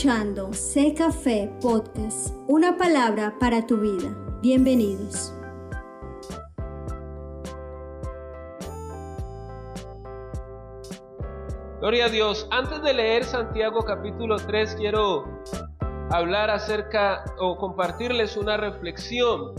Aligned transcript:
escuchando 0.00 0.50
Sé 0.54 0.94
Café 0.94 1.52
Podcast, 1.60 2.34
una 2.48 2.78
palabra 2.78 3.36
para 3.38 3.66
tu 3.66 3.76
vida. 3.76 4.16
Bienvenidos. 4.40 5.30
Gloria 11.80 12.06
a 12.06 12.08
Dios. 12.08 12.48
Antes 12.50 12.80
de 12.80 12.94
leer 12.94 13.24
Santiago 13.24 13.84
capítulo 13.84 14.36
3, 14.36 14.76
quiero 14.76 15.26
hablar 16.10 16.48
acerca 16.48 17.22
o 17.38 17.58
compartirles 17.58 18.38
una 18.38 18.56
reflexión. 18.56 19.54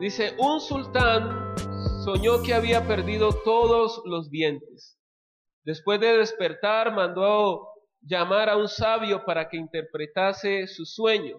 Dice, 0.00 0.34
un 0.38 0.58
sultán 0.58 1.54
soñó 2.02 2.42
que 2.42 2.54
había 2.54 2.86
perdido 2.86 3.28
todos 3.44 4.00
los 4.06 4.30
dientes. 4.30 4.98
Después 5.64 6.00
de 6.00 6.16
despertar, 6.16 6.94
mandó 6.94 7.71
llamar 8.02 8.48
a 8.50 8.56
un 8.56 8.68
sabio 8.68 9.24
para 9.24 9.48
que 9.48 9.56
interpretase 9.56 10.66
su 10.66 10.84
sueño. 10.84 11.36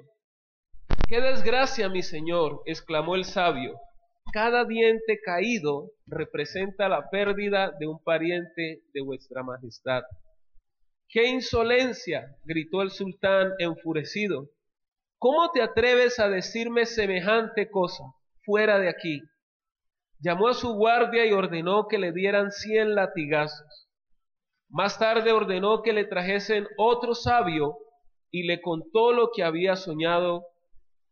¡Qué 1.07 1.21
desgracia, 1.21 1.89
mi 1.89 2.01
señor! 2.01 2.61
exclamó 2.65 3.15
el 3.15 3.25
sabio. 3.25 3.77
Cada 4.31 4.65
diente 4.65 5.19
caído 5.23 5.91
representa 6.07 6.87
la 6.87 7.09
pérdida 7.09 7.71
de 7.79 7.87
un 7.87 8.01
pariente 8.01 8.81
de 8.93 9.01
vuestra 9.01 9.43
majestad. 9.43 10.03
¡Qué 11.09 11.27
insolencia! 11.27 12.35
gritó 12.45 12.81
el 12.81 12.89
sultán 12.89 13.51
enfurecido. 13.59 14.49
¿Cómo 15.19 15.51
te 15.51 15.61
atreves 15.61 16.19
a 16.19 16.29
decirme 16.29 16.85
semejante 16.85 17.69
cosa? 17.69 18.03
Fuera 18.43 18.79
de 18.79 18.89
aquí. 18.89 19.21
Llamó 20.19 20.47
a 20.47 20.53
su 20.53 20.73
guardia 20.73 21.25
y 21.25 21.33
ordenó 21.33 21.87
que 21.87 21.97
le 21.97 22.13
dieran 22.13 22.51
cien 22.51 22.95
latigazos. 22.95 23.82
Más 24.73 24.97
tarde 24.97 25.31
ordenó 25.31 25.83
que 25.83 25.93
le 25.93 26.03
trajesen 26.03 26.67
otro 26.77 27.13
sabio 27.13 27.77
y 28.31 28.47
le 28.47 28.59
contó 28.59 29.13
lo 29.13 29.29
que 29.31 29.43
había 29.43 29.75
soñado. 29.75 30.47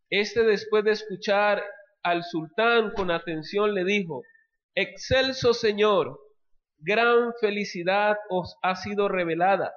Este 0.09 0.43
después 0.43 0.83
de 0.83 0.91
escuchar 0.91 1.63
al 2.01 2.23
sultán 2.23 2.91
con 2.95 3.11
atención 3.11 3.75
le 3.75 3.85
dijo, 3.85 4.23
Excelso 4.73 5.53
Señor, 5.53 6.19
gran 6.79 7.33
felicidad 7.39 8.17
os 8.31 8.55
ha 8.63 8.75
sido 8.75 9.07
revelada. 9.07 9.71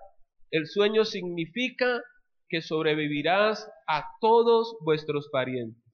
El 0.50 0.66
sueño 0.66 1.05
significa 1.05 2.02
que 2.48 2.62
sobrevivirás 2.62 3.70
a 3.86 4.06
todos 4.22 4.78
vuestros 4.80 5.28
parientes. 5.30 5.84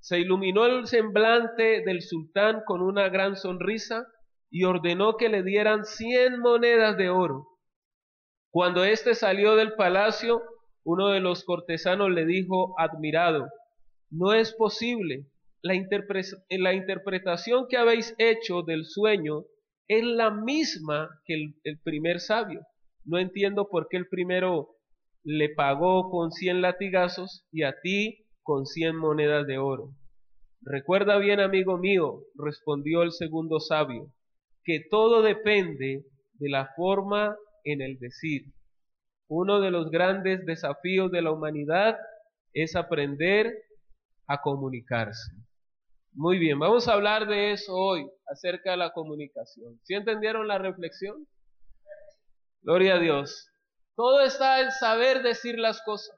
Se 0.00 0.18
iluminó 0.18 0.66
el 0.66 0.86
semblante 0.86 1.82
del 1.86 2.02
sultán 2.02 2.64
con 2.66 2.82
una 2.82 3.08
gran 3.08 3.34
sonrisa 3.36 4.06
y 4.50 4.64
ordenó 4.64 5.16
que 5.16 5.28
le 5.28 5.42
dieran 5.42 5.84
cien 5.84 6.40
monedas 6.40 6.96
de 6.96 7.10
oro. 7.10 7.46
Cuando 8.50 8.84
éste 8.84 9.14
salió 9.14 9.56
del 9.56 9.74
palacio, 9.74 10.42
uno 10.84 11.08
de 11.08 11.20
los 11.20 11.44
cortesanos 11.44 12.10
le 12.10 12.24
dijo, 12.24 12.74
admirado, 12.78 13.48
no 14.10 14.32
es 14.32 14.54
posible, 14.54 15.26
la, 15.60 15.74
interpretación 15.74 17.66
que 17.68 17.76
habéis 17.76 18.14
hecho 18.18 18.62
del 18.62 18.84
sueño 18.84 19.44
es 19.86 20.04
la 20.04 20.30
misma 20.30 21.10
que 21.24 21.34
el, 21.34 21.54
el 21.64 21.80
primer 21.80 22.20
sabio. 22.20 22.62
No 23.04 23.18
entiendo 23.18 23.68
por 23.68 23.88
qué 23.88 23.96
el 23.96 24.08
primero 24.08 24.76
le 25.24 25.50
pagó 25.50 26.10
con 26.10 26.30
cien 26.30 26.62
latigazos 26.62 27.46
y 27.50 27.64
a 27.64 27.74
ti 27.80 28.26
con 28.42 28.66
cien 28.66 28.96
monedas 28.96 29.46
de 29.46 29.58
oro. 29.58 29.94
Recuerda 30.62 31.18
bien, 31.18 31.40
amigo 31.40 31.76
mío, 31.76 32.22
respondió 32.34 33.02
el 33.02 33.12
segundo 33.12 33.60
sabio, 33.60 34.12
que 34.68 34.80
todo 34.90 35.22
depende 35.22 36.04
de 36.34 36.50
la 36.50 36.66
forma 36.76 37.34
en 37.64 37.80
el 37.80 37.98
decir. 37.98 38.42
Uno 39.26 39.60
de 39.60 39.70
los 39.70 39.90
grandes 39.90 40.44
desafíos 40.44 41.10
de 41.10 41.22
la 41.22 41.32
humanidad 41.32 41.96
es 42.52 42.76
aprender 42.76 43.50
a 44.26 44.42
comunicarse. 44.42 45.32
Muy 46.12 46.38
bien, 46.38 46.58
vamos 46.58 46.86
a 46.86 46.92
hablar 46.92 47.28
de 47.28 47.52
eso 47.52 47.74
hoy, 47.74 48.06
acerca 48.26 48.72
de 48.72 48.76
la 48.76 48.92
comunicación. 48.92 49.80
¿Sí 49.84 49.94
entendieron 49.94 50.46
la 50.46 50.58
reflexión? 50.58 51.26
Gloria 52.60 52.96
a 52.96 52.98
Dios. 52.98 53.48
Todo 53.96 54.20
está 54.20 54.60
en 54.60 54.70
saber 54.70 55.22
decir 55.22 55.58
las 55.58 55.80
cosas. 55.80 56.14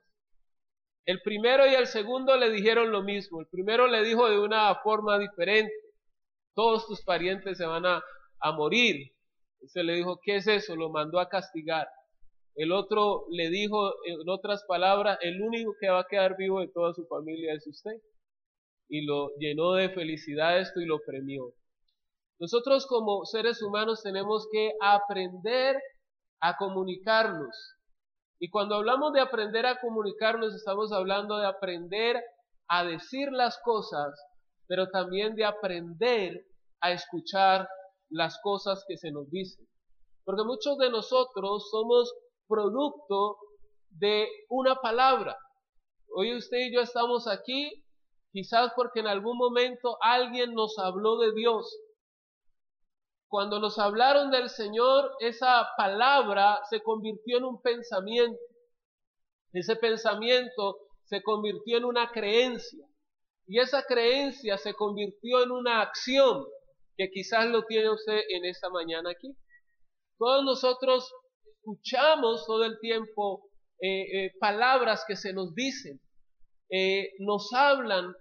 El 1.07 1.23
primero 1.23 1.69
y 1.69 1.75
el 1.77 1.87
segundo 1.87 2.37
le 2.37 2.51
dijeron 2.51 2.91
lo 2.91 3.05
mismo. 3.05 3.43
El 3.43 3.47
primero 3.47 3.87
le 3.87 4.03
dijo 4.03 4.29
de 4.29 4.41
una 4.41 4.75
forma 4.83 5.21
diferente. 5.21 5.73
Todos 6.57 6.89
tus 6.89 7.05
parientes 7.05 7.57
se 7.57 7.65
van 7.65 7.87
a 7.87 8.03
a 8.41 8.53
morir. 8.53 9.13
Se 9.67 9.83
le 9.83 9.95
dijo, 9.95 10.21
¿qué 10.23 10.37
es 10.37 10.47
eso? 10.47 10.77
Lo 10.77 10.91
mandó 10.91 11.21
a 11.21 11.29
castigar. 11.29 11.89
El 12.55 12.73
otro 12.73 13.27
le 13.31 13.49
dijo, 13.51 13.93
en 14.05 14.29
otras 14.29 14.65
palabras, 14.65 15.19
el 15.23 15.41
único 15.41 15.75
que 15.81 15.89
va 15.89 16.01
a 16.01 16.07
quedar 16.09 16.37
vivo 16.37 16.61
de 16.61 16.69
toda 16.69 16.93
su 16.93 17.07
familia 17.07 17.55
es 17.55 17.67
usted. 17.67 18.01
Y 18.89 19.05
lo 19.07 19.31
llenó 19.39 19.75
de 19.75 19.91
felicidad 19.91 20.59
esto 20.59 20.81
y 20.81 20.87
lo 20.87 20.99
premió. 21.07 21.55
Nosotros 22.41 22.87
como 22.87 23.25
seres 23.25 23.63
humanos 23.63 24.03
tenemos 24.03 24.49
que 24.51 24.73
aprender 24.81 25.81
a 26.41 26.57
comunicarnos. 26.57 27.77
Y 28.41 28.49
cuando 28.49 28.77
hablamos 28.77 29.13
de 29.13 29.21
aprender 29.21 29.67
a 29.67 29.79
comunicarnos, 29.79 30.55
estamos 30.55 30.91
hablando 30.93 31.37
de 31.37 31.47
aprender 31.47 32.23
a 32.69 32.85
decir 32.85 33.31
las 33.31 33.59
cosas, 33.63 34.19
pero 34.67 34.89
también 34.89 35.35
de 35.35 35.45
aprender 35.45 36.47
a 36.81 36.93
escuchar 36.93 37.69
las 38.11 38.39
cosas 38.43 38.85
que 38.87 38.97
se 38.97 39.11
nos 39.11 39.31
dicen. 39.31 39.67
Porque 40.25 40.45
muchos 40.45 40.77
de 40.79 40.91
nosotros 40.91 41.71
somos 41.71 42.13
producto 42.47 43.39
de 43.91 44.29
una 44.49 44.77
palabra. 44.77 45.39
Hoy 46.15 46.37
usted 46.37 46.59
y 46.59 46.75
yo 46.75 46.81
estamos 46.81 47.27
aquí 47.29 47.85
quizás 48.33 48.73
porque 48.77 49.01
en 49.01 49.07
algún 49.07 49.37
momento 49.39 49.97
alguien 50.01 50.55
nos 50.55 50.79
habló 50.79 51.19
de 51.19 51.33
Dios. 51.33 51.81
Cuando 53.29 53.61
nos 53.61 53.79
hablaron 53.79 54.31
del 54.31 54.51
Señor, 54.51 55.13
esa 55.21 55.69
palabra 55.77 56.61
se 56.69 56.83
convirtió 56.83 57.39
en 57.39 57.45
un 57.45 57.63
pensamiento. 57.63 58.41
Ese 59.53 59.77
pensamiento 59.77 60.79
se 61.05 61.23
convirtió 61.23 61.79
en 61.79 61.85
una 61.85 62.11
creencia. 62.11 62.85
Y 63.47 63.59
esa 63.59 63.85
creencia 63.85 64.59
se 64.59 64.75
convirtió 64.75 65.43
en 65.43 65.53
una 65.53 65.81
acción 65.81 66.45
que 67.01 67.11
quizás 67.11 67.47
lo 67.47 67.65
tiene 67.65 67.89
usted 67.89 68.21
en 68.29 68.45
esta 68.45 68.69
mañana 68.69 69.13
aquí. 69.13 69.35
Todos 70.19 70.45
nosotros 70.45 71.11
escuchamos 71.47 72.45
todo 72.47 72.63
el 72.67 72.79
tiempo 72.79 73.49
eh, 73.81 74.03
eh, 74.27 74.33
palabras 74.39 75.07
que 75.09 75.17
se 75.17 75.33
nos 75.33 75.55
dicen, 75.55 75.99
eh, 76.69 77.13
nos 77.21 77.55
hablan, 77.55 78.15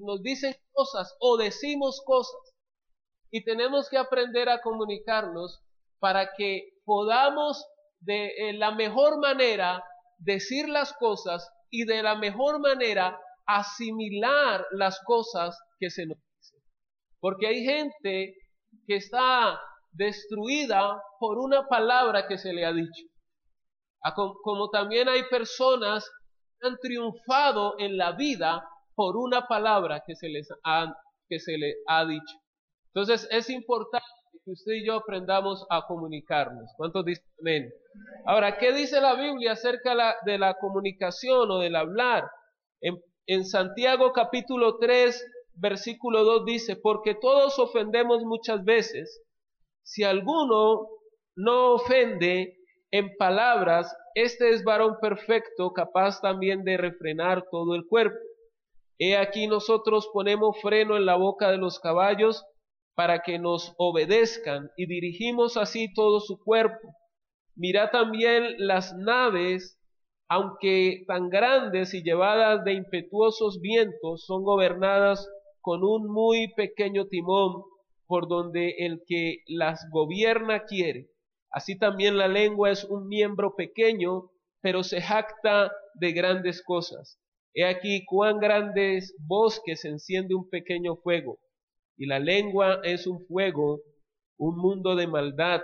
nos 0.00 0.22
dicen 0.22 0.54
cosas 0.72 1.16
o 1.20 1.38
decimos 1.38 2.02
cosas. 2.04 2.38
Y 3.30 3.44
tenemos 3.44 3.88
que 3.88 3.96
aprender 3.96 4.50
a 4.50 4.60
comunicarnos 4.60 5.62
para 5.98 6.34
que 6.36 6.68
podamos 6.84 7.64
de 8.00 8.52
la 8.58 8.72
mejor 8.72 9.18
manera 9.20 9.82
decir 10.18 10.68
las 10.68 10.92
cosas 10.92 11.50
y 11.70 11.86
de 11.86 12.02
la 12.02 12.14
mejor 12.14 12.60
manera 12.60 13.18
asimilar 13.46 14.66
las 14.72 15.00
cosas 15.06 15.58
que 15.80 15.88
se 15.88 16.04
nos 16.04 16.18
porque 17.20 17.46
hay 17.46 17.64
gente 17.64 18.34
que 18.86 18.96
está 18.96 19.60
destruida 19.92 21.02
por 21.18 21.38
una 21.38 21.66
palabra 21.66 22.26
que 22.26 22.38
se 22.38 22.52
le 22.52 22.64
ha 22.64 22.72
dicho. 22.72 23.06
Como 24.42 24.70
también 24.70 25.08
hay 25.08 25.24
personas 25.24 26.08
que 26.60 26.68
han 26.68 26.76
triunfado 26.78 27.74
en 27.78 27.96
la 27.96 28.12
vida 28.12 28.64
por 28.94 29.16
una 29.16 29.46
palabra 29.46 30.02
que 30.06 30.14
se 30.16 30.28
les 30.28 30.48
ha, 30.64 30.94
le 31.28 31.74
ha 31.86 32.04
dicho. 32.04 32.36
Entonces 32.94 33.28
es 33.30 33.50
importante 33.50 34.06
que 34.44 34.52
usted 34.52 34.72
y 34.72 34.86
yo 34.86 34.94
aprendamos 34.94 35.66
a 35.70 35.86
comunicarnos. 35.86 36.70
¿Cuántos 36.76 37.04
dicen 37.04 37.24
amén? 37.40 37.70
Ahora, 38.26 38.56
¿qué 38.58 38.72
dice 38.72 39.00
la 39.00 39.14
Biblia 39.14 39.52
acerca 39.52 40.16
de 40.24 40.38
la 40.38 40.54
comunicación 40.54 41.50
o 41.50 41.58
del 41.58 41.76
hablar? 41.76 42.28
En, 42.80 43.00
en 43.26 43.44
Santiago 43.44 44.12
capítulo 44.12 44.78
3, 44.78 45.24
versículo 45.58 46.24
2 46.24 46.44
dice, 46.44 46.76
porque 46.76 47.14
todos 47.14 47.58
ofendemos 47.58 48.22
muchas 48.24 48.64
veces. 48.64 49.22
Si 49.82 50.04
alguno 50.04 50.88
no 51.36 51.74
ofende 51.74 52.56
en 52.90 53.16
palabras, 53.16 53.94
este 54.14 54.50
es 54.50 54.64
varón 54.64 54.96
perfecto, 55.00 55.72
capaz 55.72 56.20
también 56.20 56.64
de 56.64 56.76
refrenar 56.76 57.44
todo 57.50 57.74
el 57.74 57.86
cuerpo. 57.86 58.18
He 58.98 59.16
aquí 59.16 59.46
nosotros 59.46 60.08
ponemos 60.12 60.60
freno 60.60 60.96
en 60.96 61.06
la 61.06 61.16
boca 61.16 61.50
de 61.50 61.58
los 61.58 61.78
caballos 61.78 62.44
para 62.96 63.20
que 63.20 63.38
nos 63.38 63.74
obedezcan 63.78 64.70
y 64.76 64.86
dirigimos 64.86 65.56
así 65.56 65.92
todo 65.94 66.18
su 66.18 66.42
cuerpo. 66.42 66.94
Mira 67.54 67.92
también 67.92 68.54
las 68.58 68.92
naves, 68.96 69.78
aunque 70.28 71.04
tan 71.06 71.28
grandes 71.28 71.94
y 71.94 72.02
llevadas 72.02 72.64
de 72.64 72.72
impetuosos 72.72 73.60
vientos, 73.60 74.24
son 74.26 74.42
gobernadas 74.42 75.28
con 75.60 75.82
un 75.84 76.06
muy 76.12 76.52
pequeño 76.54 77.06
timón 77.06 77.62
por 78.06 78.28
donde 78.28 78.70
el 78.78 79.02
que 79.06 79.42
las 79.46 79.86
gobierna 79.90 80.64
quiere. 80.64 81.10
Así 81.50 81.78
también 81.78 82.16
la 82.16 82.28
lengua 82.28 82.70
es 82.70 82.84
un 82.84 83.06
miembro 83.06 83.54
pequeño, 83.54 84.30
pero 84.60 84.82
se 84.82 85.00
jacta 85.00 85.72
de 85.94 86.12
grandes 86.12 86.62
cosas. 86.62 87.20
He 87.54 87.64
aquí 87.64 88.04
cuán 88.04 88.38
grandes 88.38 89.14
bosques 89.26 89.84
enciende 89.84 90.34
un 90.34 90.48
pequeño 90.48 90.96
fuego, 90.96 91.38
y 91.96 92.06
la 92.06 92.18
lengua 92.18 92.80
es 92.82 93.06
un 93.06 93.26
fuego, 93.26 93.80
un 94.38 94.56
mundo 94.56 94.94
de 94.94 95.06
maldad. 95.06 95.62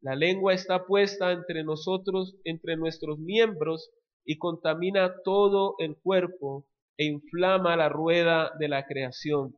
La 0.00 0.14
lengua 0.14 0.54
está 0.54 0.86
puesta 0.86 1.32
entre 1.32 1.64
nosotros, 1.64 2.36
entre 2.44 2.76
nuestros 2.76 3.18
miembros, 3.18 3.90
y 4.24 4.38
contamina 4.38 5.14
todo 5.24 5.74
el 5.78 5.96
cuerpo 5.96 6.66
e 6.96 7.04
inflama 7.04 7.76
la 7.76 7.88
rueda 7.88 8.52
de 8.58 8.68
la 8.68 8.86
creación. 8.86 9.54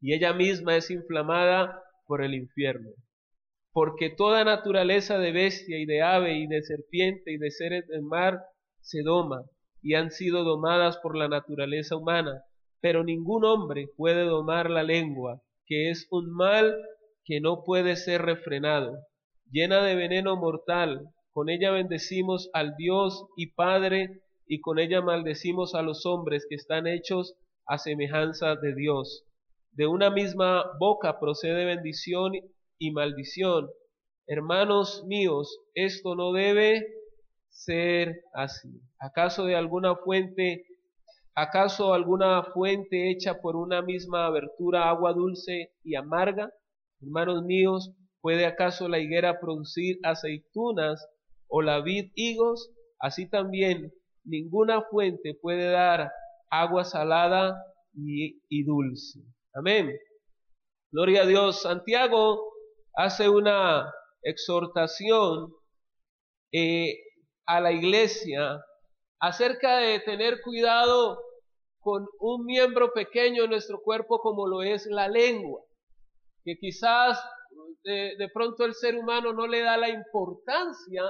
Y 0.00 0.14
ella 0.14 0.32
misma 0.32 0.76
es 0.76 0.90
inflamada 0.90 1.82
por 2.06 2.22
el 2.22 2.34
infierno. 2.34 2.90
Porque 3.72 4.10
toda 4.10 4.44
naturaleza 4.44 5.18
de 5.18 5.32
bestia 5.32 5.78
y 5.78 5.86
de 5.86 6.02
ave 6.02 6.38
y 6.38 6.46
de 6.46 6.62
serpiente 6.62 7.32
y 7.32 7.38
de 7.38 7.50
seres 7.50 7.86
del 7.88 8.02
mar 8.02 8.40
se 8.80 9.02
doma 9.02 9.42
y 9.82 9.94
han 9.94 10.10
sido 10.10 10.44
domadas 10.44 10.98
por 10.98 11.16
la 11.16 11.28
naturaleza 11.28 11.96
humana, 11.96 12.42
pero 12.80 13.04
ningún 13.04 13.44
hombre 13.44 13.88
puede 13.96 14.24
domar 14.24 14.70
la 14.70 14.82
lengua, 14.82 15.42
que 15.66 15.90
es 15.90 16.06
un 16.10 16.30
mal 16.34 16.76
que 17.24 17.40
no 17.40 17.64
puede 17.64 17.96
ser 17.96 18.22
refrenado, 18.22 18.98
llena 19.50 19.82
de 19.82 19.94
veneno 19.94 20.36
mortal, 20.36 21.10
con 21.32 21.48
ella 21.50 21.70
bendecimos 21.70 22.48
al 22.52 22.76
Dios 22.76 23.26
y 23.36 23.52
Padre, 23.52 24.22
y 24.46 24.60
con 24.60 24.78
ella 24.78 25.02
maldecimos 25.02 25.74
a 25.74 25.82
los 25.82 26.06
hombres 26.06 26.46
que 26.48 26.54
están 26.54 26.86
hechos 26.86 27.34
a 27.66 27.78
semejanza 27.78 28.54
de 28.56 28.74
Dios. 28.74 29.24
De 29.72 29.86
una 29.86 30.10
misma 30.10 30.64
boca 30.78 31.18
procede 31.18 31.64
bendición 31.64 32.32
y 32.78 32.92
maldición. 32.92 33.68
Hermanos 34.26 35.04
míos, 35.06 35.60
esto 35.74 36.14
no 36.14 36.32
debe 36.32 36.86
ser 37.48 38.22
así. 38.34 38.80
¿Acaso 38.98 39.44
de 39.44 39.56
alguna 39.56 39.96
fuente, 39.96 40.66
acaso 41.34 41.92
alguna 41.92 42.42
fuente 42.42 43.10
hecha 43.10 43.40
por 43.40 43.56
una 43.56 43.82
misma 43.82 44.26
abertura 44.26 44.88
agua 44.88 45.12
dulce 45.12 45.72
y 45.82 45.96
amarga? 45.96 46.52
Hermanos 47.00 47.42
míos, 47.44 47.92
¿puede 48.20 48.46
acaso 48.46 48.88
la 48.88 48.98
higuera 48.98 49.40
producir 49.40 49.98
aceitunas 50.02 51.06
o 51.48 51.62
la 51.62 51.80
vid 51.80 52.10
higos? 52.14 52.70
Así 52.98 53.28
también 53.28 53.92
ninguna 54.26 54.82
fuente 54.82 55.34
puede 55.40 55.70
dar 55.70 56.12
agua 56.50 56.84
salada 56.84 57.56
y, 57.94 58.64
dulce. 58.64 59.20
Amén. 59.54 59.96
Gloria 60.92 61.22
a 61.22 61.26
Dios. 61.26 61.62
Santiago 61.62 62.52
hace 62.94 63.28
una 63.28 63.90
exhortación 64.22 65.52
eh, 66.52 66.98
a 67.46 67.60
la 67.60 67.72
iglesia 67.72 68.60
acerca 69.20 69.78
de 69.78 70.00
tener 70.00 70.42
cuidado 70.42 71.18
con 71.80 72.06
un 72.18 72.44
miembro 72.44 72.92
pequeño 72.92 73.44
en 73.44 73.50
nuestro 73.50 73.80
cuerpo 73.80 74.18
como 74.18 74.46
lo 74.46 74.62
es 74.62 74.86
la 74.86 75.08
lengua, 75.08 75.62
que 76.44 76.56
quizás 76.58 77.18
de, 77.84 78.28
pronto 78.34 78.64
el 78.64 78.74
ser 78.74 78.96
humano 78.96 79.32
no 79.32 79.46
le 79.46 79.60
da 79.60 79.76
la 79.76 79.88
importancia 79.88 81.02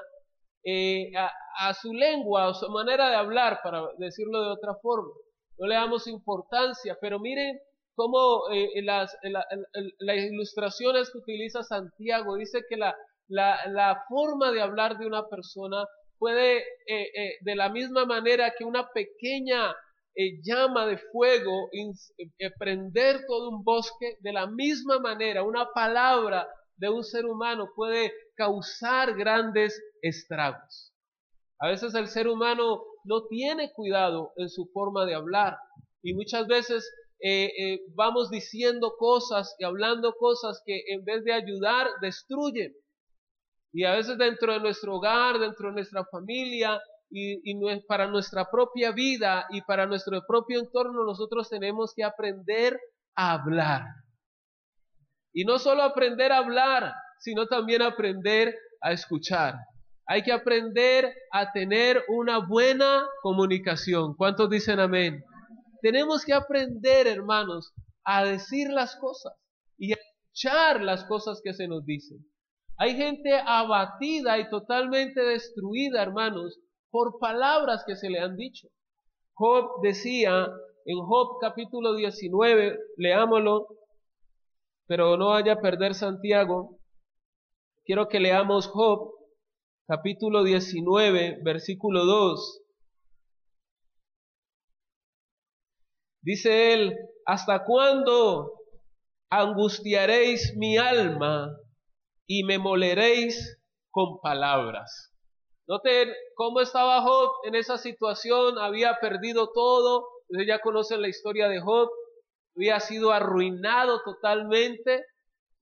eh, 0.69 1.13
a, 1.15 1.73
su 1.75 1.95
lengua 1.95 2.49
o 2.49 2.55
su 2.55 2.69
manera 2.71 3.09
de 3.09 3.15
hablar, 3.15 3.61
para 3.63 3.87
decirlo 3.99 4.43
de 4.43 4.51
otra 4.51 4.75
forma. 4.83 5.13
No 5.59 5.69
le 5.69 5.77
damos 5.77 6.09
importancia, 6.09 6.99
pero 7.01 7.21
miren 7.21 7.57
cómo 7.95 8.51
eh, 8.53 8.83
las, 8.83 9.17
las 10.01 10.17
ilustraciones 10.17 11.09
que 11.13 11.19
utiliza 11.19 11.63
Santiago 11.63 12.35
dice 12.35 12.65
que 12.69 12.77
la, 12.77 12.97
la 13.29 14.05
forma 14.09 14.51
de 14.51 14.61
hablar 14.61 14.99
de 14.99 15.07
una 15.07 15.29
persona 15.29 15.87
puede, 16.19 16.65
eh, 16.89 17.37
de 17.43 17.55
la 17.55 17.69
misma 17.69 18.05
manera 18.05 18.53
que 18.59 18.65
una 18.65 18.89
pequeña 18.89 19.73
llama 20.43 20.87
de 20.87 20.99
fuego, 20.99 21.71
prender 22.59 23.21
todo 23.29 23.51
un 23.51 23.63
bosque, 23.63 24.17
de 24.21 24.33
la 24.33 24.49
misma 24.49 24.99
manera 24.99 25.45
una 25.45 25.69
palabra 25.73 26.49
de 26.77 26.89
un 26.89 27.05
ser 27.05 27.25
humano 27.25 27.69
puede 27.75 28.13
causar 28.35 29.15
grandes 29.15 29.81
estragos. 30.09 30.93
A 31.59 31.69
veces 31.69 31.95
el 31.95 32.09
ser 32.09 32.29
humano 32.29 32.83
no 33.05 33.27
tiene 33.27 33.73
cuidado 33.73 34.33
en 34.37 34.49
su 34.49 34.67
forma 34.73 35.07
de 35.07 35.15
hablar 35.15 35.57
y 36.03 36.15
muchas 36.15 36.47
veces 36.47 36.89
vamos 37.95 38.31
diciendo 38.31 38.95
cosas 38.99 39.55
y 39.59 39.65
hablando 39.65 40.15
cosas 40.15 40.63
que 40.65 40.83
en 40.89 41.05
vez 41.05 41.25
de 41.25 41.33
ayudar 41.33 41.89
destruyen. 42.01 42.75
Y 43.73 43.85
a 43.85 43.93
veces 43.93 44.17
dentro 44.19 44.53
de 44.53 44.61
nuestro 44.61 44.97
hogar, 44.97 45.39
dentro 45.39 45.69
de 45.69 45.75
nuestra 45.75 46.05
familia 46.07 46.81
y, 47.11 47.55
para 47.87 48.07
nuestra 48.07 48.51
propia 48.51 48.93
vida 48.93 49.47
y 49.51 49.61
para 49.63 49.87
nuestro 49.87 50.21
propio 50.27 50.61
entorno, 50.61 51.05
nosotros 51.05 51.49
tenemos 51.49 51.93
que 51.95 52.05
aprender 52.05 52.79
a 53.15 53.33
hablar. 53.33 53.83
Y 55.33 55.45
no 55.45 55.59
solo 55.59 55.83
aprender 55.83 56.33
a 56.33 56.39
hablar, 56.39 56.95
sino 57.21 57.47
también 57.47 57.83
aprender 57.83 58.55
a 58.81 58.93
escuchar. 58.93 59.57
Hay 60.07 60.23
que 60.23 60.33
aprender 60.33 61.13
a 61.33 61.51
tener 61.53 62.05
una 62.09 62.39
buena 62.39 63.09
comunicación. 63.23 64.15
¿Cuántos 64.15 64.49
dicen 64.49 64.79
amén? 64.79 65.25
Tenemos 65.83 66.25
que 66.25 66.33
aprender, 66.33 67.07
hermanos, 67.07 67.73
a 68.05 68.25
decir 68.25 68.71
las 68.71 68.97
cosas 68.97 69.35
y 69.77 69.93
a 69.93 69.97
escuchar 69.97 70.83
las 70.83 71.05
cosas 71.05 71.41
que 71.43 71.55
se 71.55 71.67
nos 71.67 71.85
dicen. 71.85 72.19
Hay 72.79 72.95
gente 72.95 73.33
abatida 73.45 74.39
y 74.39 74.49
totalmente 74.49 75.21
destruida, 75.21 76.03
hermanos, 76.03 76.61
por 76.91 77.19
palabras 77.19 77.83
que 77.87 77.97
se 77.97 78.09
le 78.09 78.21
han 78.21 78.37
dicho. 78.37 78.69
Job 79.35 79.81
decía 79.83 80.49
en 80.85 80.99
Job 80.99 81.39
capítulo 81.41 81.95
19, 81.97 82.79
leámoslo, 82.97 83.67
pero 84.87 85.17
no 85.17 85.31
vaya 85.31 85.55
a 85.55 85.61
perder 85.61 85.95
Santiago. 85.95 86.79
Quiero 87.85 88.09
que 88.09 88.21
leamos 88.21 88.69
Job 88.69 89.16
capítulo 89.87 90.43
19, 90.43 91.41
versículo 91.43 92.05
2. 92.05 92.63
Dice 96.23 96.73
él, 96.73 96.97
¿hasta 97.25 97.65
cuándo 97.65 98.57
angustiaréis 99.31 100.57
mi 100.57 100.77
alma 100.77 101.57
y 102.27 102.45
me 102.45 102.59
moleréis 102.59 103.59
con 103.91 104.21
palabras. 104.21 105.13
Noten 105.69 106.13
cómo 106.35 106.61
estaba 106.61 107.03
Job 107.03 107.31
en 107.45 107.55
esa 107.55 107.79
situación, 107.79 108.59
había 108.59 108.99
perdido 109.01 109.51
todo, 109.53 110.07
ustedes 110.29 110.47
ya 110.47 110.61
conocen 110.61 111.03
la 111.03 111.09
historia 111.09 111.49
de 111.49 111.61
Job, 111.61 111.89
había 112.57 112.79
sido 112.81 113.13
arruinado 113.13 114.01
totalmente 114.05 115.05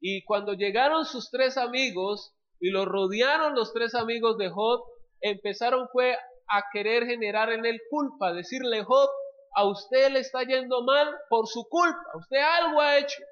y 0.01 0.25
cuando 0.25 0.53
llegaron 0.53 1.07
sus 1.07 1.31
tres 1.31 1.57
amigos 1.57 2.35
y 2.65 2.71
lo 2.71 2.87
rodearon 2.87 3.55
los 3.55 3.75
tres 3.75 3.95
amigos 3.95 4.39
de 4.39 4.49
Job, 4.49 4.81
empezaron 5.21 5.87
fue 5.93 6.17
a 6.49 6.63
querer 6.73 7.05
generar 7.05 7.53
en 7.53 7.67
él 7.67 7.79
culpa, 7.91 8.33
decirle 8.33 8.83
Job, 8.85 9.11
a 9.55 9.69
usted 9.69 10.11
le 10.11 10.21
está 10.21 10.45
yendo 10.45 10.83
mal 10.83 11.15
por 11.29 11.47
su 11.47 11.69
culpa, 11.69 12.01
usted 12.17 12.39
algo 12.39 12.81
ha 12.81 12.97
hecho. 12.97 13.23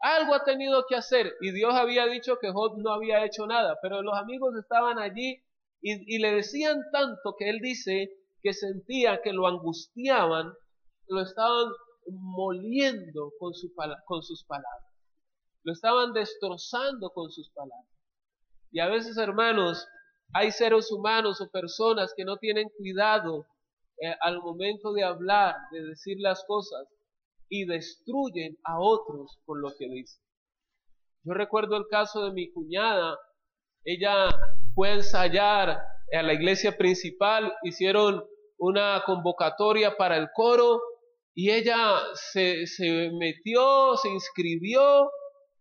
Algo 0.00 0.34
ha 0.34 0.42
tenido 0.42 0.84
que 0.88 0.96
hacer. 0.96 1.34
Y 1.40 1.52
Dios 1.52 1.72
había 1.72 2.06
dicho 2.06 2.38
que 2.40 2.50
Job 2.50 2.76
no 2.78 2.92
había 2.92 3.24
hecho 3.24 3.46
nada. 3.46 3.78
Pero 3.80 4.02
los 4.02 4.18
amigos 4.18 4.52
estaban 4.60 4.98
allí 4.98 5.40
y, 5.80 6.18
le 6.18 6.32
decían 6.32 6.82
tanto 6.92 7.36
que 7.38 7.48
él 7.50 7.60
dice 7.60 8.10
que 8.42 8.52
sentía 8.52 9.22
que 9.22 9.32
lo 9.32 9.46
angustiaban, 9.46 10.52
lo 11.06 11.22
estaban 11.22 11.68
moliendo 12.08 13.30
con, 13.38 13.54
su, 13.54 13.72
con 14.04 14.22
sus 14.24 14.44
palabras. 14.44 14.92
Lo 15.62 15.72
estaban 15.72 16.12
destrozando 16.12 17.10
con 17.10 17.30
sus 17.30 17.48
palabras. 17.50 17.93
Y 18.74 18.80
a 18.80 18.88
veces, 18.88 19.16
hermanos, 19.18 19.86
hay 20.32 20.50
seres 20.50 20.90
humanos 20.90 21.40
o 21.40 21.48
personas 21.48 22.12
que 22.16 22.24
no 22.24 22.38
tienen 22.38 22.68
cuidado 22.76 23.46
eh, 24.02 24.12
al 24.20 24.42
momento 24.42 24.92
de 24.92 25.04
hablar, 25.04 25.54
de 25.70 25.80
decir 25.80 26.16
las 26.18 26.44
cosas, 26.44 26.88
y 27.48 27.66
destruyen 27.66 28.58
a 28.64 28.80
otros 28.80 29.38
con 29.46 29.60
lo 29.60 29.68
que 29.78 29.88
dicen. 29.88 30.20
Yo 31.22 31.34
recuerdo 31.34 31.76
el 31.76 31.86
caso 31.88 32.24
de 32.24 32.32
mi 32.32 32.50
cuñada, 32.50 33.16
ella 33.84 34.28
fue 34.74 34.90
a 34.90 34.94
ensayar 34.94 35.68
a 36.12 36.22
la 36.24 36.32
iglesia 36.32 36.76
principal, 36.76 37.54
hicieron 37.62 38.24
una 38.58 39.04
convocatoria 39.06 39.96
para 39.96 40.16
el 40.16 40.30
coro 40.34 40.82
y 41.32 41.52
ella 41.52 42.00
se, 42.14 42.66
se 42.66 43.12
metió, 43.12 43.96
se 43.98 44.08
inscribió 44.08 45.08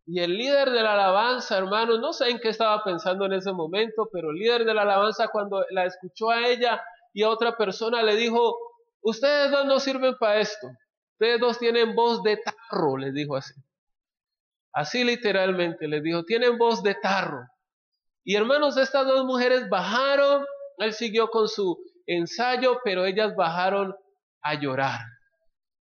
y 0.05 0.19
el 0.19 0.37
líder 0.37 0.71
de 0.71 0.83
la 0.83 0.93
alabanza, 0.93 1.57
hermano, 1.57 1.97
no 1.97 2.11
sé 2.11 2.29
en 2.29 2.39
qué 2.39 2.49
estaba 2.49 2.83
pensando 2.83 3.25
en 3.25 3.33
ese 3.33 3.53
momento, 3.53 4.09
pero 4.11 4.31
el 4.31 4.35
líder 4.35 4.65
de 4.65 4.73
la 4.73 4.81
alabanza 4.81 5.29
cuando 5.29 5.65
la 5.69 5.85
escuchó 5.85 6.29
a 6.29 6.45
ella 6.45 6.83
y 7.13 7.23
a 7.23 7.29
otra 7.29 7.55
persona 7.55 8.03
le 8.03 8.15
dijo, 8.15 8.57
ustedes 9.01 9.51
dos 9.51 9.65
no 9.65 9.79
sirven 9.79 10.15
para 10.19 10.41
esto. 10.41 10.67
Ustedes 11.13 11.39
dos 11.39 11.57
tienen 11.57 11.95
voz 11.95 12.21
de 12.23 12.37
tarro, 12.37 12.97
les 12.97 13.13
dijo 13.13 13.37
así. 13.37 13.53
Así 14.73 15.03
literalmente 15.05 15.87
les 15.87 16.03
dijo, 16.03 16.23
tienen 16.25 16.57
voz 16.57 16.83
de 16.83 16.95
tarro. 16.95 17.47
Y 18.25 18.35
hermanos, 18.35 18.75
estas 18.77 19.05
dos 19.05 19.25
mujeres 19.25 19.69
bajaron 19.69 20.45
Él 20.79 20.93
siguió 20.93 21.29
con 21.29 21.47
su 21.47 21.77
ensayo, 22.07 22.79
pero 22.83 23.05
ellas 23.05 23.35
bajaron 23.37 23.95
a 24.41 24.55
llorar. 24.55 24.99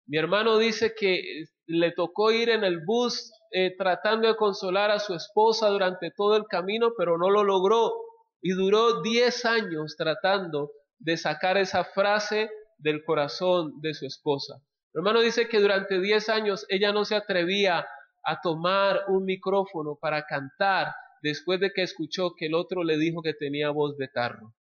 Mi 0.06 0.18
hermano 0.18 0.58
dice 0.58 0.94
que 0.96 1.46
le 1.66 1.92
tocó 1.94 2.32
ir 2.32 2.50
en 2.50 2.63
el 2.63 2.82
bus 2.86 3.32
eh, 3.51 3.75
tratando 3.77 4.27
de 4.27 4.36
consolar 4.36 4.91
a 4.91 5.00
su 5.00 5.13
esposa 5.13 5.67
durante 5.70 6.12
todo 6.12 6.36
el 6.38 6.46
camino, 6.46 6.91
pero 6.98 7.17
no 7.17 7.29
lo 7.29 7.43
logró. 7.43 7.93
Y 8.41 8.51
duró 8.51 9.01
10 9.01 9.46
años 9.46 9.96
tratando 9.98 10.72
de 11.00 11.17
sacar 11.17 11.58
esa 11.58 11.84
frase 11.84 12.50
del 12.77 13.03
corazón 13.03 13.79
de 13.81 13.93
su 13.93 14.05
esposa. 14.05 14.55
Mi 14.93 15.00
hermano 15.00 15.22
dice 15.22 15.48
que 15.48 15.60
durante 15.60 16.00
10 16.00 16.29
años 16.29 16.65
ella 16.70 16.91
no 16.91 17.05
se 17.05 17.15
atrevía 17.15 17.86
a 18.24 18.41
tomar 18.41 19.03
un 19.08 19.25
micrófono 19.25 19.98
para 20.00 20.25
cantar 20.25 20.93
después 21.22 21.60
de 21.60 21.72
que 21.72 21.84
escuchó 21.84 22.34
que 22.38 22.48
el 22.48 22.55
otro 22.55 22.84
le 22.84 22.98
dijo 22.98 23.22
que 23.22 23.34
tenía 23.34 23.70
voz 23.70 23.98
de 23.98 24.08
tarro. 24.08 24.53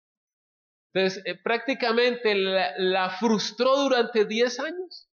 Entonces, 0.93 1.23
eh, 1.25 1.35
prácticamente 1.35 2.35
la, 2.35 2.73
la, 2.77 3.09
frustró 3.11 3.77
durante 3.77 4.25
10 4.25 4.59
años. 4.59 5.08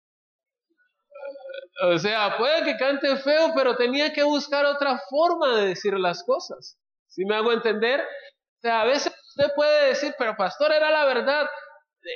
O 1.83 1.97
sea, 1.97 2.37
puede 2.37 2.63
que 2.63 2.77
cante 2.77 3.17
feo, 3.17 3.53
pero 3.55 3.75
tenía 3.75 4.13
que 4.13 4.23
buscar 4.23 4.65
otra 4.65 5.01
forma 5.09 5.55
de 5.57 5.67
decir 5.69 5.93
las 5.97 6.23
cosas. 6.23 6.77
¿Sí 7.07 7.25
me 7.25 7.35
hago 7.35 7.51
entender? 7.51 8.01
O 8.01 8.61
sea, 8.61 8.81
a 8.81 8.85
veces 8.85 9.11
usted 9.29 9.51
puede 9.55 9.87
decir, 9.87 10.13
pero 10.17 10.35
pastor, 10.37 10.71
era 10.71 10.91
la 10.91 11.05
verdad. 11.05 11.47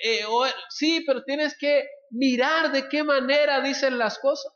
Eh, 0.04 0.24
sí, 0.70 1.04
pero 1.06 1.24
tienes 1.24 1.58
que 1.58 1.88
mirar 2.12 2.72
de 2.72 2.88
qué 2.88 3.04
manera 3.04 3.62
dicen 3.62 3.98
las 3.98 4.20
cosas. 4.20 4.54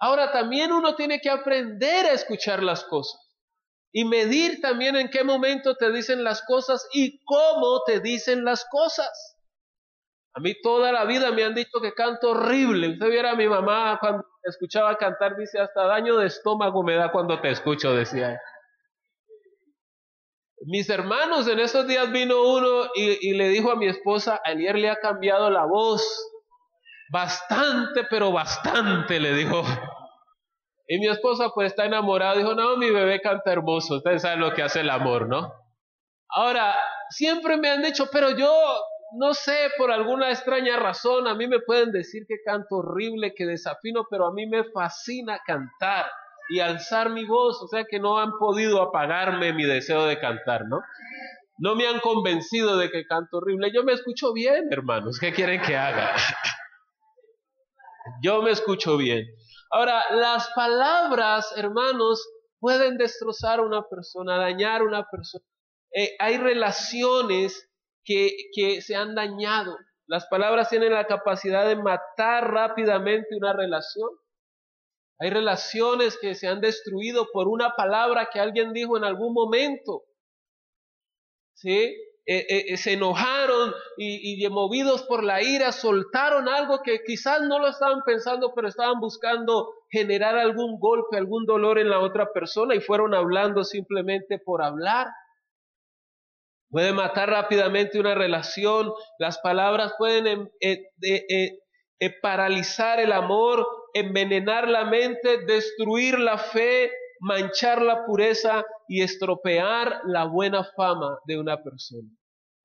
Ahora 0.00 0.32
también 0.32 0.72
uno 0.72 0.96
tiene 0.96 1.20
que 1.20 1.30
aprender 1.30 2.06
a 2.06 2.12
escuchar 2.12 2.62
las 2.62 2.84
cosas 2.84 3.20
y 3.92 4.04
medir 4.04 4.60
también 4.60 4.96
en 4.96 5.08
qué 5.08 5.24
momento 5.24 5.76
te 5.76 5.90
dicen 5.90 6.22
las 6.22 6.42
cosas 6.42 6.86
y 6.92 7.22
cómo 7.24 7.82
te 7.86 8.00
dicen 8.00 8.44
las 8.44 8.64
cosas. 8.66 9.35
A 10.36 10.40
mí 10.40 10.54
toda 10.60 10.92
la 10.92 11.06
vida 11.06 11.32
me 11.32 11.44
han 11.44 11.54
dicho 11.54 11.80
que 11.80 11.94
canto 11.94 12.32
horrible. 12.32 12.90
Usted 12.90 13.08
viera 13.08 13.30
a 13.30 13.36
mi 13.36 13.48
mamá 13.48 13.96
cuando 13.98 14.22
escuchaba 14.42 14.98
cantar, 14.98 15.34
dice, 15.34 15.58
hasta 15.58 15.86
daño 15.86 16.18
de 16.18 16.26
estómago 16.26 16.82
me 16.82 16.94
da 16.94 17.10
cuando 17.10 17.40
te 17.40 17.50
escucho, 17.50 17.94
decía. 17.94 18.38
Mis 20.66 20.90
hermanos, 20.90 21.48
en 21.48 21.58
esos 21.58 21.86
días 21.86 22.12
vino 22.12 22.42
uno 22.42 22.90
y, 22.94 23.32
le 23.32 23.48
dijo 23.48 23.70
a 23.70 23.76
mi 23.76 23.86
esposa, 23.88 24.38
ayer 24.44 24.76
le 24.76 24.90
ha 24.90 24.96
cambiado 24.96 25.48
la 25.48 25.64
voz. 25.64 26.02
Bastante, 27.10 28.04
pero 28.10 28.30
bastante, 28.30 29.18
le 29.18 29.32
dijo. 29.32 29.62
Y 30.86 30.98
mi 30.98 31.08
esposa 31.08 31.48
pues 31.54 31.72
está 31.72 31.86
enamorada, 31.86 32.36
dijo, 32.36 32.54
no, 32.54 32.76
mi 32.76 32.90
bebé 32.90 33.22
canta 33.22 33.52
hermoso, 33.52 33.96
ustedes 33.96 34.20
saben 34.20 34.40
lo 34.40 34.52
que 34.52 34.62
hace 34.62 34.80
el 34.80 34.90
amor, 34.90 35.28
¿no? 35.28 35.50
Ahora, 36.28 36.76
siempre 37.08 37.56
me 37.56 37.70
han 37.70 37.82
dicho, 37.82 38.08
pero 38.12 38.30
yo 38.30 38.52
no 39.18 39.34
sé, 39.34 39.70
por 39.78 39.90
alguna 39.90 40.30
extraña 40.30 40.76
razón, 40.76 41.26
a 41.26 41.34
mí 41.34 41.46
me 41.46 41.60
pueden 41.60 41.92
decir 41.92 42.24
que 42.28 42.42
canto 42.44 42.76
horrible, 42.76 43.34
que 43.34 43.46
desafino, 43.46 44.06
pero 44.10 44.26
a 44.26 44.32
mí 44.32 44.46
me 44.46 44.64
fascina 44.64 45.40
cantar 45.46 46.06
y 46.48 46.60
alzar 46.60 47.10
mi 47.10 47.24
voz, 47.24 47.60
o 47.62 47.68
sea 47.68 47.84
que 47.84 47.98
no 47.98 48.18
han 48.18 48.38
podido 48.38 48.82
apagarme 48.82 49.52
mi 49.52 49.64
deseo 49.64 50.06
de 50.06 50.18
cantar, 50.18 50.66
¿no? 50.68 50.80
No 51.58 51.74
me 51.74 51.86
han 51.86 52.00
convencido 52.00 52.76
de 52.76 52.90
que 52.90 53.06
canto 53.06 53.38
horrible. 53.38 53.72
Yo 53.72 53.82
me 53.82 53.94
escucho 53.94 54.32
bien, 54.32 54.68
hermanos, 54.70 55.18
¿qué 55.18 55.32
quieren 55.32 55.62
que 55.62 55.76
haga? 55.76 56.14
Yo 58.22 58.42
me 58.42 58.50
escucho 58.50 58.96
bien. 58.96 59.26
Ahora, 59.70 60.04
las 60.10 60.50
palabras, 60.54 61.52
hermanos, 61.56 62.24
pueden 62.60 62.98
destrozar 62.98 63.58
a 63.58 63.62
una 63.62 63.82
persona, 63.82 64.36
dañar 64.36 64.82
a 64.82 64.84
una 64.84 65.06
persona. 65.10 65.44
Eh, 65.94 66.14
hay 66.18 66.36
relaciones 66.36 67.68
que, 68.06 68.80
se 68.80 68.94
han 68.94 69.14
dañado. 69.14 69.76
Las 70.06 70.26
palabras 70.26 70.70
tienen 70.70 70.92
la 70.92 71.06
capacidad 71.06 71.66
de 71.66 71.76
matar 71.76 72.52
rápidamente 72.52 73.36
una 73.36 73.52
relación. 73.52 74.08
Hay 75.18 75.30
relaciones 75.30 76.16
que 76.20 76.34
se 76.34 76.46
han 76.46 76.60
destruido 76.60 77.28
por 77.32 77.48
una 77.48 77.74
palabra 77.74 78.28
que 78.32 78.38
alguien 78.38 78.72
dijo 78.72 78.96
en 78.96 79.04
algún 79.04 79.32
momento. 79.32 80.04
¿Sí? 81.54 81.96
Eh, 82.28 82.44
eh, 82.48 82.64
eh, 82.68 82.76
se 82.76 82.94
enojaron 82.94 83.72
y, 83.96 84.44
y, 84.44 84.48
movidos 84.48 85.04
por 85.04 85.22
la 85.22 85.42
ira 85.42 85.70
soltaron 85.70 86.48
algo 86.48 86.82
que 86.82 87.04
quizás 87.04 87.40
no 87.42 87.60
lo 87.60 87.68
estaban 87.68 88.02
pensando, 88.04 88.52
pero 88.52 88.66
estaban 88.66 88.98
buscando 88.98 89.72
generar 89.90 90.36
algún 90.36 90.80
golpe, 90.80 91.16
algún 91.16 91.46
dolor 91.46 91.78
en 91.78 91.88
la 91.88 92.00
otra 92.00 92.32
persona 92.32 92.74
y 92.74 92.80
fueron 92.80 93.14
hablando 93.14 93.62
simplemente 93.62 94.40
por 94.40 94.60
hablar. 94.60 95.06
Puede 96.76 96.92
matar 96.92 97.30
rápidamente 97.30 97.98
una 97.98 98.14
relación, 98.14 98.92
las 99.18 99.38
palabras 99.38 99.94
pueden 99.96 100.50
em, 100.60 102.10
paralizar 102.20 103.00
el 103.00 103.12
amor, 103.12 103.66
envenenar 103.94 104.68
la 104.68 104.84
mente, 104.84 105.46
destruir 105.46 106.18
la 106.18 106.36
fe, 106.36 106.92
manchar 107.20 107.80
la 107.80 108.04
pureza 108.04 108.62
y 108.88 109.00
estropear 109.00 110.02
la 110.04 110.26
buena 110.26 110.64
fama 110.76 111.18
de 111.24 111.38
una 111.38 111.62
persona. 111.62 112.10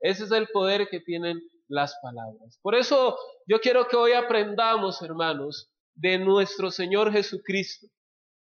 Ese 0.01 0.25
es 0.25 0.31
el 0.31 0.49
poder 0.49 0.89
que 0.89 0.99
tienen 0.99 1.39
las 1.69 1.95
palabras. 2.01 2.59
Por 2.61 2.75
eso 2.75 3.17
yo 3.47 3.61
quiero 3.61 3.87
que 3.87 3.95
hoy 3.95 4.11
aprendamos, 4.11 5.01
hermanos, 5.01 5.71
de 5.95 6.17
nuestro 6.17 6.69
Señor 6.69 7.13
Jesucristo, 7.13 7.87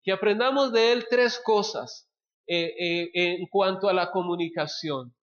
que 0.02 0.12
aprendamos 0.12 0.74
de 0.74 0.92
Él 0.92 1.06
tres 1.08 1.40
cosas 1.42 2.06
eh, 2.46 2.66
eh, 2.78 3.10
en 3.14 3.46
cuanto 3.46 3.88
a 3.88 3.94
la 3.94 4.10
comunicación. 4.10 5.14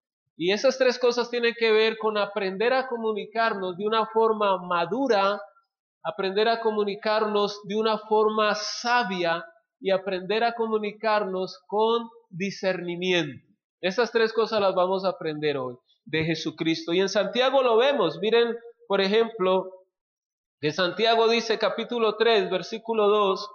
Y 0.43 0.51
esas 0.51 0.79
tres 0.79 0.97
cosas 0.97 1.29
tienen 1.29 1.53
que 1.55 1.71
ver 1.71 1.99
con 1.99 2.17
aprender 2.17 2.73
a 2.73 2.87
comunicarnos 2.87 3.77
de 3.77 3.85
una 3.85 4.07
forma 4.07 4.57
madura, 4.57 5.39
aprender 6.03 6.47
a 6.47 6.61
comunicarnos 6.61 7.61
de 7.65 7.75
una 7.75 7.99
forma 7.99 8.55
sabia 8.55 9.45
y 9.79 9.91
aprender 9.91 10.43
a 10.43 10.55
comunicarnos 10.55 11.59
con 11.67 12.09
discernimiento. 12.31 13.45
Esas 13.81 14.11
tres 14.11 14.33
cosas 14.33 14.61
las 14.61 14.73
vamos 14.73 15.05
a 15.05 15.09
aprender 15.09 15.57
hoy 15.57 15.75
de 16.05 16.23
Jesucristo. 16.23 16.91
Y 16.91 17.01
en 17.01 17.09
Santiago 17.09 17.61
lo 17.61 17.77
vemos. 17.77 18.17
Miren, 18.19 18.57
por 18.87 18.99
ejemplo, 18.99 19.69
que 20.59 20.71
Santiago 20.71 21.27
dice 21.29 21.59
capítulo 21.59 22.17
3, 22.17 22.49
versículo 22.49 23.09
2. 23.09 23.47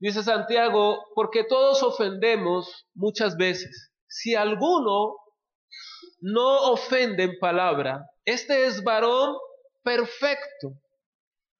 Dice 0.00 0.22
Santiago, 0.22 1.02
porque 1.14 1.44
todos 1.44 1.82
ofendemos 1.82 2.86
muchas 2.94 3.38
veces. 3.38 3.94
Si 4.06 4.34
alguno 4.34 5.16
no 6.26 6.72
ofende 6.72 7.22
en 7.22 7.38
palabra, 7.38 8.04
este 8.24 8.66
es 8.66 8.82
varón 8.82 9.36
perfecto, 9.84 10.72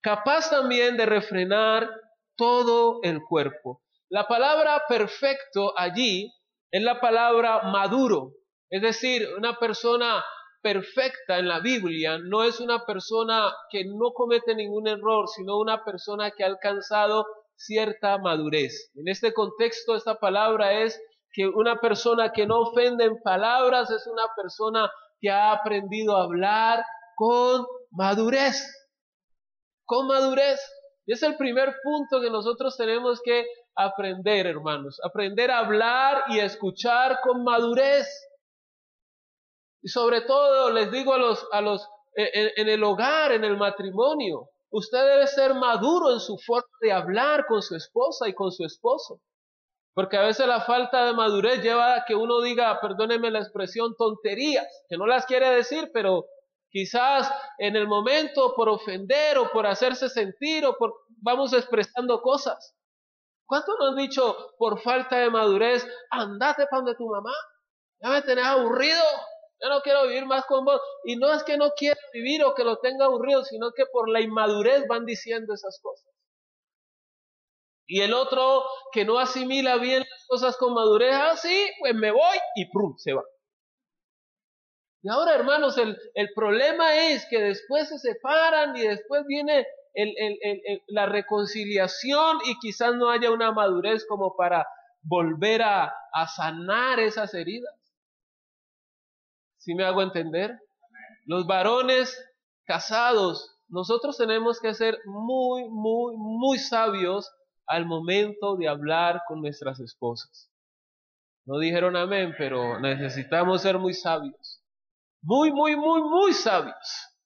capaz 0.02 0.50
también 0.50 0.96
de 0.96 1.06
refrenar 1.06 1.88
todo 2.36 2.98
el 3.04 3.22
cuerpo. 3.22 3.80
La 4.08 4.26
palabra 4.26 4.82
perfecto 4.88 5.72
allí 5.78 6.32
es 6.72 6.82
la 6.82 7.00
palabra 7.00 7.62
maduro, 7.70 8.32
es 8.68 8.82
decir, 8.82 9.28
una 9.38 9.56
persona 9.56 10.24
perfecta 10.62 11.38
en 11.38 11.46
la 11.46 11.60
Biblia 11.60 12.18
no 12.18 12.42
es 12.42 12.58
una 12.58 12.84
persona 12.84 13.54
que 13.70 13.84
no 13.84 14.10
comete 14.14 14.52
ningún 14.56 14.88
error, 14.88 15.28
sino 15.28 15.60
una 15.60 15.84
persona 15.84 16.32
que 16.32 16.42
ha 16.42 16.48
alcanzado 16.48 17.24
cierta 17.54 18.18
madurez. 18.18 18.90
En 18.96 19.06
este 19.06 19.32
contexto, 19.32 19.94
esta 19.94 20.18
palabra 20.18 20.82
es 20.82 21.00
que 21.36 21.46
una 21.46 21.78
persona 21.78 22.32
que 22.32 22.46
no 22.46 22.60
ofende 22.60 23.04
en 23.04 23.20
palabras 23.20 23.90
es 23.90 24.06
una 24.06 24.26
persona 24.34 24.90
que 25.20 25.28
ha 25.28 25.52
aprendido 25.52 26.16
a 26.16 26.22
hablar 26.22 26.82
con 27.14 27.66
madurez. 27.90 28.88
Con 29.84 30.06
madurez. 30.06 30.58
Y 31.04 31.12
es 31.12 31.22
el 31.22 31.36
primer 31.36 31.74
punto 31.84 32.22
que 32.22 32.30
nosotros 32.30 32.74
tenemos 32.78 33.20
que 33.22 33.44
aprender, 33.76 34.46
hermanos. 34.46 34.98
Aprender 35.04 35.50
a 35.50 35.58
hablar 35.58 36.24
y 36.28 36.38
escuchar 36.38 37.18
con 37.22 37.44
madurez. 37.44 38.08
Y 39.82 39.88
sobre 39.88 40.22
todo 40.22 40.70
les 40.70 40.90
digo 40.90 41.12
a 41.12 41.18
los, 41.18 41.46
a 41.52 41.60
los, 41.60 41.86
en, 42.14 42.50
en 42.56 42.68
el 42.70 42.82
hogar, 42.82 43.32
en 43.32 43.44
el 43.44 43.58
matrimonio, 43.58 44.48
usted 44.70 45.04
debe 45.04 45.26
ser 45.26 45.52
maduro 45.52 46.14
en 46.14 46.20
su 46.20 46.38
forma 46.38 46.66
de 46.80 46.92
hablar 46.92 47.44
con 47.46 47.60
su 47.60 47.76
esposa 47.76 48.26
y 48.26 48.32
con 48.32 48.50
su 48.50 48.64
esposo. 48.64 49.20
Porque 49.96 50.18
a 50.18 50.20
veces 50.20 50.46
la 50.46 50.60
falta 50.60 51.06
de 51.06 51.14
madurez 51.14 51.62
lleva 51.62 51.94
a 51.94 52.04
que 52.04 52.14
uno 52.14 52.42
diga, 52.42 52.78
perdóneme 52.82 53.30
la 53.30 53.38
expresión, 53.38 53.96
tonterías, 53.96 54.66
que 54.90 54.98
no 54.98 55.06
las 55.06 55.24
quiere 55.24 55.48
decir, 55.48 55.90
pero 55.94 56.26
quizás 56.68 57.32
en 57.56 57.76
el 57.76 57.88
momento 57.88 58.52
por 58.54 58.68
ofender 58.68 59.38
o 59.38 59.50
por 59.50 59.66
hacerse 59.66 60.10
sentir 60.10 60.66
o 60.66 60.76
por 60.76 60.92
vamos 61.22 61.54
expresando 61.54 62.20
cosas. 62.20 62.76
¿Cuánto 63.46 63.72
nos 63.78 63.92
han 63.92 63.96
dicho 63.96 64.36
por 64.58 64.82
falta 64.82 65.16
de 65.18 65.30
madurez, 65.30 65.88
andate 66.10 66.66
para 66.70 66.82
donde 66.82 66.94
tu 66.94 67.08
mamá? 67.08 67.32
Ya 68.02 68.10
me 68.10 68.20
tenés 68.20 68.44
aburrido, 68.44 69.02
yo 69.62 69.70
no 69.70 69.80
quiero 69.80 70.02
vivir 70.02 70.26
más 70.26 70.44
con 70.44 70.66
vos. 70.66 70.78
Y 71.04 71.16
no 71.16 71.32
es 71.32 71.42
que 71.42 71.56
no 71.56 71.70
quiera 71.70 71.98
vivir 72.12 72.44
o 72.44 72.54
que 72.54 72.64
lo 72.64 72.76
tenga 72.80 73.06
aburrido, 73.06 73.44
sino 73.44 73.72
que 73.72 73.86
por 73.86 74.10
la 74.10 74.20
inmadurez 74.20 74.86
van 74.88 75.06
diciendo 75.06 75.54
esas 75.54 75.80
cosas. 75.80 76.15
Y 77.86 78.00
el 78.00 78.14
otro 78.14 78.64
que 78.92 79.04
no 79.04 79.18
asimila 79.18 79.76
bien 79.76 80.00
las 80.00 80.26
cosas 80.26 80.56
con 80.56 80.74
madurez, 80.74 81.14
ah, 81.14 81.36
sí, 81.36 81.70
pues 81.78 81.94
me 81.94 82.10
voy 82.10 82.38
y 82.56 82.70
prum, 82.70 82.96
se 82.96 83.12
va. 83.12 83.22
Y 85.02 85.08
ahora, 85.08 85.34
hermanos, 85.34 85.78
el, 85.78 85.96
el 86.14 86.30
problema 86.34 86.96
es 86.96 87.26
que 87.30 87.40
después 87.40 87.88
se 87.88 87.98
separan 87.98 88.76
y 88.76 88.80
después 88.80 89.24
viene 89.26 89.64
la 90.88 91.06
reconciliación 91.06 92.38
y 92.44 92.58
quizás 92.58 92.94
no 92.96 93.08
haya 93.10 93.30
una 93.30 93.52
madurez 93.52 94.04
como 94.06 94.36
para 94.36 94.66
volver 95.02 95.62
a, 95.62 95.94
a 96.12 96.26
sanar 96.26 96.98
esas 97.00 97.32
heridas. 97.34 97.72
¿Sí 99.58 99.74
me 99.74 99.84
hago 99.84 100.02
entender? 100.02 100.58
Los 101.24 101.46
varones 101.46 102.20
casados, 102.64 103.56
nosotros 103.68 104.18
tenemos 104.18 104.60
que 104.60 104.74
ser 104.74 104.98
muy, 105.06 105.68
muy, 105.68 106.16
muy 106.16 106.58
sabios 106.58 107.30
al 107.66 107.86
momento 107.86 108.56
de 108.56 108.68
hablar 108.68 109.22
con 109.26 109.40
nuestras 109.40 109.80
esposas. 109.80 110.50
No 111.44 111.58
dijeron 111.58 111.96
amén, 111.96 112.34
pero 112.36 112.80
necesitamos 112.80 113.62
ser 113.62 113.78
muy 113.78 113.94
sabios. 113.94 114.62
Muy, 115.22 115.52
muy, 115.52 115.76
muy, 115.76 116.02
muy 116.02 116.32
sabios 116.32 117.16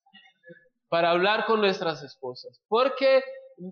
para 0.88 1.10
hablar 1.10 1.46
con 1.46 1.60
nuestras 1.60 2.02
esposas. 2.02 2.60
Porque 2.68 3.22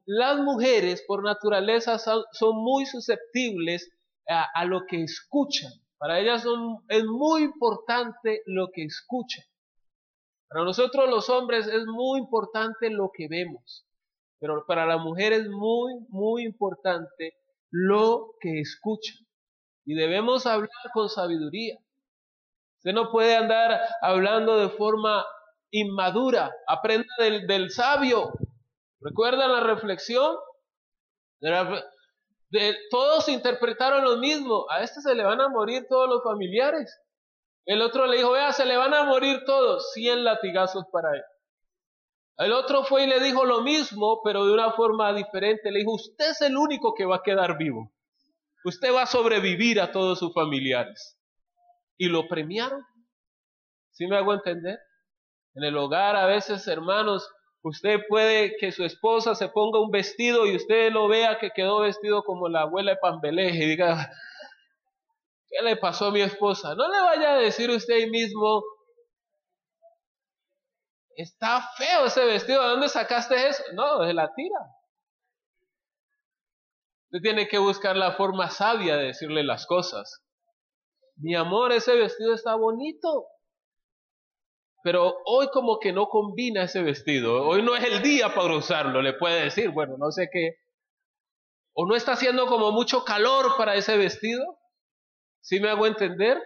las 0.07 0.39
mujeres 0.39 1.05
por 1.07 1.23
naturaleza 1.23 1.99
son, 1.99 2.25
muy 2.57 2.87
susceptibles 2.87 3.91
a, 4.29 4.65
lo 4.65 4.87
que 4.87 5.03
escuchan. 5.03 5.73
Para 5.99 6.21
ellas 6.21 6.45
es 6.89 7.05
muy 7.05 7.43
importante 7.43 8.43
lo 8.47 8.69
que 8.73 8.85
escuchan. 8.85 9.45
Para 10.49 10.65
nosotros 10.65 11.11
los 11.11 11.29
hombres 11.29 11.67
es 11.67 11.85
muy 11.87 12.21
importante 12.21 12.89
lo 12.91 13.11
que 13.13 13.29
vemos. 13.29 13.85
Pero 14.41 14.65
para 14.67 14.87
la 14.87 14.99
mujer 14.99 15.33
es 15.33 15.49
muy, 15.49 15.95
muy 16.09 16.45
importante 16.45 17.35
lo 17.71 18.35
que 18.41 18.61
escuchan. 18.61 19.17
Y 19.85 19.95
debemos 19.95 20.47
hablar 20.47 20.71
con 20.93 21.09
sabiduría. 21.09 21.79
Usted 22.79 22.93
no 22.93 23.11
puede 23.11 23.37
andar 23.37 23.81
hablando 24.03 24.59
de 24.59 24.69
forma 24.69 25.25
inmadura. 25.71 26.53
Aprenda 26.67 27.09
del, 27.19 27.71
sabio. 27.71 28.33
¿Recuerdan 29.01 29.53
la 29.53 29.61
reflexión? 29.61 30.37
todos 32.91 33.29
interpretaron 33.29 34.05
lo 34.05 34.19
mismo. 34.19 34.67
A 34.71 34.83
este 34.83 35.01
se 35.01 35.15
le 35.15 35.25
van 35.25 35.41
a 35.41 35.49
morir 35.49 35.87
todos 35.89 36.09
los 36.09 36.23
familiares. 36.23 37.01
El 37.65 37.83
otro 37.83 38.07
le 38.07 38.19
dijo, 38.19 38.33
vea, 38.33 38.53
se 38.53 38.65
le 38.65 38.77
van 38.77 38.95
a 38.95 39.05
morir 39.05 39.43
todos. 39.45 39.93
Cien 39.93 40.25
latigazos 40.25 40.85
para 40.93 41.11
él. 41.15 41.23
El 42.39 42.53
otro 42.53 42.85
fue 42.85 43.05
y 43.05 43.07
le 43.09 43.21
dijo 43.21 43.45
lo 43.45 43.63
mismo, 43.63 44.21
pero 44.23 44.47
de 44.47 44.53
una 44.53 44.73
forma 44.73 45.13
diferente. 45.13 45.73
Le 45.73 45.81
dijo, 45.81 45.95
usted 45.95 46.31
es 46.31 46.41
el 46.43 46.57
único 46.57 46.95
que 46.95 47.05
va 47.05 47.17
a 47.17 47.23
quedar 47.23 47.59
vivo. 47.59 47.93
Usted 48.65 48.95
va 48.95 49.03
a 49.03 49.07
sobrevivir 49.07 49.81
a 49.81 49.91
todos 49.91 50.21
sus 50.21 50.33
familiares. 50.33 51.19
Y 51.97 52.09
lo 52.09 52.29
premiaron. 52.29 52.85
¿Sí 53.91 54.07
me 54.07 54.17
hago 54.17 54.33
entender? 54.33 54.79
En 55.55 55.65
el 55.65 55.77
hogar 55.77 56.15
a 56.15 56.27
veces, 56.27 56.69
hermanos, 56.69 57.29
usted 57.63 57.99
puede 58.09 58.57
que 58.59 58.71
su 58.71 58.85
esposa 58.85 59.35
se 59.35 59.49
ponga 59.49 59.81
un 59.81 59.91
vestido 59.91 60.47
y 60.47 60.55
usted 60.55 60.93
lo 60.93 61.09
vea 61.09 61.39
que 61.41 61.51
quedó 61.51 61.81
vestido 61.81 62.23
como 62.23 62.49
la 62.49 62.63
abuela 62.63 62.93
de 62.93 62.99
Pambeleje 62.99 63.65
y 63.65 63.69
diga, 63.71 64.13
¿qué 65.49 65.65
le 65.65 65.77
pasó 65.77 66.07
a 66.07 66.11
mi 66.13 66.21
esposa? 66.21 66.77
No 66.77 66.89
le 66.89 67.01
vaya 67.01 67.35
a 67.35 67.39
decir 67.39 67.71
usted 67.71 68.09
mismo, 68.09 68.63
está 71.19 71.69
feo 71.77 72.07
ese 72.07 72.25
vestido, 72.25 72.63
¿de 72.63 72.69
dónde 72.69 72.89
sacaste 72.89 73.49
eso? 73.49 73.63
No, 73.75 73.99
de 74.05 74.15
la 74.15 74.33
tira. 74.35 74.59
Usted 77.07 77.21
tiene 77.23 77.49
que 77.49 77.59
buscar 77.59 77.97
la 77.97 78.13
forma 78.13 78.51
sabia 78.51 78.97
de 78.97 79.07
decirle 79.07 79.43
las 79.43 79.67
cosas. 79.67 80.23
Mi 81.17 81.35
amor, 81.35 81.73
ese 81.73 81.97
vestido 81.97 82.35
está 82.35 82.55
bonito. 82.55 83.27
Pero 84.85 85.17
hoy 85.25 85.49
como 85.49 85.81
que 85.81 85.93
no 85.93 86.09
combina 86.09 86.63
ese 86.63 86.83
vestido. 86.83 87.49
Hoy 87.49 87.63
no 87.63 87.75
es 87.75 87.83
el 87.83 88.01
día 88.01 88.33
para 88.33 88.55
usarlo, 88.55 89.03
le 89.03 89.15
puede 89.15 89.43
decir. 89.43 89.71
Bueno, 89.71 89.97
no 89.99 90.13
sé 90.13 90.29
qué. 90.33 90.59
O 91.73 91.87
no 91.87 91.97
está 91.97 92.13
haciendo 92.13 92.47
como 92.47 92.71
mucho 92.71 93.05
calor 93.05 93.57
para 93.57 93.75
ese 93.75 93.97
vestido. 93.97 94.61
¿Sí 95.41 95.59
me 95.59 95.71
hago 95.71 95.87
entender? 95.87 96.41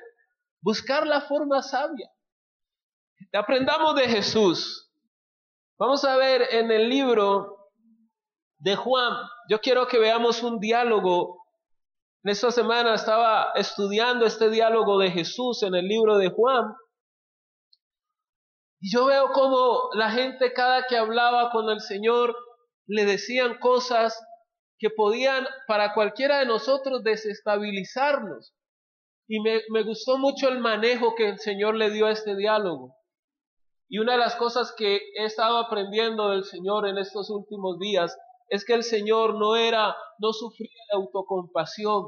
Buscar 0.63 1.07
la 1.07 1.21
forma 1.23 1.63
sabia. 1.63 2.11
Aprendamos 3.33 3.95
de 3.95 4.09
Jesús. 4.09 4.91
Vamos 5.79 6.05
a 6.05 6.17
ver 6.17 6.43
en 6.51 6.71
el 6.71 6.89
libro 6.89 7.71
de 8.59 8.77
Juan. 8.77 9.15
Yo 9.49 9.61
quiero 9.61 9.87
que 9.87 9.99
veamos 9.99 10.43
un 10.43 10.59
diálogo. 10.61 11.45
En 12.25 12.31
esta 12.31 12.51
semana 12.53 12.95
estaba 12.95 13.53
estudiando 13.55 14.25
este 14.25 14.49
diálogo 14.49 14.99
de 14.99 15.11
Jesús 15.11 15.63
en 15.63 15.75
el 15.75 15.87
libro 15.87 16.19
de 16.19 16.31
Juan. 16.31 16.73
Y 18.81 18.95
yo 18.95 19.07
veo 19.07 19.33
como 19.33 19.91
la 19.95 20.11
gente 20.11 20.53
cada 20.53 20.87
que 20.87 20.97
hablaba 20.97 21.51
con 21.51 21.69
el 21.69 21.81
Señor 21.81 22.37
le 22.87 23.05
decían 23.05 23.59
cosas 23.59 24.21
que 24.79 24.91
podían 24.91 25.47
para 25.67 25.95
cualquiera 25.95 26.41
de 26.41 26.47
nosotros 26.47 27.03
desestabilizarnos. 27.03 28.55
Y 29.29 29.41
me, 29.41 29.63
me, 29.71 29.85
gustó 29.85 30.19
mucho 30.19 30.49
el 30.49 30.59
manejo 30.59 31.15
que 31.15 31.29
el 31.31 31.39
Señor 31.39 31.77
le 31.77 31.91
dio 31.91 32.07
a 32.07 32.11
este 32.11 32.37
diálogo. 32.37 32.97
Y 33.93 33.99
una 33.99 34.13
de 34.13 34.19
las 34.21 34.37
cosas 34.37 34.73
que 34.75 35.03
he 35.19 35.27
estado 35.27 35.59
aprendiendo 35.59 36.31
del 36.31 36.45
Señor 36.45 36.89
en 36.89 36.97
estos 36.97 37.29
últimos 37.29 37.79
días 37.79 38.19
es 38.49 38.65
que 38.65 38.73
el 38.73 38.85
Señor 38.85 39.35
no 39.35 39.55
era, 39.55 39.95
no 40.19 40.33
sufría 40.33 40.71
de 40.91 40.97
autocompasión. 40.97 42.05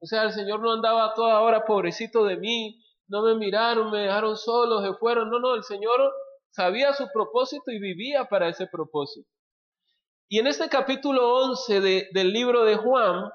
O 0.00 0.06
sea, 0.06 0.24
el 0.24 0.32
Señor 0.32 0.60
no 0.60 0.70
andaba 0.70 1.14
toda 1.14 1.40
hora 1.40 1.64
pobrecito 1.64 2.26
de 2.26 2.36
mí, 2.36 2.78
no 3.06 3.22
me 3.22 3.36
miraron, 3.36 3.90
me 3.90 4.00
dejaron 4.00 4.36
solo, 4.36 4.82
se 4.82 4.92
fueron. 4.98 5.30
No, 5.30 5.40
no, 5.40 5.54
el 5.54 5.62
Señor 5.62 6.12
sabía 6.50 6.92
su 6.92 7.08
propósito 7.10 7.70
y 7.70 7.80
vivía 7.80 8.26
para 8.26 8.50
ese 8.50 8.66
propósito. 8.66 9.30
Y 10.28 10.40
en 10.40 10.46
este 10.46 10.68
capítulo 10.68 11.36
11 11.36 11.80
del 12.12 12.32
libro 12.34 12.66
de 12.66 12.76
Juan, 12.76 13.30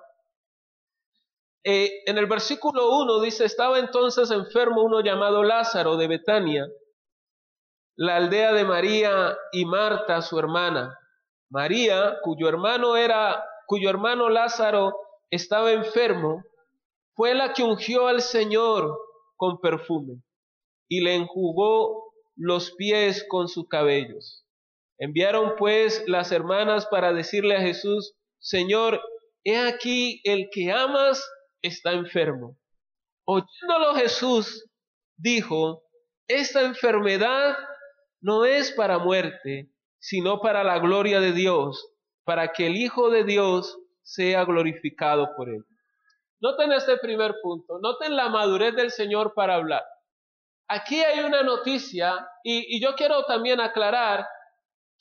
eh, 1.63 2.03
en 2.05 2.19
el 2.19 2.27
versículo 2.27 2.99
1 2.99 3.19
dice, 3.21 3.45
estaba 3.45 3.79
entonces 3.79 4.29
enfermo 4.29 4.83
uno 4.83 5.01
llamado 5.01 5.41
Lázaro 5.41 5.97
de 5.97 6.07
Betania, 6.07 6.67
la 7.95 8.17
aldea 8.17 8.53
de 8.53 8.63
María 8.63 9.37
y 9.51 9.65
Marta, 9.65 10.21
su 10.21 10.39
hermana. 10.39 10.97
María, 11.49 12.17
cuyo 12.23 12.49
hermano 12.49 12.97
era, 12.97 13.43
cuyo 13.67 13.89
hermano 13.89 14.29
Lázaro 14.29 14.95
estaba 15.29 15.71
enfermo, 15.71 16.43
fue 17.15 17.35
la 17.35 17.53
que 17.53 17.63
ungió 17.63 18.07
al 18.07 18.21
Señor 18.21 18.97
con 19.35 19.59
perfume 19.59 20.23
y 20.87 21.01
le 21.01 21.15
enjugó 21.15 22.13
los 22.35 22.71
pies 22.71 23.25
con 23.29 23.47
sus 23.47 23.67
cabellos. 23.67 24.45
Enviaron 24.97 25.55
pues 25.57 26.03
las 26.07 26.31
hermanas 26.31 26.87
para 26.87 27.13
decirle 27.13 27.55
a 27.55 27.61
Jesús, 27.61 28.15
Señor, 28.39 29.01
he 29.43 29.57
aquí 29.57 30.21
el 30.23 30.49
que 30.51 30.71
amas 30.71 31.23
está 31.61 31.91
enfermo. 31.91 32.57
Oyéndolo 33.25 33.95
Jesús 33.95 34.69
dijo, 35.17 35.83
esta 36.27 36.61
enfermedad 36.61 37.55
no 38.23 38.45
es 38.45 38.71
para 38.71 38.99
muerte, 38.99 39.69
sino 39.99 40.39
para 40.39 40.63
la 40.63 40.79
gloria 40.79 41.19
de 41.19 41.33
Dios, 41.33 41.91
para 42.23 42.53
que 42.53 42.67
el 42.67 42.77
Hijo 42.77 43.09
de 43.09 43.25
Dios 43.25 43.77
sea 44.01 44.45
glorificado 44.45 45.35
por 45.35 45.49
él. 45.49 45.65
Noten 46.39 46.71
este 46.71 46.97
primer 46.97 47.35
punto, 47.43 47.79
noten 47.81 48.15
la 48.15 48.29
madurez 48.29 48.75
del 48.75 48.91
Señor 48.91 49.33
para 49.33 49.55
hablar. 49.55 49.83
Aquí 50.69 51.03
hay 51.03 51.19
una 51.19 51.43
noticia 51.43 52.25
y, 52.43 52.81
yo 52.81 52.95
quiero 52.95 53.25
también 53.25 53.59
aclarar 53.59 54.25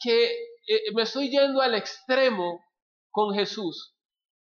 que 0.00 0.24
eh, 0.66 0.92
me 0.94 1.02
estoy 1.02 1.30
yendo 1.30 1.62
al 1.62 1.76
extremo 1.76 2.60
con 3.12 3.34
Jesús, 3.34 3.94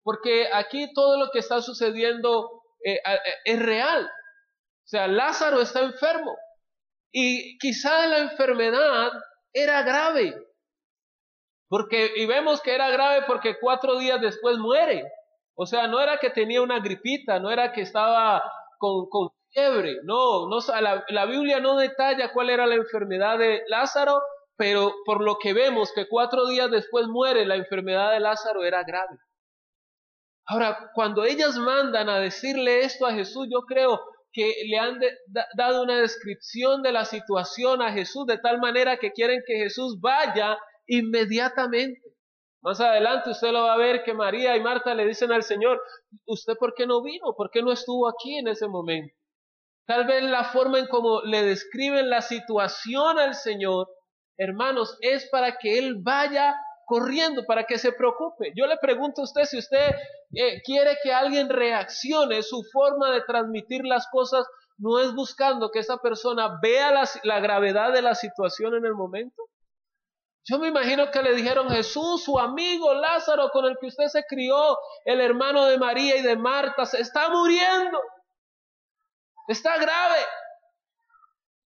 porque 0.02 0.48
aquí 0.50 0.90
todo 0.94 1.18
lo 1.18 1.30
que 1.30 1.40
está 1.40 1.60
sucediendo 1.60 2.62
eh, 2.82 2.94
eh, 3.04 3.18
es 3.44 3.60
real. 3.60 4.06
O 4.06 4.88
sea, 4.88 5.08
Lázaro 5.08 5.60
está 5.60 5.80
enfermo 5.80 6.34
y 7.12 7.58
quizá 7.58 8.06
la 8.06 8.18
enfermedad 8.18 9.12
era 9.52 9.82
grave, 9.82 10.34
porque 11.68 12.10
y 12.16 12.26
vemos 12.26 12.60
que 12.62 12.74
era 12.74 12.90
grave 12.90 13.24
porque 13.26 13.58
cuatro 13.60 13.98
días 13.98 14.20
después 14.20 14.58
muere. 14.58 15.04
O 15.54 15.66
sea, 15.66 15.86
no 15.86 16.00
era 16.00 16.16
que 16.18 16.30
tenía 16.30 16.62
una 16.62 16.80
gripita, 16.80 17.38
no 17.38 17.50
era 17.50 17.72
que 17.72 17.82
estaba 17.82 18.42
con, 18.78 19.30
fiebre, 19.50 19.98
no, 20.04 20.48
la 21.08 21.26
Biblia 21.26 21.60
no 21.60 21.76
detalla 21.76 22.32
cuál 22.32 22.48
era 22.48 22.66
la 22.66 22.74
enfermedad 22.74 23.38
de 23.38 23.62
Lázaro, 23.68 24.22
pero 24.56 24.94
por 25.04 25.22
lo 25.22 25.36
que 25.38 25.52
vemos 25.52 25.92
que 25.92 26.08
cuatro 26.08 26.46
días 26.46 26.70
después 26.70 27.06
muere, 27.06 27.44
la 27.44 27.56
enfermedad 27.56 28.12
de 28.12 28.20
Lázaro 28.20 28.64
era 28.64 28.82
grave. 28.82 29.18
Ahora, 30.46 30.90
cuando 30.94 31.24
ellas 31.24 31.56
mandan 31.56 32.08
a 32.08 32.18
decirle 32.18 32.80
esto 32.80 33.06
a 33.06 33.12
Jesús, 33.12 33.46
yo 33.50 33.60
creo 33.62 34.00
que 34.32 34.54
le 34.66 34.78
han 34.78 34.98
dado 35.54 35.82
una 35.82 36.00
descripción 36.00 36.82
de 36.82 36.92
la 36.92 37.04
situación 37.04 37.82
a 37.82 37.92
Jesús 37.92 38.26
de 38.26 38.38
tal 38.38 38.58
manera 38.58 38.96
que 38.96 39.12
quieren 39.12 39.42
que 39.46 39.56
Jesús 39.56 40.00
vaya 40.00 40.58
inmediatamente. 40.86 42.00
Más 42.62 42.80
adelante 42.80 43.30
usted 43.30 43.50
lo 43.50 43.64
va 43.64 43.74
a 43.74 43.78
ver 43.78 44.04
que 44.04 44.14
María 44.14 44.56
y 44.56 44.60
Marta 44.60 44.94
le 44.94 45.06
dicen 45.06 45.32
al 45.32 45.42
Señor, 45.42 45.82
¿usted 46.26 46.54
por 46.58 46.74
qué 46.74 46.86
no 46.86 47.02
vino? 47.02 47.34
¿Por 47.36 47.50
qué 47.50 47.62
no 47.62 47.72
estuvo 47.72 48.08
aquí 48.08 48.36
en 48.38 48.48
ese 48.48 48.68
momento? 48.68 49.14
Tal 49.86 50.06
vez 50.06 50.22
la 50.22 50.44
forma 50.44 50.78
en 50.78 50.86
cómo 50.86 51.22
le 51.22 51.42
describen 51.42 52.08
la 52.08 52.22
situación 52.22 53.18
al 53.18 53.34
Señor, 53.34 53.88
hermanos, 54.38 54.96
es 55.00 55.28
para 55.30 55.58
que 55.58 55.78
Él 55.78 55.96
vaya 56.00 56.54
corriendo, 56.86 57.44
para 57.46 57.64
que 57.64 57.78
se 57.78 57.92
preocupe. 57.92 58.52
Yo 58.56 58.66
le 58.66 58.76
pregunto 58.76 59.20
a 59.20 59.24
usted 59.24 59.44
si 59.44 59.58
usted 59.58 59.94
eh, 60.34 60.62
quiere 60.62 60.98
que 61.02 61.12
alguien 61.12 61.48
reaccione, 61.48 62.42
su 62.42 62.62
forma 62.72 63.10
de 63.10 63.22
transmitir 63.22 63.84
las 63.84 64.06
cosas 64.08 64.46
no 64.78 64.98
es 64.98 65.14
buscando 65.14 65.70
que 65.70 65.78
esa 65.78 65.98
persona 65.98 66.58
vea 66.60 66.92
la, 67.22 67.40
gravedad 67.40 67.92
de 67.92 68.02
la 68.02 68.14
situación 68.14 68.74
en 68.74 68.84
el 68.84 68.94
momento. 68.94 69.44
Yo 70.44 70.58
me 70.58 70.68
imagino 70.68 71.10
que 71.12 71.22
le 71.22 71.34
dijeron 71.34 71.70
Jesús, 71.70 72.24
su 72.24 72.38
amigo 72.38 72.92
Lázaro 72.94 73.50
con 73.50 73.64
el 73.66 73.76
que 73.80 73.86
usted 73.86 74.06
se 74.06 74.24
crió, 74.24 74.76
el 75.04 75.20
hermano 75.20 75.66
de 75.66 75.78
María 75.78 76.16
y 76.16 76.22
de 76.22 76.36
Marta, 76.36 76.84
se 76.84 77.00
está 77.00 77.28
muriendo. 77.28 78.00
Está 79.46 79.76
grave. 79.76 80.18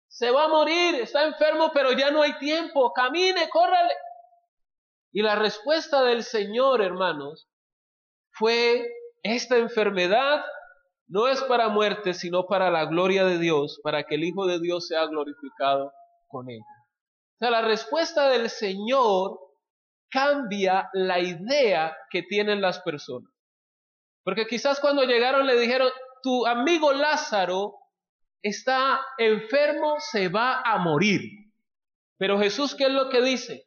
Se 0.08 0.30
va 0.30 0.44
a 0.44 0.48
morir, 0.48 0.96
está 0.96 1.24
enfermo, 1.24 1.70
pero 1.72 1.92
ya 1.92 2.10
no 2.10 2.20
hay 2.20 2.38
tiempo. 2.38 2.92
Camine, 2.92 3.48
córrale. 3.48 3.94
Y 5.16 5.22
la 5.22 5.34
respuesta 5.34 6.04
del 6.04 6.22
Señor, 6.22 6.82
hermanos, 6.82 7.48
fue 8.32 8.86
esta 9.22 9.56
enfermedad 9.56 10.44
no 11.08 11.26
es 11.26 11.40
para 11.44 11.70
muerte, 11.70 12.12
sino 12.12 12.46
para 12.46 12.70
la 12.70 12.84
gloria 12.84 13.24
de 13.24 13.38
Dios, 13.38 13.80
para 13.82 14.02
que 14.02 14.16
el 14.16 14.24
Hijo 14.24 14.44
de 14.44 14.60
Dios 14.60 14.88
sea 14.88 15.06
glorificado 15.06 15.90
con 16.28 16.50
ella. 16.50 16.60
O 16.60 17.38
sea, 17.38 17.50
la 17.50 17.62
respuesta 17.62 18.28
del 18.28 18.50
Señor 18.50 19.38
cambia 20.10 20.90
la 20.92 21.18
idea 21.18 21.96
que 22.10 22.22
tienen 22.22 22.60
las 22.60 22.80
personas. 22.80 23.32
Porque 24.22 24.46
quizás 24.46 24.80
cuando 24.80 25.04
llegaron 25.04 25.46
le 25.46 25.58
dijeron, 25.58 25.88
tu 26.22 26.46
amigo 26.46 26.92
Lázaro 26.92 27.72
está 28.42 29.00
enfermo, 29.16 29.96
se 29.98 30.28
va 30.28 30.60
a 30.60 30.76
morir. 30.76 31.22
Pero 32.18 32.38
Jesús, 32.38 32.74
¿qué 32.74 32.84
es 32.84 32.92
lo 32.92 33.08
que 33.08 33.22
dice? 33.22 33.65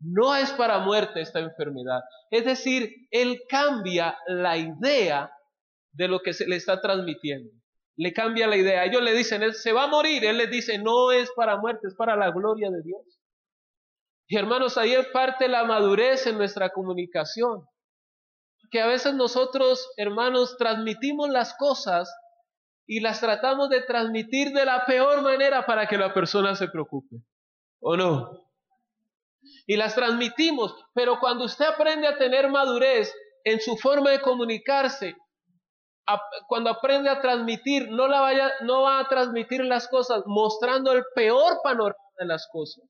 No 0.00 0.34
es 0.34 0.50
para 0.52 0.78
muerte 0.78 1.20
esta 1.20 1.40
enfermedad. 1.40 2.00
Es 2.30 2.44
decir, 2.44 2.90
Él 3.10 3.42
cambia 3.48 4.16
la 4.26 4.56
idea 4.56 5.30
de 5.92 6.08
lo 6.08 6.20
que 6.20 6.32
se 6.32 6.46
le 6.46 6.56
está 6.56 6.80
transmitiendo. 6.80 7.50
Le 7.96 8.12
cambia 8.12 8.46
la 8.46 8.56
idea. 8.56 8.84
Ellos 8.84 9.02
le 9.02 9.12
dicen, 9.12 9.42
él 9.42 9.54
se 9.54 9.72
va 9.72 9.84
a 9.84 9.88
morir. 9.88 10.24
Él 10.24 10.38
les 10.38 10.50
dice, 10.50 10.78
no 10.78 11.12
es 11.12 11.30
para 11.32 11.58
muerte, 11.58 11.88
es 11.88 11.94
para 11.94 12.16
la 12.16 12.30
gloria 12.30 12.70
de 12.70 12.82
Dios. 12.82 13.02
Y 14.26 14.36
hermanos, 14.36 14.78
ahí 14.78 14.92
es 14.92 15.06
parte 15.08 15.48
la 15.48 15.64
madurez 15.64 16.26
en 16.26 16.38
nuestra 16.38 16.70
comunicación. 16.70 17.66
Que 18.70 18.80
a 18.80 18.86
veces 18.86 19.14
nosotros, 19.14 19.92
hermanos, 19.96 20.56
transmitimos 20.56 21.28
las 21.28 21.54
cosas 21.54 22.14
y 22.86 23.00
las 23.00 23.20
tratamos 23.20 23.68
de 23.68 23.82
transmitir 23.82 24.52
de 24.52 24.64
la 24.64 24.86
peor 24.86 25.22
manera 25.22 25.66
para 25.66 25.86
que 25.86 25.98
la 25.98 26.14
persona 26.14 26.54
se 26.54 26.68
preocupe. 26.68 27.16
¿O 27.80 27.96
no? 27.96 28.49
Y 29.66 29.76
las 29.76 29.94
transmitimos, 29.94 30.74
pero 30.94 31.18
cuando 31.20 31.44
usted 31.44 31.64
aprende 31.64 32.06
a 32.06 32.16
tener 32.16 32.48
madurez 32.48 33.14
en 33.44 33.60
su 33.60 33.76
forma 33.76 34.10
de 34.10 34.20
comunicarse, 34.20 35.16
cuando 36.48 36.70
aprende 36.70 37.08
a 37.08 37.20
transmitir, 37.20 37.88
no, 37.90 38.08
la 38.08 38.20
vaya, 38.20 38.52
no 38.62 38.82
va 38.82 38.98
a 38.98 39.08
transmitir 39.08 39.64
las 39.64 39.88
cosas 39.88 40.22
mostrando 40.26 40.92
el 40.92 41.04
peor 41.14 41.60
panorama 41.62 41.94
de 42.18 42.26
las 42.26 42.48
cosas, 42.50 42.84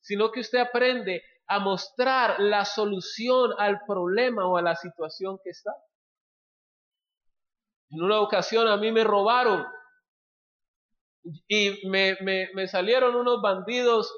sino 0.00 0.30
que 0.30 0.40
usted 0.40 0.58
aprende 0.58 1.22
a 1.46 1.58
mostrar 1.58 2.40
la 2.40 2.64
solución 2.64 3.52
al 3.58 3.80
problema 3.86 4.46
o 4.46 4.56
a 4.56 4.62
la 4.62 4.76
situación 4.76 5.38
que 5.42 5.50
está. 5.50 5.72
En 7.90 8.02
una 8.02 8.20
ocasión 8.20 8.66
a 8.68 8.76
mí 8.76 8.90
me 8.92 9.04
robaron 9.04 9.66
y 11.48 11.88
me, 11.88 12.16
me, 12.20 12.50
me 12.54 12.66
salieron 12.66 13.14
unos 13.14 13.40
bandidos 13.40 14.12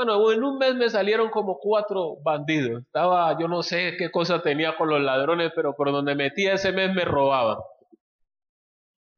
bueno, 0.00 0.32
en 0.32 0.42
un 0.42 0.56
mes 0.56 0.74
me 0.76 0.88
salieron 0.88 1.28
como 1.28 1.58
cuatro 1.58 2.16
bandidos. 2.24 2.82
Estaba, 2.84 3.38
yo 3.38 3.48
no 3.48 3.62
sé 3.62 3.96
qué 3.98 4.10
cosa 4.10 4.40
tenía 4.40 4.74
con 4.78 4.88
los 4.88 5.02
ladrones, 5.02 5.52
pero 5.54 5.74
por 5.74 5.92
donde 5.92 6.14
metía 6.14 6.54
ese 6.54 6.72
mes 6.72 6.90
me 6.94 7.04
robaban. 7.04 7.58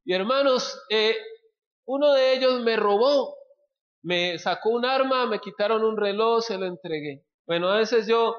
Y 0.05 0.13
hermanos, 0.13 0.83
eh, 0.91 1.15
uno 1.87 2.13
de 2.13 2.35
ellos 2.35 2.61
me 2.63 2.75
robó, 2.75 3.37
me 4.03 4.41
sacó 4.41 4.71
un 4.71 4.85
arma, 4.85 5.27
me 5.27 5.39
quitaron 5.39 5.85
un 5.85 5.97
reloj, 5.97 6.43
se 6.43 6.59
lo 6.59 6.67
entregué. 6.67 7.23
Bueno, 7.47 7.69
a 7.69 7.79
veces 7.79 8.09
yo 8.09 8.35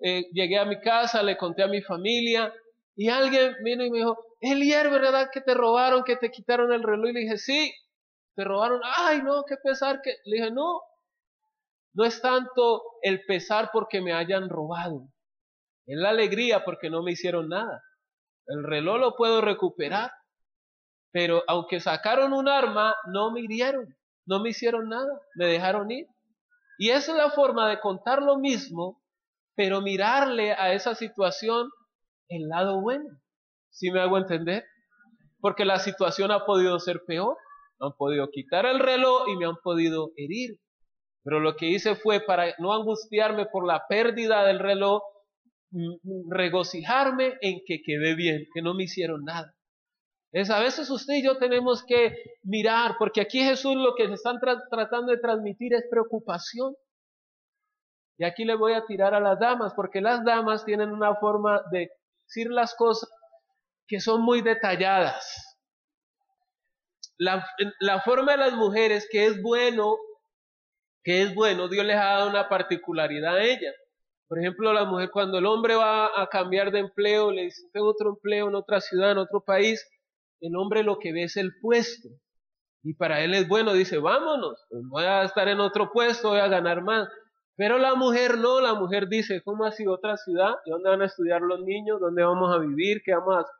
eh, 0.00 0.24
llegué 0.32 0.58
a 0.58 0.66
mi 0.66 0.78
casa, 0.80 1.22
le 1.22 1.38
conté 1.38 1.62
a 1.62 1.68
mi 1.68 1.80
familia 1.80 2.52
y 2.94 3.08
alguien 3.08 3.56
vino 3.64 3.86
y 3.86 3.90
me 3.90 3.98
dijo, 4.00 4.18
Elier, 4.42 4.90
¿verdad 4.90 5.30
que 5.32 5.40
te 5.40 5.54
robaron, 5.54 6.04
que 6.04 6.16
te 6.16 6.30
quitaron 6.30 6.74
el 6.74 6.82
reloj? 6.82 7.08
Y 7.08 7.12
le 7.14 7.20
dije, 7.20 7.38
sí, 7.38 7.72
te 8.34 8.44
robaron. 8.44 8.82
Ay, 8.84 9.22
no, 9.22 9.44
qué 9.48 9.56
pesar 9.56 10.02
que... 10.02 10.10
Le 10.26 10.36
dije, 10.36 10.50
no, 10.50 10.82
no 11.96 12.04
es 12.04 12.20
tanto 12.20 12.82
el 13.02 13.24
pesar 13.24 13.70
porque 13.72 14.02
me 14.02 14.12
hayan 14.12 14.50
robado, 14.50 15.08
es 15.86 15.96
la 15.96 16.10
alegría 16.10 16.64
porque 16.64 16.90
no 16.90 17.02
me 17.02 17.12
hicieron 17.12 17.48
nada. 17.48 17.82
El 18.46 18.64
reloj 18.64 18.98
lo 18.98 19.16
puedo 19.16 19.40
recuperar, 19.40 20.10
pero 21.10 21.42
aunque 21.48 21.80
sacaron 21.80 22.32
un 22.32 22.48
arma, 22.48 22.94
no 23.12 23.32
me 23.32 23.40
hirieron, 23.40 23.96
no 24.26 24.40
me 24.40 24.50
hicieron 24.50 24.88
nada, 24.88 25.20
me 25.36 25.46
dejaron 25.46 25.90
ir. 25.90 26.06
Y 26.78 26.90
es 26.90 27.08
la 27.08 27.30
forma 27.30 27.70
de 27.70 27.80
contar 27.80 28.20
lo 28.20 28.36
mismo, 28.36 29.02
pero 29.54 29.80
mirarle 29.80 30.52
a 30.52 30.74
esa 30.74 30.94
situación 30.94 31.70
el 32.28 32.48
lado 32.48 32.80
bueno. 32.82 33.08
¿Sí 33.70 33.90
me 33.90 34.00
hago 34.00 34.18
entender? 34.18 34.64
Porque 35.40 35.64
la 35.64 35.78
situación 35.78 36.30
ha 36.30 36.44
podido 36.44 36.78
ser 36.78 37.04
peor. 37.06 37.38
Han 37.80 37.92
podido 37.96 38.28
quitar 38.30 38.66
el 38.66 38.80
reloj 38.80 39.28
y 39.28 39.36
me 39.36 39.46
han 39.46 39.56
podido 39.62 40.10
herir. 40.16 40.58
Pero 41.26 41.40
lo 41.40 41.56
que 41.56 41.66
hice 41.66 41.96
fue 41.96 42.20
para 42.20 42.54
no 42.58 42.72
angustiarme 42.72 43.46
por 43.46 43.66
la 43.66 43.84
pérdida 43.88 44.44
del 44.46 44.60
reloj, 44.60 45.02
mm, 45.72 46.30
regocijarme 46.30 47.36
en 47.40 47.62
que 47.66 47.82
quedé 47.82 48.14
bien, 48.14 48.46
que 48.54 48.62
no 48.62 48.74
me 48.74 48.84
hicieron 48.84 49.24
nada. 49.24 49.52
Es 50.30 50.50
a 50.50 50.60
veces 50.60 50.88
usted 50.88 51.14
y 51.14 51.24
yo 51.24 51.36
tenemos 51.36 51.84
que 51.84 52.14
mirar, 52.44 52.94
porque 52.96 53.20
aquí 53.20 53.40
Jesús 53.40 53.74
lo 53.74 53.96
que 53.96 54.06
se 54.06 54.14
están 54.14 54.38
tratando 54.38 55.10
de 55.10 55.18
transmitir 55.18 55.74
es 55.74 55.84
preocupación. 55.90 56.76
Y 58.18 58.24
aquí 58.24 58.44
le 58.44 58.54
voy 58.54 58.74
a 58.74 58.86
tirar 58.86 59.12
a 59.12 59.18
las 59.18 59.40
damas, 59.40 59.72
porque 59.74 60.00
las 60.00 60.24
damas 60.24 60.64
tienen 60.64 60.92
una 60.92 61.16
forma 61.16 61.60
de 61.72 61.90
decir 62.22 62.52
las 62.52 62.76
cosas 62.76 63.10
que 63.88 63.98
son 63.98 64.22
muy 64.22 64.42
detalladas. 64.42 65.56
La, 67.18 67.44
la 67.80 68.00
forma 68.02 68.32
de 68.32 68.38
las 68.38 68.52
mujeres 68.52 69.08
que 69.10 69.26
es 69.26 69.42
bueno 69.42 69.96
que 71.06 71.22
es 71.22 71.32
bueno, 71.36 71.68
Dios 71.68 71.86
les 71.86 71.94
ha 71.94 72.04
dado 72.04 72.28
una 72.28 72.48
particularidad 72.48 73.36
a 73.36 73.44
ella. 73.44 73.72
Por 74.26 74.40
ejemplo, 74.40 74.72
la 74.72 74.84
mujer 74.86 75.10
cuando 75.12 75.38
el 75.38 75.46
hombre 75.46 75.76
va 75.76 76.20
a 76.20 76.26
cambiar 76.26 76.72
de 76.72 76.80
empleo, 76.80 77.30
le 77.30 77.42
dice, 77.42 77.62
tengo 77.72 77.86
otro 77.86 78.10
empleo 78.10 78.48
en 78.48 78.56
otra 78.56 78.80
ciudad, 78.80 79.12
en 79.12 79.18
otro 79.18 79.40
país, 79.40 79.88
el 80.40 80.56
hombre 80.56 80.82
lo 80.82 80.98
que 80.98 81.12
ve 81.12 81.22
es 81.22 81.36
el 81.36 81.52
puesto. 81.62 82.08
Y 82.82 82.94
para 82.94 83.20
él 83.20 83.34
es 83.34 83.46
bueno, 83.46 83.72
dice, 83.72 83.98
vámonos, 83.98 84.66
voy 84.90 85.04
a 85.04 85.22
estar 85.22 85.46
en 85.46 85.60
otro 85.60 85.92
puesto, 85.92 86.30
voy 86.30 86.40
a 86.40 86.48
ganar 86.48 86.82
más. 86.82 87.08
Pero 87.54 87.78
la 87.78 87.94
mujer 87.94 88.38
no, 88.38 88.60
la 88.60 88.74
mujer 88.74 89.06
dice, 89.08 89.42
¿cómo 89.44 89.70
sido 89.70 89.92
otra 89.92 90.16
ciudad? 90.16 90.56
¿Y 90.64 90.72
dónde 90.72 90.90
van 90.90 91.02
a 91.02 91.06
estudiar 91.06 91.40
los 91.40 91.60
niños? 91.60 92.00
¿Dónde 92.00 92.24
vamos 92.24 92.52
a 92.52 92.58
vivir? 92.58 93.00
¿Qué 93.04 93.14
vamos 93.14 93.36
a 93.36 93.40
hacer? 93.42 93.54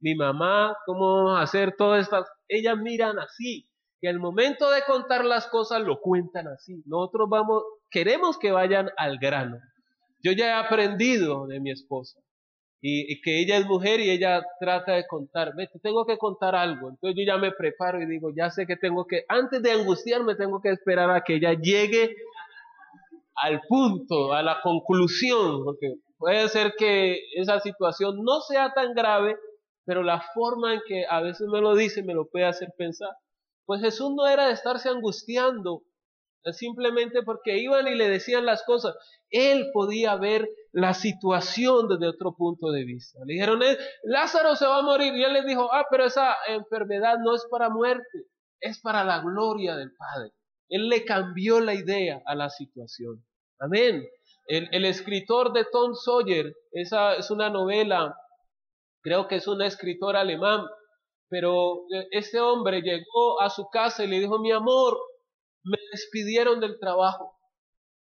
Mi 0.00 0.16
mamá, 0.16 0.76
¿cómo 0.84 1.14
vamos 1.14 1.38
a 1.38 1.42
hacer 1.42 1.76
todas 1.76 2.02
estas? 2.02 2.26
Ellas 2.48 2.76
miran 2.76 3.20
así 3.20 3.68
que 4.00 4.08
al 4.08 4.18
momento 4.18 4.70
de 4.70 4.82
contar 4.82 5.24
las 5.24 5.46
cosas 5.48 5.82
lo 5.82 6.00
cuentan 6.00 6.48
así. 6.48 6.82
Nosotros 6.86 7.28
vamos, 7.28 7.62
queremos 7.90 8.38
que 8.38 8.52
vayan 8.52 8.90
al 8.96 9.18
grano. 9.18 9.58
Yo 10.22 10.32
ya 10.32 10.48
he 10.48 10.52
aprendido 10.52 11.46
de 11.46 11.60
mi 11.60 11.70
esposa 11.70 12.20
y, 12.80 13.20
que 13.22 13.40
ella 13.40 13.56
es 13.56 13.66
mujer 13.66 14.00
y 14.00 14.10
ella 14.10 14.42
trata 14.60 14.92
de 14.92 15.06
contar, 15.06 15.52
te 15.56 15.78
tengo 15.80 16.04
que 16.06 16.16
contar 16.16 16.54
algo. 16.54 16.90
Entonces 16.90 17.16
yo 17.18 17.24
ya 17.26 17.38
me 17.38 17.52
preparo 17.52 18.00
y 18.00 18.06
digo, 18.06 18.30
ya 18.36 18.50
sé 18.50 18.66
que 18.66 18.76
tengo 18.76 19.06
que, 19.06 19.24
antes 19.28 19.62
de 19.62 19.72
angustiarme, 19.72 20.36
tengo 20.36 20.60
que 20.60 20.70
esperar 20.70 21.10
a 21.10 21.22
que 21.22 21.36
ella 21.36 21.54
llegue 21.54 22.14
al 23.34 23.60
punto, 23.68 24.32
a 24.32 24.42
la 24.42 24.60
conclusión, 24.62 25.64
porque 25.64 25.94
puede 26.18 26.48
ser 26.48 26.74
que 26.76 27.20
esa 27.36 27.60
situación 27.60 28.22
no 28.22 28.40
sea 28.40 28.72
tan 28.72 28.94
grave, 28.94 29.36
pero 29.84 30.02
la 30.02 30.20
forma 30.34 30.74
en 30.74 30.80
que 30.86 31.04
a 31.08 31.20
veces 31.20 31.46
me 31.48 31.60
lo 31.60 31.74
dice 31.74 32.02
me 32.02 32.14
lo 32.14 32.28
puede 32.28 32.46
hacer 32.46 32.68
pensar. 32.76 33.10
Pues 33.68 33.82
Jesús 33.82 34.14
no 34.16 34.26
era 34.26 34.46
de 34.46 34.54
estarse 34.54 34.88
angustiando 34.88 35.82
simplemente 36.52 37.22
porque 37.22 37.58
iban 37.58 37.86
y 37.86 37.94
le 37.94 38.08
decían 38.08 38.46
las 38.46 38.62
cosas. 38.62 38.96
Él 39.28 39.68
podía 39.74 40.16
ver 40.16 40.48
la 40.72 40.94
situación 40.94 41.86
desde 41.86 42.08
otro 42.08 42.34
punto 42.34 42.70
de 42.70 42.84
vista. 42.84 43.18
Le 43.26 43.34
dijeron, 43.34 43.62
eh, 43.62 43.76
Lázaro 44.04 44.56
se 44.56 44.64
va 44.64 44.78
a 44.78 44.82
morir. 44.82 45.14
Y 45.14 45.22
él 45.22 45.34
les 45.34 45.44
dijo, 45.44 45.70
ah, 45.70 45.84
pero 45.90 46.06
esa 46.06 46.34
enfermedad 46.48 47.18
no 47.22 47.34
es 47.34 47.46
para 47.50 47.68
muerte, 47.68 48.24
es 48.58 48.80
para 48.80 49.04
la 49.04 49.20
gloria 49.20 49.76
del 49.76 49.92
Padre. 49.94 50.30
Él 50.70 50.88
le 50.88 51.04
cambió 51.04 51.60
la 51.60 51.74
idea 51.74 52.22
a 52.24 52.34
la 52.34 52.48
situación. 52.48 53.22
Amén. 53.58 54.02
El, 54.46 54.70
el 54.72 54.86
escritor 54.86 55.52
de 55.52 55.66
Tom 55.70 55.94
Sawyer, 55.94 56.54
esa 56.72 57.16
es 57.16 57.30
una 57.30 57.50
novela, 57.50 58.16
creo 59.02 59.28
que 59.28 59.36
es 59.36 59.46
un 59.46 59.60
escritor 59.60 60.16
alemán, 60.16 60.64
Pero 61.28 61.84
eh, 61.92 62.08
este 62.10 62.40
hombre 62.40 62.80
llegó 62.80 63.40
a 63.40 63.50
su 63.50 63.68
casa 63.68 64.04
y 64.04 64.08
le 64.08 64.20
dijo, 64.20 64.38
mi 64.38 64.52
amor, 64.52 64.98
me 65.64 65.78
despidieron 65.92 66.60
del 66.60 66.78
trabajo, 66.78 67.36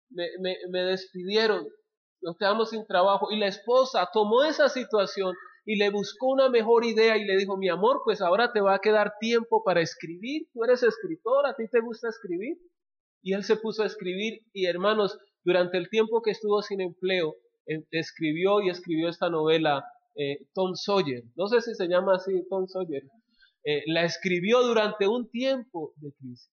me, 0.10 0.28
me, 0.70 0.80
despidieron, 0.84 1.68
nos 2.22 2.38
quedamos 2.38 2.70
sin 2.70 2.86
trabajo. 2.86 3.32
Y 3.32 3.40
la 3.40 3.48
esposa 3.48 4.10
tomó 4.14 4.44
esa 4.44 4.70
situación 4.70 5.36
y 5.66 5.78
le 5.78 5.90
buscó 5.90 6.28
una 6.28 6.50
mejor 6.50 6.86
idea 6.86 7.18
y 7.18 7.26
le 7.26 7.38
dijo, 7.38 7.58
mi 7.58 7.70
amor, 7.70 8.02
pues 8.06 8.22
ahora 8.22 8.54
te 8.54 8.62
va 8.62 8.76
a 8.76 8.80
quedar 8.80 9.14
tiempo 9.20 9.64
para 9.64 9.82
escribir, 9.82 10.48
tú 10.54 10.64
eres 10.64 10.84
escritor, 10.84 11.48
a 11.48 11.56
ti 11.56 11.68
te 11.70 11.82
gusta 11.82 12.10
escribir. 12.10 12.58
Y 13.24 13.34
él 13.34 13.44
se 13.44 13.58
puso 13.58 13.84
a 13.84 13.88
escribir 13.88 14.42
y 14.54 14.68
hermanos, 14.68 15.18
durante 15.44 15.78
el 15.78 15.90
tiempo 15.90 16.22
que 16.22 16.32
estuvo 16.32 16.62
sin 16.62 16.82
empleo, 16.82 17.36
em, 17.66 17.84
escribió 17.92 18.62
y 18.62 18.70
escribió 18.70 19.10
esta 19.10 19.30
novela 19.30 19.84
eh, 20.18 20.40
Tom 20.54 20.76
Sawyer. 20.76 21.24
No 21.36 21.48
sé 21.48 21.62
si 21.62 21.74
se 21.76 21.88
llama 21.88 22.16
así 22.16 22.32
Tom 22.50 22.68
Sawyer. 22.68 23.04
Eh, 23.64 23.84
la 23.88 24.04
escribió 24.04 24.64
durante 24.64 25.08
un 25.08 25.30
tiempo 25.30 25.94
de 25.98 26.12
crisis. 26.14 26.52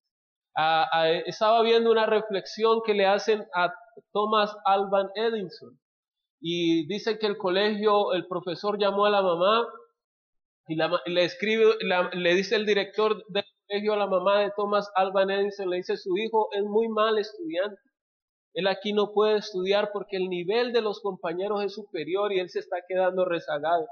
estaba 1.26 1.62
viendo 1.62 1.90
una 1.90 2.06
reflexión 2.06 2.80
que 2.84 2.94
le 2.94 3.06
hacen 3.06 3.44
a 3.54 3.72
Thomas 4.12 4.54
Alban 4.64 5.08
Edison 5.14 5.78
y 6.46 6.86
dice 6.86 7.18
que 7.18 7.26
el 7.26 7.38
colegio, 7.38 8.12
el 8.12 8.26
profesor 8.26 8.78
llamó 8.78 9.06
a 9.06 9.10
la 9.10 9.22
mamá 9.22 9.66
y 10.68 10.76
le 10.76 11.24
escribe, 11.24 11.64
le 12.12 12.34
dice 12.34 12.56
el 12.56 12.66
director 12.66 13.24
del 13.28 13.44
colegio 13.66 13.94
a 13.94 13.96
la 13.96 14.06
mamá 14.06 14.40
de 14.40 14.52
Thomas 14.54 14.90
Alban 14.94 15.30
Edison, 15.30 15.70
le 15.70 15.78
dice 15.78 15.96
su 15.96 16.14
hijo 16.18 16.48
es 16.52 16.64
muy 16.64 16.88
mal 16.88 17.18
estudiante. 17.18 17.80
Él 18.54 18.68
aquí 18.68 18.92
no 18.92 19.12
puede 19.12 19.38
estudiar 19.38 19.90
porque 19.92 20.16
el 20.16 20.28
nivel 20.28 20.72
de 20.72 20.80
los 20.80 21.00
compañeros 21.00 21.62
es 21.64 21.74
superior 21.74 22.32
y 22.32 22.38
él 22.38 22.48
se 22.48 22.60
está 22.60 22.78
quedando 22.88 23.24
rezagado. 23.24 23.86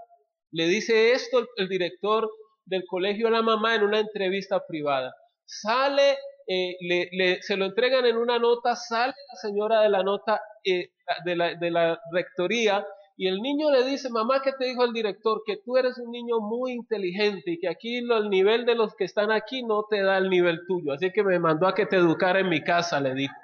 Le 0.53 0.67
dice 0.67 1.13
esto 1.13 1.47
el, 1.57 1.69
director 1.69 2.31
del 2.65 2.85
colegio 2.87 3.29
a 3.29 3.33
la 3.33 3.43
mamá 3.43 3.75
en 3.75 3.83
una 3.83 3.99
entrevista 4.01 4.65
privada. 4.67 5.15
Sale, 5.45 6.17
eh, 6.47 6.77
le, 6.81 7.43
se 7.43 7.57
lo 7.57 7.65
entregan 7.65 8.07
en 8.07 8.17
una 8.17 8.39
nota, 8.39 8.77
sale 8.77 9.15
la 9.33 9.37
señora 9.41 9.81
de 9.81 9.89
la 9.89 10.03
nota 10.03 10.41
eh, 10.65 10.91
de, 11.25 11.37
la, 11.37 11.55
de 11.55 11.71
la 11.71 12.01
rectoría 12.13 12.87
y 13.17 13.29
el 13.29 13.41
niño 13.41 13.71
le 13.71 13.85
dice, 13.85 14.09
mamá, 14.11 14.41
¿qué 14.43 14.53
te 14.59 14.65
dijo 14.65 14.85
el 14.85 14.93
director? 14.93 15.43
Que 15.45 15.59
tú 15.65 15.77
eres 15.77 15.99
un 15.99 16.11
niño 16.11 16.41
muy 16.41 16.73
inteligente 16.73 17.53
y 17.53 17.59
que 17.59 17.69
aquí 17.69 17.99
el 17.99 18.31
nivel 18.31 18.65
de 18.65 18.75
los 18.75 18.95
que 18.95 19.05
están 19.05 19.31
aquí 19.31 19.63
no 19.63 19.85
te 19.89 20.03
da 20.03 20.19
el 20.19 20.31
nivel 20.31 20.61
tuyo. 20.67 20.93
Así 20.93 21.13
que 21.13 21.23
me 21.23 21.39
mandó 21.39 21.67
a 21.67 21.75
que 21.75 21.87
te 21.87 21.97
educara 21.97 22.41
en 22.41 22.49
mi 22.49 22.63
casa, 22.63 23.01
le 23.01 23.15
dijo. 23.15 23.35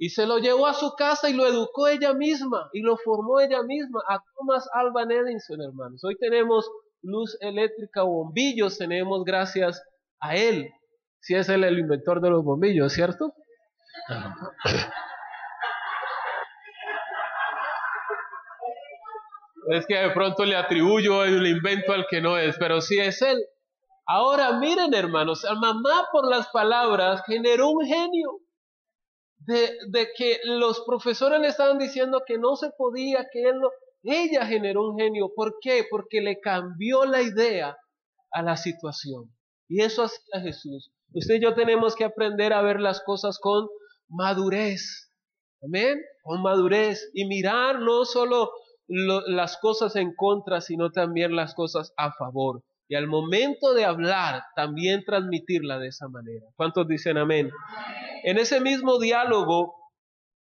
Y 0.00 0.10
se 0.10 0.26
lo 0.26 0.38
llevó 0.38 0.68
a 0.68 0.74
su 0.74 0.94
casa 0.94 1.28
y 1.28 1.32
lo 1.32 1.44
educó 1.44 1.88
ella 1.88 2.14
misma 2.14 2.70
y 2.72 2.82
lo 2.82 2.96
formó 2.96 3.40
ella 3.40 3.64
misma 3.64 4.00
a 4.08 4.22
Thomas 4.36 4.68
Alban 4.72 5.10
Edison, 5.10 5.60
hermanos. 5.60 6.04
Hoy 6.04 6.16
tenemos 6.16 6.70
luz 7.02 7.36
eléctrica, 7.40 8.02
bombillos, 8.02 8.78
tenemos 8.78 9.24
gracias 9.24 9.82
a 10.20 10.36
él. 10.36 10.70
Si 11.20 11.34
es 11.34 11.48
él 11.48 11.64
el 11.64 11.80
inventor 11.80 12.20
de 12.20 12.30
los 12.30 12.44
bombillos, 12.44 12.92
¿cierto? 12.92 13.34
Es 19.70 19.86
que 19.86 19.96
de 19.96 20.10
pronto 20.12 20.46
le 20.46 20.56
atribuyo 20.56 21.24
el 21.24 21.46
invento 21.46 21.92
al 21.92 22.06
que 22.08 22.22
no 22.22 22.38
es, 22.38 22.56
pero 22.58 22.80
sí 22.80 22.98
es 22.98 23.20
él. 23.20 23.38
Ahora 24.06 24.52
miren 24.52 24.94
hermanos, 24.94 25.44
a 25.44 25.54
mamá 25.56 26.08
por 26.10 26.26
las 26.26 26.48
palabras 26.48 27.22
generó 27.26 27.68
un 27.68 27.84
genio 27.84 28.40
de, 29.48 30.08
que 30.16 30.40
los 30.44 30.82
profesores 30.86 31.40
le 31.40 31.48
estaban 31.48 31.78
diciendo 31.78 32.22
que 32.26 32.38
no 32.38 32.56
se 32.56 32.70
podía, 32.76 33.28
que 33.32 33.42
él 33.42 33.58
no, 33.58 33.70
ella 34.02 34.44
generó 34.44 34.86
un 34.86 34.98
genio. 34.98 35.32
¿Por 35.34 35.56
qué? 35.60 35.86
Porque 35.90 36.20
le 36.20 36.38
cambió 36.40 37.04
la 37.06 37.22
idea 37.22 37.76
a 38.30 38.42
la 38.42 38.56
situación. 38.56 39.34
Y 39.68 39.82
eso 39.82 40.04
hacía 40.04 40.40
Jesús. 40.42 40.92
Usted 41.14 41.36
y 41.36 41.40
yo 41.40 41.54
tenemos 41.54 41.94
que 41.94 42.04
aprender 42.04 42.52
a 42.52 42.60
ver 42.60 42.80
las 42.80 43.02
cosas 43.02 43.38
con 43.38 43.68
madurez. 44.08 45.10
Amén. 45.62 45.98
Con 46.22 46.42
madurez. 46.42 47.10
Y 47.14 47.26
mirar 47.26 47.80
no 47.80 48.04
solo 48.04 48.50
las 48.86 49.56
cosas 49.58 49.96
en 49.96 50.14
contra, 50.14 50.60
sino 50.60 50.90
también 50.90 51.34
las 51.34 51.54
cosas 51.54 51.92
a 51.96 52.12
favor. 52.12 52.62
Y 52.88 52.94
al 52.94 53.06
momento 53.06 53.74
de 53.74 53.84
hablar, 53.84 54.42
también 54.56 55.04
transmitirla 55.04 55.78
de 55.78 55.88
esa 55.88 56.08
manera. 56.08 56.46
¿Cuántos 56.56 56.88
dicen 56.88 57.18
amén? 57.18 57.50
En 58.24 58.38
ese 58.38 58.60
mismo 58.60 58.98
diálogo 58.98 59.74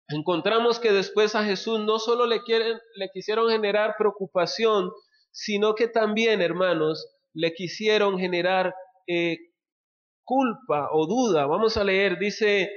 encontramos 0.08 0.78
que 0.78 0.92
después 0.92 1.34
a 1.34 1.44
Jesús 1.44 1.80
no 1.80 1.98
solo 1.98 2.26
le, 2.26 2.42
quieren, 2.42 2.78
le 2.96 3.08
quisieron 3.12 3.50
generar 3.50 3.94
preocupación, 3.98 4.90
sino 5.32 5.74
que 5.74 5.88
también, 5.88 6.42
hermanos, 6.42 7.08
le 7.32 7.54
quisieron 7.54 8.18
generar 8.18 8.74
eh, 9.06 9.38
culpa 10.24 10.90
o 10.92 11.06
duda. 11.06 11.46
Vamos 11.46 11.76
a 11.76 11.84
leer, 11.84 12.18
dice 12.18 12.70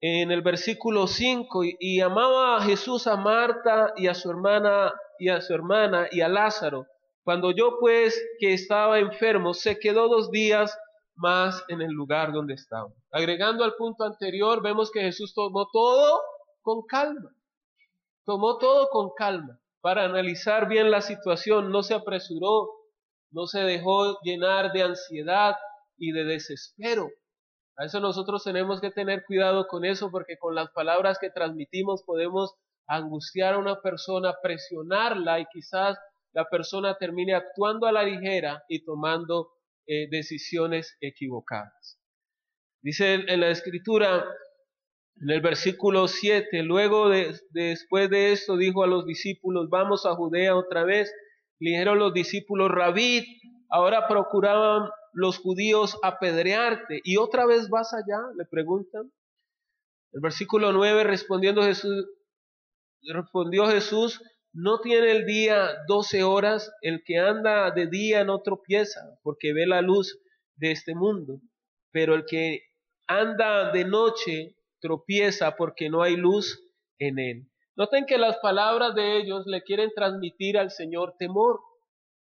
en 0.00 0.30
el 0.30 0.42
versículo 0.42 1.06
5, 1.06 1.64
y, 1.64 1.76
y 1.80 2.00
amaba 2.00 2.56
a 2.56 2.62
Jesús 2.62 3.06
a 3.06 3.16
Marta 3.16 3.92
y 3.96 4.06
a 4.06 4.14
su 4.14 4.30
hermana 4.30 4.94
y 5.18 5.28
a 5.28 5.40
su 5.40 5.54
hermana 5.54 6.08
y 6.10 6.20
a 6.20 6.28
Lázaro. 6.28 6.86
Cuando 7.26 7.50
yo 7.50 7.80
pues 7.80 8.24
que 8.38 8.54
estaba 8.54 9.00
enfermo, 9.00 9.52
se 9.52 9.80
quedó 9.80 10.06
dos 10.06 10.30
días 10.30 10.78
más 11.16 11.64
en 11.66 11.82
el 11.82 11.90
lugar 11.90 12.32
donde 12.32 12.54
estaba. 12.54 12.88
Agregando 13.10 13.64
al 13.64 13.74
punto 13.74 14.04
anterior, 14.04 14.62
vemos 14.62 14.92
que 14.92 15.00
Jesús 15.00 15.34
tomó 15.34 15.68
todo 15.72 16.22
con 16.62 16.86
calma. 16.86 17.34
Tomó 18.24 18.58
todo 18.58 18.90
con 18.90 19.10
calma 19.16 19.58
para 19.80 20.04
analizar 20.04 20.68
bien 20.68 20.92
la 20.92 21.00
situación, 21.00 21.72
no 21.72 21.82
se 21.82 21.94
apresuró, 21.94 22.70
no 23.32 23.48
se 23.48 23.58
dejó 23.58 24.20
llenar 24.22 24.70
de 24.70 24.84
ansiedad 24.84 25.56
y 25.98 26.12
de 26.12 26.22
desespero. 26.22 27.08
A 27.76 27.86
eso 27.86 27.98
nosotros 27.98 28.44
tenemos 28.44 28.80
que 28.80 28.92
tener 28.92 29.24
cuidado 29.24 29.66
con 29.66 29.84
eso 29.84 30.12
porque 30.12 30.38
con 30.38 30.54
las 30.54 30.70
palabras 30.70 31.18
que 31.18 31.30
transmitimos 31.30 32.04
podemos 32.04 32.54
angustiar 32.86 33.54
a 33.54 33.58
una 33.58 33.80
persona, 33.80 34.32
presionarla 34.40 35.40
y 35.40 35.46
quizás 35.46 35.98
la 36.36 36.44
persona 36.50 36.98
termine 36.98 37.32
actuando 37.32 37.86
a 37.86 37.92
la 37.92 38.02
ligera 38.02 38.62
y 38.68 38.84
tomando 38.84 39.52
eh, 39.86 40.06
decisiones 40.10 40.94
equivocadas. 41.00 41.98
Dice 42.82 43.14
en 43.14 43.40
la 43.40 43.48
escritura, 43.48 44.22
en 45.22 45.30
el 45.30 45.40
versículo 45.40 46.08
7, 46.08 46.62
luego 46.62 47.08
de, 47.08 47.40
después 47.52 48.10
de 48.10 48.32
esto 48.32 48.58
dijo 48.58 48.84
a 48.84 48.86
los 48.86 49.06
discípulos, 49.06 49.70
vamos 49.70 50.04
a 50.04 50.14
Judea 50.14 50.54
otra 50.54 50.84
vez. 50.84 51.10
Le 51.58 51.70
dijeron 51.70 51.98
los 51.98 52.12
discípulos, 52.12 52.70
Rabí, 52.70 53.40
ahora 53.70 54.06
procuraban 54.06 54.90
los 55.14 55.38
judíos 55.38 55.98
apedrearte 56.02 57.00
y 57.02 57.16
otra 57.16 57.46
vez 57.46 57.70
vas 57.70 57.94
allá, 57.94 58.20
le 58.36 58.44
preguntan. 58.44 59.10
El 60.12 60.20
versículo 60.20 60.70
9, 60.70 61.02
respondiendo 61.04 61.62
Jesús, 61.62 62.06
respondió 63.10 63.68
Jesús, 63.68 64.20
no 64.56 64.80
tiene 64.80 65.10
el 65.10 65.26
día 65.26 65.84
doce 65.86 66.24
horas, 66.24 66.72
el 66.80 67.02
que 67.04 67.18
anda 67.18 67.70
de 67.72 67.88
día 67.88 68.24
no 68.24 68.40
tropieza, 68.40 69.00
porque 69.22 69.52
ve 69.52 69.66
la 69.66 69.82
luz 69.82 70.18
de 70.54 70.72
este 70.72 70.94
mundo, 70.94 71.42
pero 71.92 72.14
el 72.14 72.24
que 72.24 72.62
anda 73.06 73.70
de 73.70 73.84
noche 73.84 74.56
tropieza 74.80 75.56
porque 75.56 75.90
no 75.90 76.02
hay 76.02 76.16
luz 76.16 76.58
en 76.98 77.18
él. 77.18 77.50
Noten 77.76 78.06
que 78.06 78.16
las 78.16 78.38
palabras 78.38 78.94
de 78.94 79.18
ellos 79.18 79.44
le 79.44 79.62
quieren 79.62 79.90
transmitir 79.94 80.56
al 80.56 80.70
Señor 80.70 81.16
temor. 81.18 81.60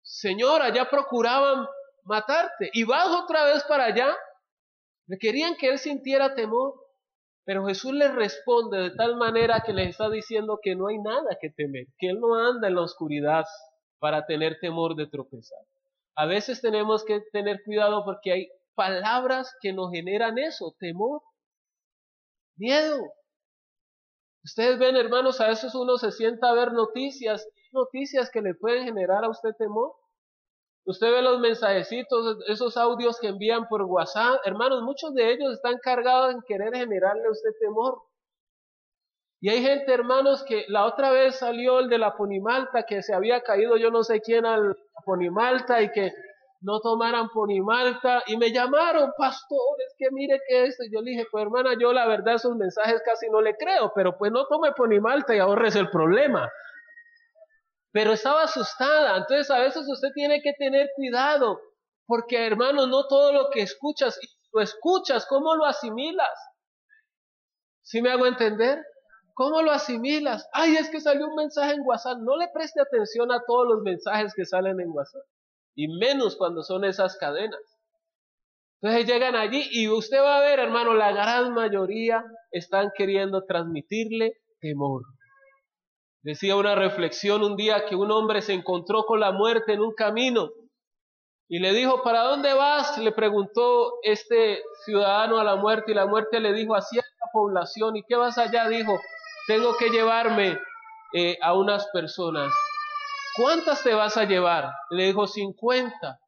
Señor, 0.00 0.62
allá 0.62 0.88
procuraban 0.88 1.66
matarte 2.04 2.70
y 2.72 2.84
vas 2.84 3.08
otra 3.08 3.44
vez 3.44 3.62
para 3.64 3.84
allá. 3.84 4.16
Le 5.06 5.18
querían 5.18 5.54
que 5.56 5.68
él 5.68 5.78
sintiera 5.78 6.34
temor. 6.34 6.85
Pero 7.46 7.64
Jesús 7.64 7.92
les 7.92 8.12
responde 8.12 8.76
de 8.76 8.90
tal 8.90 9.16
manera 9.16 9.62
que 9.64 9.72
les 9.72 9.90
está 9.90 10.10
diciendo 10.10 10.58
que 10.60 10.74
no 10.74 10.88
hay 10.88 10.98
nada 10.98 11.38
que 11.40 11.48
temer, 11.48 11.86
que 11.96 12.08
Él 12.08 12.18
no 12.18 12.34
anda 12.34 12.66
en 12.66 12.74
la 12.74 12.82
oscuridad 12.82 13.44
para 14.00 14.26
tener 14.26 14.58
temor 14.60 14.96
de 14.96 15.06
tropezar. 15.06 15.60
A 16.16 16.26
veces 16.26 16.60
tenemos 16.60 17.04
que 17.04 17.20
tener 17.30 17.62
cuidado 17.64 18.04
porque 18.04 18.32
hay 18.32 18.48
palabras 18.74 19.54
que 19.60 19.72
nos 19.72 19.92
generan 19.92 20.38
eso, 20.38 20.74
temor, 20.80 21.22
miedo. 22.56 23.00
Ustedes 24.42 24.78
ven, 24.80 24.96
hermanos, 24.96 25.40
a 25.40 25.46
veces 25.46 25.72
uno 25.76 25.98
se 25.98 26.10
sienta 26.10 26.50
a 26.50 26.54
ver 26.54 26.72
noticias, 26.72 27.48
noticias 27.70 28.28
que 28.28 28.42
le 28.42 28.54
pueden 28.54 28.86
generar 28.86 29.24
a 29.24 29.30
usted 29.30 29.50
temor. 29.56 29.92
Usted 30.86 31.10
ve 31.10 31.20
los 31.20 31.40
mensajecitos, 31.40 32.38
esos 32.46 32.76
audios 32.76 33.18
que 33.18 33.26
envían 33.26 33.66
por 33.66 33.82
WhatsApp. 33.82 34.40
Hermanos, 34.44 34.82
muchos 34.82 35.12
de 35.14 35.32
ellos 35.32 35.52
están 35.52 35.78
cargados 35.82 36.32
en 36.32 36.42
querer 36.42 36.72
generarle 36.76 37.26
a 37.26 37.30
usted 37.32 37.50
temor. 37.60 38.02
Y 39.40 39.48
hay 39.48 39.62
gente, 39.62 39.92
hermanos, 39.92 40.44
que 40.44 40.64
la 40.68 40.86
otra 40.86 41.10
vez 41.10 41.40
salió 41.40 41.80
el 41.80 41.88
de 41.88 41.98
la 41.98 42.16
Ponimalta, 42.16 42.84
que 42.84 43.02
se 43.02 43.14
había 43.14 43.42
caído 43.42 43.76
yo 43.76 43.90
no 43.90 44.04
sé 44.04 44.20
quién 44.20 44.46
al 44.46 44.76
Ponimalta 45.04 45.82
y 45.82 45.90
que 45.90 46.12
no 46.60 46.78
tomaran 46.78 47.30
Ponimalta. 47.30 48.22
Y 48.28 48.36
me 48.36 48.52
llamaron, 48.52 49.10
pastores, 49.18 49.92
que 49.98 50.06
mire 50.12 50.40
que 50.48 50.66
esto. 50.66 50.84
Y 50.84 50.92
yo 50.92 51.00
le 51.00 51.10
dije, 51.10 51.26
pues 51.32 51.42
hermana, 51.42 51.72
yo 51.80 51.92
la 51.92 52.06
verdad 52.06 52.34
esos 52.34 52.54
mensajes 52.54 53.02
casi 53.04 53.28
no 53.28 53.40
le 53.40 53.56
creo, 53.56 53.90
pero 53.92 54.16
pues 54.16 54.30
no 54.30 54.46
tome 54.46 54.70
Ponimalta 54.70 55.34
y 55.34 55.40
ahorres 55.40 55.74
el 55.74 55.90
problema. 55.90 56.48
Pero 57.96 58.12
estaba 58.12 58.42
asustada. 58.42 59.16
Entonces 59.16 59.50
a 59.50 59.58
veces 59.58 59.88
usted 59.88 60.10
tiene 60.14 60.42
que 60.42 60.52
tener 60.52 60.90
cuidado, 60.94 61.58
porque 62.04 62.46
hermano, 62.46 62.86
no 62.86 63.06
todo 63.08 63.32
lo 63.32 63.48
que 63.48 63.62
escuchas, 63.62 64.20
lo 64.52 64.60
escuchas, 64.60 65.24
¿cómo 65.24 65.54
lo 65.56 65.64
asimilas? 65.64 66.38
¿Sí 67.80 68.02
me 68.02 68.10
hago 68.10 68.26
entender? 68.26 68.84
¿Cómo 69.32 69.62
lo 69.62 69.70
asimilas? 69.70 70.46
Ay, 70.52 70.76
es 70.76 70.90
que 70.90 71.00
salió 71.00 71.26
un 71.26 71.36
mensaje 71.36 71.72
en 71.72 71.86
WhatsApp. 71.86 72.18
No 72.18 72.36
le 72.36 72.48
preste 72.52 72.82
atención 72.82 73.32
a 73.32 73.40
todos 73.46 73.66
los 73.66 73.82
mensajes 73.82 74.34
que 74.34 74.44
salen 74.44 74.78
en 74.78 74.90
WhatsApp. 74.90 75.24
Y 75.74 75.88
menos 75.88 76.36
cuando 76.36 76.62
son 76.62 76.84
esas 76.84 77.16
cadenas. 77.16 77.62
Entonces 78.82 79.06
llegan 79.06 79.36
allí 79.36 79.66
y 79.70 79.88
usted 79.88 80.18
va 80.18 80.36
a 80.36 80.40
ver, 80.40 80.58
hermano, 80.58 80.92
la 80.92 81.12
gran 81.12 81.54
mayoría 81.54 82.22
están 82.50 82.90
queriendo 82.94 83.46
transmitirle 83.46 84.34
temor. 84.60 85.15
Decía 86.26 86.56
una 86.56 86.74
reflexión 86.74 87.44
un 87.44 87.54
día 87.54 87.84
que 87.86 87.94
un 87.94 88.10
hombre 88.10 88.42
se 88.42 88.52
encontró 88.52 89.04
con 89.04 89.20
la 89.20 89.30
muerte 89.30 89.74
en 89.74 89.80
un 89.80 89.94
camino 89.94 90.50
y 91.48 91.60
le 91.60 91.72
dijo, 91.72 92.02
¿para 92.02 92.24
dónde 92.24 92.52
vas? 92.52 92.98
Le 92.98 93.12
preguntó 93.12 93.92
este 94.02 94.60
ciudadano 94.84 95.38
a 95.38 95.44
la 95.44 95.54
muerte 95.54 95.92
y 95.92 95.94
la 95.94 96.06
muerte 96.06 96.40
le 96.40 96.52
dijo, 96.52 96.74
hacia 96.74 97.00
la 97.02 97.30
población. 97.32 97.94
¿Y 97.94 98.02
qué 98.02 98.16
vas 98.16 98.38
allá? 98.38 98.66
Dijo, 98.66 99.00
tengo 99.46 99.76
que 99.76 99.88
llevarme 99.88 100.58
eh, 101.12 101.38
a 101.40 101.54
unas 101.54 101.86
personas. 101.92 102.52
¿Cuántas 103.36 103.84
te 103.84 103.94
vas 103.94 104.16
a 104.16 104.24
llevar? 104.24 104.72
Le 104.90 105.06
dijo, 105.06 105.28
50. 105.28 106.18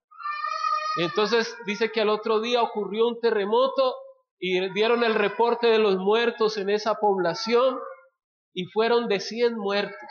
Entonces 0.98 1.56
dice 1.66 1.90
que 1.90 2.02
al 2.02 2.10
otro 2.10 2.38
día 2.38 2.62
ocurrió 2.62 3.08
un 3.08 3.18
terremoto 3.18 3.96
y 4.38 4.72
dieron 4.74 5.02
el 5.02 5.16
reporte 5.16 5.66
de 5.66 5.80
los 5.80 5.96
muertos 5.96 6.56
en 6.56 6.70
esa 6.70 7.00
población 7.00 7.80
y 8.54 8.64
fueron 8.66 9.08
de 9.08 9.20
100 9.20 9.56
muertos. 9.56 10.08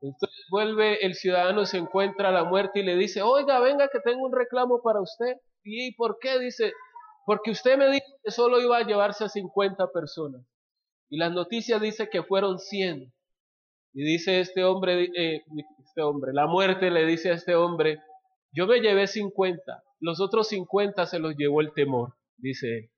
Entonces 0.00 0.46
vuelve 0.50 1.04
el 1.06 1.14
ciudadano, 1.14 1.64
se 1.64 1.78
encuentra 1.78 2.32
la 2.32 2.44
muerte 2.44 2.80
y 2.80 2.82
le 2.82 2.96
dice, 2.96 3.22
oiga, 3.22 3.60
venga 3.60 3.88
que 3.88 4.00
tengo 4.00 4.26
un 4.26 4.32
reclamo 4.32 4.82
para 4.82 5.00
usted. 5.00 5.36
¿Y 5.62 5.94
por 5.94 6.18
qué? 6.20 6.38
Dice, 6.40 6.72
porque 7.24 7.52
usted 7.52 7.78
me 7.78 7.88
dijo 7.88 8.06
que 8.22 8.30
solo 8.32 8.60
iba 8.60 8.78
a 8.78 8.86
llevarse 8.86 9.24
a 9.24 9.28
50 9.28 9.92
personas. 9.92 10.44
Y 11.08 11.18
las 11.18 11.32
noticias 11.32 11.80
dice 11.80 12.08
que 12.10 12.22
fueron 12.22 12.58
100. 12.58 13.12
Y 13.94 14.02
dice 14.04 14.40
este 14.40 14.64
hombre, 14.64 15.10
eh, 15.14 15.42
este 15.84 16.02
hombre, 16.02 16.32
la 16.32 16.46
muerte 16.46 16.90
le 16.90 17.04
dice 17.04 17.30
a 17.30 17.34
este 17.34 17.54
hombre, 17.54 18.00
yo 18.50 18.66
me 18.66 18.80
llevé 18.80 19.06
50, 19.06 19.82
los 20.00 20.20
otros 20.20 20.48
50 20.48 21.06
se 21.06 21.18
los 21.18 21.36
llevó 21.36 21.60
el 21.60 21.72
temor, 21.74 22.14
dice 22.38 22.78
él. 22.78 22.91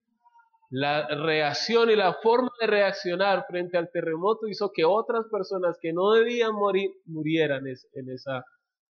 La 0.71 1.07
reacción 1.07 1.91
y 1.91 1.97
la 1.97 2.15
forma 2.15 2.51
de 2.61 2.67
reaccionar 2.67 3.45
frente 3.47 3.79
al 3.79 3.91
terremoto 3.91 4.49
hizo 4.49 4.71
que 4.73 4.85
otras 4.85 5.27
personas 5.31 5.79
que 5.81 5.93
no 5.93 6.13
debían 6.13 6.55
morir 6.55 6.91
murieran 7.05 7.65
en 7.67 8.11
esa 8.11 8.45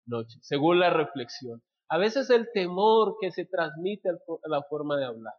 noche, 0.07 0.39
según 0.43 0.81
la 0.81 0.91
reflexión. 0.91 1.63
A 1.89 1.99
veces 1.99 2.31
el 2.31 2.49
temor 2.53 3.17
que 3.21 3.31
se 3.31 3.45
transmite 3.45 4.09
a 4.09 4.49
la 4.49 4.63
forma 4.63 4.97
de 4.97 5.05
hablar. 5.05 5.35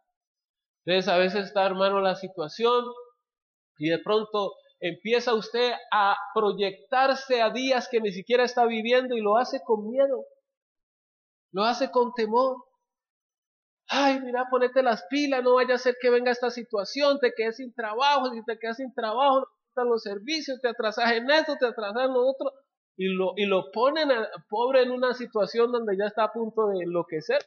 Entonces 0.84 1.12
a 1.12 1.18
veces 1.18 1.46
está, 1.46 1.66
hermano, 1.66 2.00
la 2.00 2.14
situación 2.14 2.84
y 3.78 3.88
de 3.88 3.98
pronto 3.98 4.52
empieza 4.78 5.34
usted 5.34 5.72
a 5.92 6.16
proyectarse 6.34 7.42
a 7.42 7.50
días 7.50 7.88
que 7.90 8.00
ni 8.00 8.12
siquiera 8.12 8.44
está 8.44 8.66
viviendo 8.66 9.16
y 9.16 9.20
lo 9.20 9.36
hace 9.36 9.60
con 9.64 9.88
miedo, 9.88 10.24
lo 11.52 11.64
hace 11.64 11.90
con 11.90 12.12
temor 12.14 12.56
ay, 13.88 14.20
mira, 14.20 14.46
ponete 14.50 14.82
las 14.82 15.04
pilas, 15.08 15.42
no 15.42 15.54
vaya 15.54 15.74
a 15.74 15.78
ser 15.78 15.96
que 16.00 16.10
venga 16.10 16.30
esta 16.30 16.50
situación, 16.50 17.18
te 17.20 17.32
quedes 17.36 17.56
sin 17.56 17.74
trabajo, 17.74 18.30
si 18.32 18.44
te 18.44 18.58
quedas 18.58 18.76
sin 18.78 18.92
trabajo, 18.94 19.40
no 19.40 19.46
están 19.68 19.88
los 19.88 20.02
servicios, 20.02 20.60
te 20.60 20.68
atrasas 20.68 21.12
en 21.12 21.30
esto, 21.30 21.56
te 21.58 21.66
atrasas 21.66 22.04
en 22.04 22.12
lo 22.12 22.26
otro, 22.26 22.52
y 22.96 23.08
lo, 23.08 23.32
y 23.36 23.46
lo 23.46 23.70
ponen 23.72 24.10
al 24.10 24.28
pobre 24.48 24.82
en 24.82 24.90
una 24.90 25.14
situación 25.14 25.70
donde 25.70 25.96
ya 25.96 26.06
está 26.06 26.24
a 26.24 26.32
punto 26.32 26.68
de 26.68 26.82
enloquecer. 26.82 27.38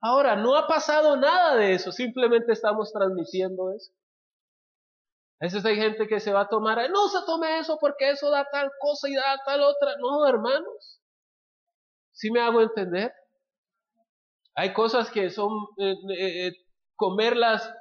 Ahora, 0.00 0.36
no 0.36 0.54
ha 0.54 0.66
pasado 0.66 1.16
nada 1.16 1.56
de 1.56 1.72
eso, 1.72 1.90
simplemente 1.90 2.52
estamos 2.52 2.92
transmitiendo 2.92 3.72
eso. 3.72 3.92
A 5.40 5.46
veces 5.46 5.64
hay 5.64 5.76
gente 5.76 6.06
que 6.06 6.20
se 6.20 6.32
va 6.32 6.42
a 6.42 6.48
tomar, 6.48 6.78
no 6.90 7.08
se 7.08 7.24
tome 7.26 7.58
eso 7.58 7.78
porque 7.80 8.10
eso 8.10 8.30
da 8.30 8.46
tal 8.50 8.70
cosa 8.78 9.08
y 9.08 9.14
da 9.14 9.38
tal 9.44 9.62
otra. 9.62 9.96
No, 9.98 10.26
hermanos. 10.26 11.00
¿Sí 12.12 12.30
me 12.30 12.40
hago 12.40 12.60
entender? 12.60 13.12
Hay 14.56 14.72
cosas 14.72 15.10
que 15.10 15.30
son, 15.30 15.50
eh, 15.78 15.94
eh, 16.10 16.46
eh, 16.46 16.52
comerlas 16.96 17.72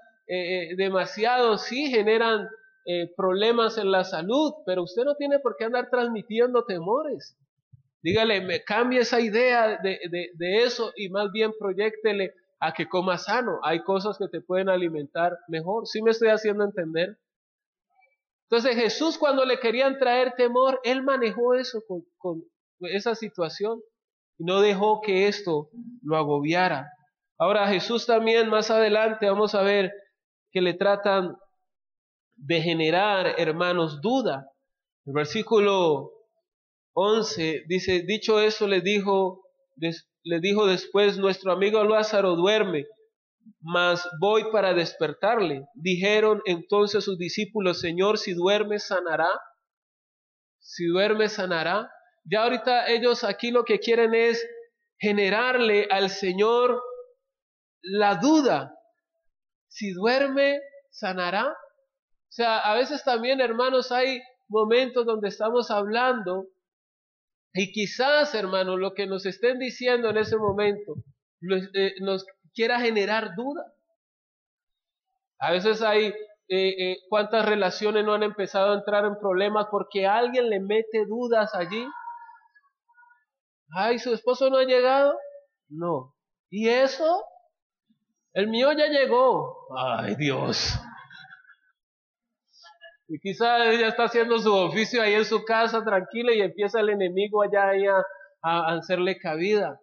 demasiado, 0.78 1.58
sí 1.58 1.92
generan 1.92 2.48
problemas 3.18 3.78
en 3.78 3.92
la 3.92 4.06
salud, 4.06 4.54
pero 4.66 4.84
usted 4.84 5.04
no 5.04 5.16
tiene 5.16 5.38
por 5.40 5.58
qué 5.58 5.66
andar 5.66 5.90
transmitiendo 5.92 6.64
temores. 6.66 7.38
Dígale, 8.02 8.64
cambie 8.64 9.02
esa 9.02 9.20
idea 9.20 9.78
de, 9.84 10.00
de 10.34 10.64
eso 10.64 10.94
y 10.96 11.10
más 11.10 11.30
bien 11.32 11.52
proyectele 11.60 12.34
a 12.62 12.74
que 12.74 12.88
coma 12.88 13.18
sano. 13.18 13.60
Hay 13.64 13.84
cosas 13.84 14.18
que 14.18 14.30
te 14.30 14.42
pueden 14.42 14.70
alimentar 14.70 15.38
mejor. 15.50 15.86
¿Sí 15.88 16.02
me 16.02 16.12
estoy 16.12 16.30
haciendo 16.30 16.64
entender? 16.64 17.18
Entonces 18.50 18.76
Jesús 18.76 19.18
cuando 19.18 19.46
le 19.46 19.60
querían 19.60 20.00
traer 20.00 20.34
temor, 20.36 20.80
él 20.84 21.04
manejó 21.04 21.54
eso 21.54 21.84
con 22.18 22.44
esa 22.80 23.14
situación 23.14 23.82
y 24.38 24.46
no 24.46 24.62
dejó 24.62 25.02
que 25.02 25.28
esto 25.28 25.70
lo 26.02 26.18
agobiara. 26.18 26.90
Ahora 27.38 27.68
Jesús 27.68 28.06
también 28.06 28.50
más 28.50 28.72
adelante 28.72 29.30
vamos 29.30 29.56
a 29.56 29.64
ver 29.64 29.92
que 30.52 30.62
le 30.62 30.74
tratan 30.74 31.36
de 32.36 32.62
generar, 32.62 33.36
hermanos, 33.38 34.02
duda. 34.02 34.48
El 35.06 35.14
versículo 35.14 36.12
11 36.94 37.64
dice, 37.68 38.04
dicho 38.04 38.40
eso 38.40 38.68
le 38.68 38.82
dijo, 38.82 39.44
le 39.76 40.40
dijo 40.40 40.66
después, 40.68 41.18
nuestro 41.18 41.52
amigo 41.52 41.84
Lázaro 41.84 42.36
duerme, 42.36 42.86
mas 43.60 44.08
voy 44.20 44.52
para 44.52 44.74
despertarle. 44.74 45.66
Dijeron 45.74 46.42
entonces 46.46 47.04
sus 47.04 47.18
discípulos, 47.18 47.80
Señor, 47.80 48.18
si 48.18 48.34
duerme, 48.34 48.80
sanará. 48.80 49.30
Si 50.60 50.86
duerme, 50.86 51.28
sanará. 51.28 51.90
Ya 52.24 52.44
ahorita 52.44 52.88
ellos 52.88 53.24
aquí 53.24 53.52
lo 53.52 53.66
que 53.66 53.80
quieren 53.80 54.14
es 54.14 54.46
generarle 54.98 55.88
al 55.92 56.10
Señor 56.10 56.82
la 57.82 58.16
duda. 58.16 58.74
Si 59.68 59.92
duerme, 59.92 60.62
sanará. 60.90 61.48
O 61.50 62.36
sea, 62.36 62.60
a 62.60 62.76
veces 62.76 63.04
también, 63.04 63.42
hermanos, 63.42 63.92
hay 63.92 64.22
momentos 64.48 65.06
donde 65.06 65.30
estamos 65.30 65.70
hablando 65.72 66.48
y 67.54 67.72
quizás, 67.72 68.34
hermanos, 68.34 68.80
lo 68.80 68.94
que 68.94 69.06
nos 69.06 69.26
estén 69.26 69.60
diciendo 69.60 70.10
en 70.10 70.18
ese 70.18 70.38
momento 70.38 70.96
eh, 71.74 71.94
nos 72.02 72.26
quiera 72.56 72.80
generar 72.80 73.36
duda. 73.36 73.64
A 75.40 75.52
veces 75.52 75.82
hay 75.84 76.08
eh, 76.08 76.14
eh, 76.48 76.98
cuántas 77.10 77.46
relaciones 77.46 78.06
no 78.06 78.14
han 78.14 78.24
empezado 78.24 78.72
a 78.72 78.78
entrar 78.78 79.06
en 79.06 79.20
problemas 79.20 79.68
porque 79.70 80.08
alguien 80.08 80.50
le 80.50 80.60
mete 80.60 81.06
dudas 81.06 81.54
allí. 81.54 81.86
Ay, 83.76 84.00
su 84.00 84.14
esposo 84.14 84.50
no 84.50 84.58
ha 84.58 84.66
llegado. 84.66 85.18
No. 85.70 86.14
¿Y 86.50 86.70
eso? 86.70 87.26
El 88.34 88.48
mío 88.48 88.72
ya 88.74 88.88
llegó. 88.88 89.68
Ay, 89.78 90.16
Dios. 90.16 90.74
Y 93.06 93.20
quizá 93.20 93.70
ella 93.70 93.90
está 93.90 94.06
haciendo 94.06 94.40
su 94.40 94.52
oficio 94.52 95.02
ahí 95.02 95.14
en 95.14 95.26
su 95.26 95.44
casa 95.44 95.84
tranquila 95.84 96.34
y 96.34 96.42
empieza 96.42 96.80
el 96.80 96.90
enemigo 96.90 97.44
allá 97.44 97.70
a, 97.70 98.02
a, 98.42 98.78
hacerle 98.78 99.20
cabida. 99.20 99.78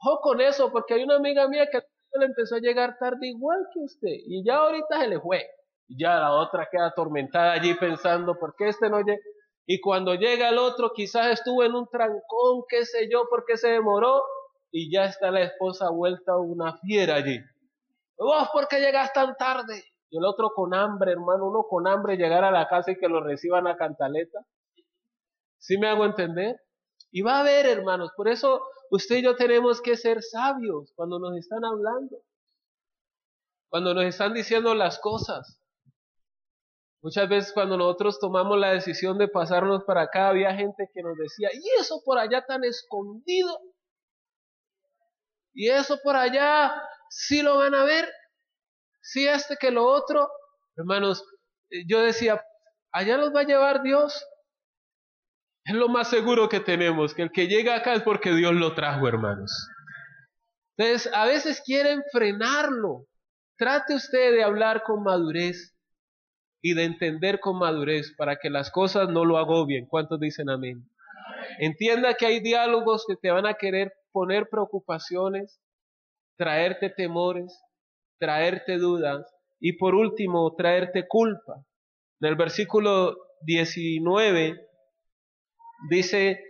Ojo 0.00 0.20
con 0.20 0.40
eso, 0.40 0.70
porque 0.70 0.94
hay 0.94 1.04
una 1.04 1.16
amiga 1.16 1.48
mía 1.48 1.68
que 1.70 1.80
le 2.18 2.26
empezó 2.26 2.56
a 2.56 2.60
llegar 2.60 2.98
tarde 2.98 3.28
igual 3.28 3.60
que 3.72 3.80
usted 3.80 4.10
y 4.26 4.44
ya 4.44 4.56
ahorita 4.56 5.00
se 5.00 5.08
le 5.08 5.20
fue. 5.20 5.46
Y 5.86 6.02
ya 6.02 6.18
la 6.18 6.32
otra 6.32 6.68
queda 6.70 6.88
atormentada 6.88 7.52
allí 7.52 7.72
pensando, 7.74 8.38
¿por 8.38 8.54
qué 8.58 8.68
este 8.68 8.90
no 8.90 9.00
llega? 9.00 9.22
Y 9.70 9.82
cuando 9.82 10.14
llega 10.14 10.48
el 10.48 10.56
otro, 10.56 10.94
quizás 10.94 11.26
estuvo 11.26 11.62
en 11.62 11.74
un 11.74 11.86
trancón, 11.88 12.64
qué 12.70 12.86
sé 12.86 13.06
yo, 13.12 13.28
por 13.28 13.44
qué 13.44 13.58
se 13.58 13.68
demoró, 13.68 14.24
y 14.70 14.90
ya 14.90 15.04
está 15.04 15.30
la 15.30 15.42
esposa 15.42 15.90
vuelta 15.90 16.38
una 16.38 16.78
fiera 16.78 17.16
allí. 17.16 17.38
Vos, 18.16 18.48
¿por 18.50 18.66
qué 18.66 18.80
llegas 18.80 19.12
tan 19.12 19.36
tarde? 19.36 19.84
Y 20.08 20.16
el 20.16 20.24
otro 20.24 20.52
con 20.54 20.72
hambre, 20.72 21.12
hermano, 21.12 21.48
uno 21.48 21.66
con 21.68 21.86
hambre 21.86 22.16
llegar 22.16 22.44
a 22.44 22.50
la 22.50 22.66
casa 22.66 22.92
y 22.92 22.96
que 22.96 23.10
lo 23.10 23.22
reciban 23.22 23.66
a 23.66 23.76
cantaleta. 23.76 24.38
¿Sí 25.58 25.76
me 25.76 25.88
hago 25.88 26.06
entender? 26.06 26.56
Y 27.10 27.20
va 27.20 27.36
a 27.36 27.40
haber, 27.40 27.66
hermanos, 27.66 28.10
por 28.16 28.28
eso 28.28 28.62
usted 28.90 29.16
y 29.16 29.22
yo 29.22 29.36
tenemos 29.36 29.82
que 29.82 29.98
ser 29.98 30.22
sabios 30.22 30.94
cuando 30.96 31.18
nos 31.18 31.36
están 31.36 31.66
hablando, 31.66 32.16
cuando 33.68 33.92
nos 33.92 34.06
están 34.06 34.32
diciendo 34.32 34.74
las 34.74 34.98
cosas. 34.98 35.57
Muchas 37.00 37.28
veces 37.28 37.52
cuando 37.52 37.76
nosotros 37.76 38.18
tomamos 38.18 38.58
la 38.58 38.72
decisión 38.72 39.18
de 39.18 39.28
pasarnos 39.28 39.84
para 39.84 40.02
acá, 40.02 40.28
había 40.28 40.54
gente 40.54 40.88
que 40.92 41.02
nos 41.02 41.16
decía, 41.16 41.48
¿y 41.52 41.80
eso 41.80 42.02
por 42.04 42.18
allá 42.18 42.44
tan 42.44 42.64
escondido? 42.64 43.56
¿Y 45.54 45.70
eso 45.70 45.98
por 46.02 46.16
allá 46.16 46.74
sí 47.08 47.42
lo 47.42 47.58
van 47.58 47.74
a 47.74 47.84
ver? 47.84 48.08
¿Sí 49.00 49.28
este 49.28 49.56
que 49.56 49.70
lo 49.70 49.86
otro? 49.86 50.28
Hermanos, 50.76 51.24
eh, 51.70 51.84
yo 51.86 52.00
decía, 52.00 52.44
allá 52.92 53.16
los 53.16 53.34
va 53.34 53.40
a 53.40 53.46
llevar 53.46 53.82
Dios. 53.82 54.24
Es 55.64 55.74
lo 55.74 55.88
más 55.88 56.10
seguro 56.10 56.48
que 56.48 56.60
tenemos, 56.60 57.14
que 57.14 57.22
el 57.22 57.30
que 57.30 57.46
llega 57.46 57.76
acá 57.76 57.94
es 57.94 58.02
porque 58.02 58.32
Dios 58.32 58.54
lo 58.54 58.74
trajo, 58.74 59.06
hermanos. 59.06 59.52
Entonces, 60.76 61.12
a 61.12 61.26
veces 61.26 61.62
quieren 61.64 62.02
frenarlo. 62.12 63.06
Trate 63.56 63.94
usted 63.94 64.32
de 64.32 64.42
hablar 64.42 64.82
con 64.84 65.02
madurez 65.02 65.77
y 66.60 66.74
de 66.74 66.84
entender 66.84 67.40
con 67.40 67.58
madurez 67.58 68.14
para 68.16 68.36
que 68.36 68.50
las 68.50 68.70
cosas 68.70 69.08
no 69.08 69.24
lo 69.24 69.38
agobien. 69.38 69.86
¿Cuántos 69.86 70.20
dicen 70.20 70.50
amén? 70.50 70.88
Entienda 71.58 72.14
que 72.14 72.26
hay 72.26 72.40
diálogos 72.40 73.04
que 73.06 73.16
te 73.16 73.30
van 73.30 73.46
a 73.46 73.54
querer 73.54 73.92
poner 74.12 74.48
preocupaciones, 74.50 75.60
traerte 76.36 76.90
temores, 76.90 77.58
traerte 78.18 78.78
dudas 78.78 79.26
y 79.60 79.74
por 79.74 79.94
último 79.94 80.54
traerte 80.56 81.06
culpa. 81.06 81.64
En 82.20 82.30
el 82.30 82.36
versículo 82.36 83.16
19 83.42 84.60
dice, 85.90 86.42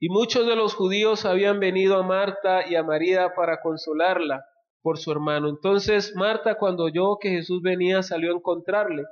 y 0.00 0.08
muchos 0.08 0.46
de 0.46 0.56
los 0.56 0.74
judíos 0.74 1.24
habían 1.24 1.60
venido 1.60 1.98
a 1.98 2.02
Marta 2.02 2.68
y 2.68 2.76
a 2.76 2.82
María 2.82 3.34
para 3.34 3.60
consolarla 3.60 4.44
por 4.82 4.98
su 4.98 5.10
hermano. 5.10 5.48
Entonces 5.48 6.14
Marta 6.14 6.56
cuando 6.56 6.84
oyó 6.84 7.18
que 7.20 7.30
Jesús 7.30 7.62
venía 7.62 8.02
salió 8.02 8.32
a 8.32 8.36
encontrarle, 8.36 9.04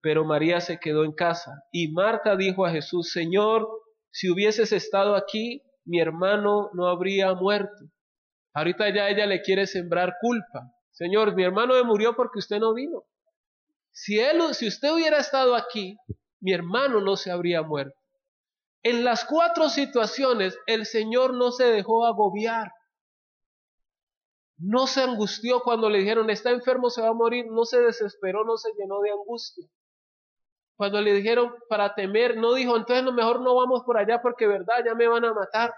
pero 0.00 0.24
María 0.24 0.60
se 0.60 0.78
quedó 0.78 1.04
en 1.04 1.12
casa. 1.12 1.64
Y 1.72 1.92
Marta 1.92 2.36
dijo 2.36 2.64
a 2.64 2.70
Jesús, 2.70 3.10
Señor, 3.12 3.68
si 4.10 4.30
hubieses 4.30 4.72
estado 4.72 5.14
aquí, 5.14 5.62
mi 5.84 6.00
hermano 6.00 6.70
no 6.72 6.88
habría 6.88 7.34
muerto. 7.34 7.84
Ahorita 8.54 8.92
ya 8.94 9.08
ella 9.08 9.26
le 9.26 9.42
quiere 9.42 9.66
sembrar 9.66 10.16
culpa. 10.20 10.72
Señor, 10.90 11.34
mi 11.34 11.44
hermano 11.44 11.74
me 11.74 11.84
murió 11.84 12.16
porque 12.16 12.38
usted 12.38 12.58
no 12.58 12.74
vino. 12.74 13.04
Si 13.92 14.18
él, 14.18 14.54
si 14.54 14.68
usted 14.68 14.92
hubiera 14.92 15.18
estado 15.18 15.54
aquí, 15.54 15.96
mi 16.40 16.52
hermano 16.52 17.00
no 17.00 17.16
se 17.16 17.30
habría 17.30 17.62
muerto. 17.62 17.98
En 18.82 19.04
las 19.04 19.24
cuatro 19.24 19.68
situaciones, 19.68 20.58
el 20.66 20.86
Señor 20.86 21.34
no 21.34 21.52
se 21.52 21.64
dejó 21.64 22.06
agobiar. 22.06 22.72
No 24.56 24.86
se 24.86 25.02
angustió 25.02 25.60
cuando 25.60 25.88
le 25.88 25.98
dijeron, 25.98 26.30
está 26.30 26.50
enfermo, 26.50 26.90
se 26.90 27.02
va 27.02 27.08
a 27.08 27.14
morir. 27.14 27.46
No 27.50 27.64
se 27.64 27.80
desesperó, 27.80 28.44
no 28.44 28.56
se 28.56 28.70
llenó 28.78 29.00
de 29.00 29.10
angustia. 29.10 29.66
Cuando 30.80 31.02
le 31.02 31.12
dijeron 31.12 31.52
para 31.68 31.94
temer, 31.94 32.38
no 32.38 32.54
dijo, 32.54 32.74
entonces 32.74 33.04
lo 33.04 33.12
mejor 33.12 33.42
no 33.42 33.54
vamos 33.54 33.82
por 33.84 33.98
allá 33.98 34.22
porque 34.22 34.46
verdad 34.46 34.82
ya 34.82 34.94
me 34.94 35.08
van 35.08 35.26
a 35.26 35.34
matar. 35.34 35.74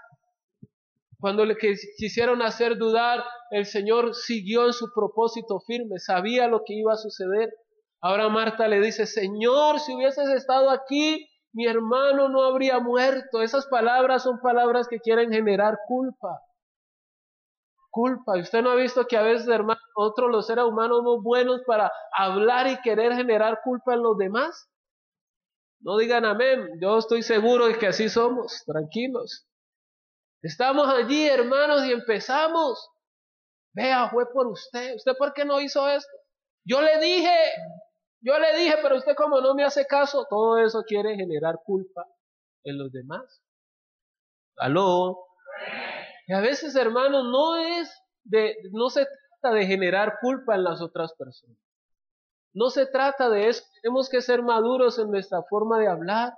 Cuando 1.19 1.43
le 1.43 1.57
quisieron 1.97 2.41
hacer 2.41 2.77
dudar, 2.77 3.21
el 3.51 3.65
Señor 3.65 4.15
siguió 4.15 4.65
en 4.65 4.71
su 4.71 4.93
propósito 4.95 5.59
firme, 5.67 5.99
sabía 5.99 6.47
lo 6.47 6.63
que 6.65 6.75
iba 6.75 6.93
a 6.93 6.95
suceder. 6.95 7.53
Ahora 7.99 8.29
Marta 8.29 8.69
le 8.69 8.79
dice, 8.79 9.05
Señor, 9.05 9.81
si 9.81 9.93
hubieses 9.93 10.29
estado 10.29 10.69
aquí, 10.69 11.27
mi 11.51 11.67
hermano 11.67 12.29
no 12.29 12.41
habría 12.43 12.79
muerto. 12.79 13.41
Esas 13.41 13.67
palabras 13.67 14.23
son 14.23 14.39
palabras 14.39 14.87
que 14.87 15.01
quieren 15.01 15.33
generar 15.33 15.79
culpa. 15.85 16.39
Culpa. 17.89 18.39
¿Usted 18.39 18.61
no 18.61 18.71
ha 18.71 18.75
visto 18.75 19.05
que 19.05 19.17
a 19.17 19.21
veces, 19.21 19.49
hermano, 19.49 19.81
nosotros 19.97 20.31
los 20.31 20.47
seres 20.47 20.63
humanos 20.63 20.99
somos 20.99 21.21
buenos 21.21 21.59
para 21.67 21.91
hablar 22.17 22.67
y 22.67 22.79
querer 22.79 23.15
generar 23.15 23.59
culpa 23.65 23.95
en 23.95 24.03
los 24.03 24.17
demás? 24.17 24.69
No 25.83 25.97
digan 25.97 26.23
amén. 26.25 26.79
Yo 26.81 26.97
estoy 26.97 27.23
seguro 27.23 27.67
de 27.67 27.77
que 27.77 27.87
así 27.87 28.09
somos. 28.09 28.63
Tranquilos. 28.65 29.45
Estamos 30.41 30.87
allí, 30.87 31.27
hermanos, 31.27 31.85
y 31.85 31.91
empezamos. 31.91 32.89
Vea, 33.73 34.09
fue 34.09 34.31
por 34.31 34.47
usted. 34.47 34.95
¿Usted 34.95 35.13
por 35.17 35.33
qué 35.33 35.43
no 35.45 35.59
hizo 35.59 35.87
esto? 35.89 36.11
Yo 36.65 36.81
le 36.81 36.99
dije, 36.99 37.35
yo 38.21 38.39
le 38.39 38.57
dije, 38.57 38.75
pero 38.81 38.97
usted 38.97 39.15
como 39.15 39.41
no 39.41 39.53
me 39.53 39.65
hace 39.65 39.85
caso, 39.85 40.25
todo 40.29 40.57
eso 40.57 40.83
quiere 40.87 41.15
generar 41.15 41.59
culpa 41.65 42.07
en 42.63 42.77
los 42.77 42.91
demás. 42.91 43.41
Aló. 44.57 45.17
Y 46.27 46.33
a 46.33 46.39
veces, 46.39 46.75
hermanos, 46.75 47.25
no 47.25 47.57
es 47.57 47.93
de, 48.23 48.55
no 48.71 48.89
se 48.89 49.05
trata 49.41 49.55
de 49.55 49.65
generar 49.65 50.19
culpa 50.21 50.55
en 50.55 50.63
las 50.63 50.81
otras 50.81 51.13
personas. 51.13 51.57
No 52.53 52.69
se 52.69 52.85
trata 52.85 53.29
de 53.29 53.49
eso. 53.49 53.63
Tenemos 53.81 54.09
que 54.09 54.21
ser 54.21 54.43
maduros 54.43 54.99
en 54.99 55.09
nuestra 55.09 55.41
forma 55.43 55.79
de 55.79 55.87
hablar. 55.87 56.33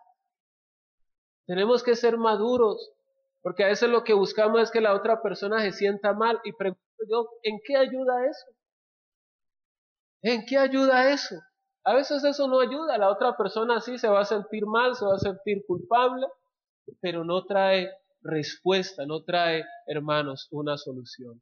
Tenemos 1.45 1.83
que 1.83 1.95
ser 1.95 2.17
maduros, 2.17 2.91
porque 3.41 3.63
a 3.63 3.67
veces 3.67 3.89
lo 3.89 4.03
que 4.03 4.13
buscamos 4.13 4.61
es 4.61 4.71
que 4.71 4.81
la 4.81 4.95
otra 4.95 5.21
persona 5.21 5.61
se 5.61 5.71
sienta 5.71 6.13
mal 6.13 6.39
y 6.43 6.53
pregunto 6.53 6.81
yo, 7.09 7.29
¿en 7.43 7.59
qué 7.63 7.77
ayuda 7.77 8.25
eso? 8.25 8.45
¿En 10.23 10.45
qué 10.47 10.57
ayuda 10.57 11.11
eso? 11.11 11.35
A 11.83 11.93
veces 11.93 12.23
eso 12.23 12.47
no 12.47 12.61
ayuda, 12.61 12.97
la 12.97 13.11
otra 13.11 13.37
persona 13.37 13.79
sí 13.79 13.99
se 13.99 14.07
va 14.07 14.21
a 14.21 14.25
sentir 14.25 14.65
mal, 14.65 14.95
se 14.95 15.05
va 15.05 15.15
a 15.15 15.19
sentir 15.19 15.63
culpable, 15.67 16.25
pero 16.99 17.23
no 17.23 17.45
trae 17.45 17.91
respuesta, 18.21 19.05
no 19.05 19.23
trae, 19.23 19.63
hermanos, 19.85 20.47
una 20.49 20.77
solución. 20.77 21.39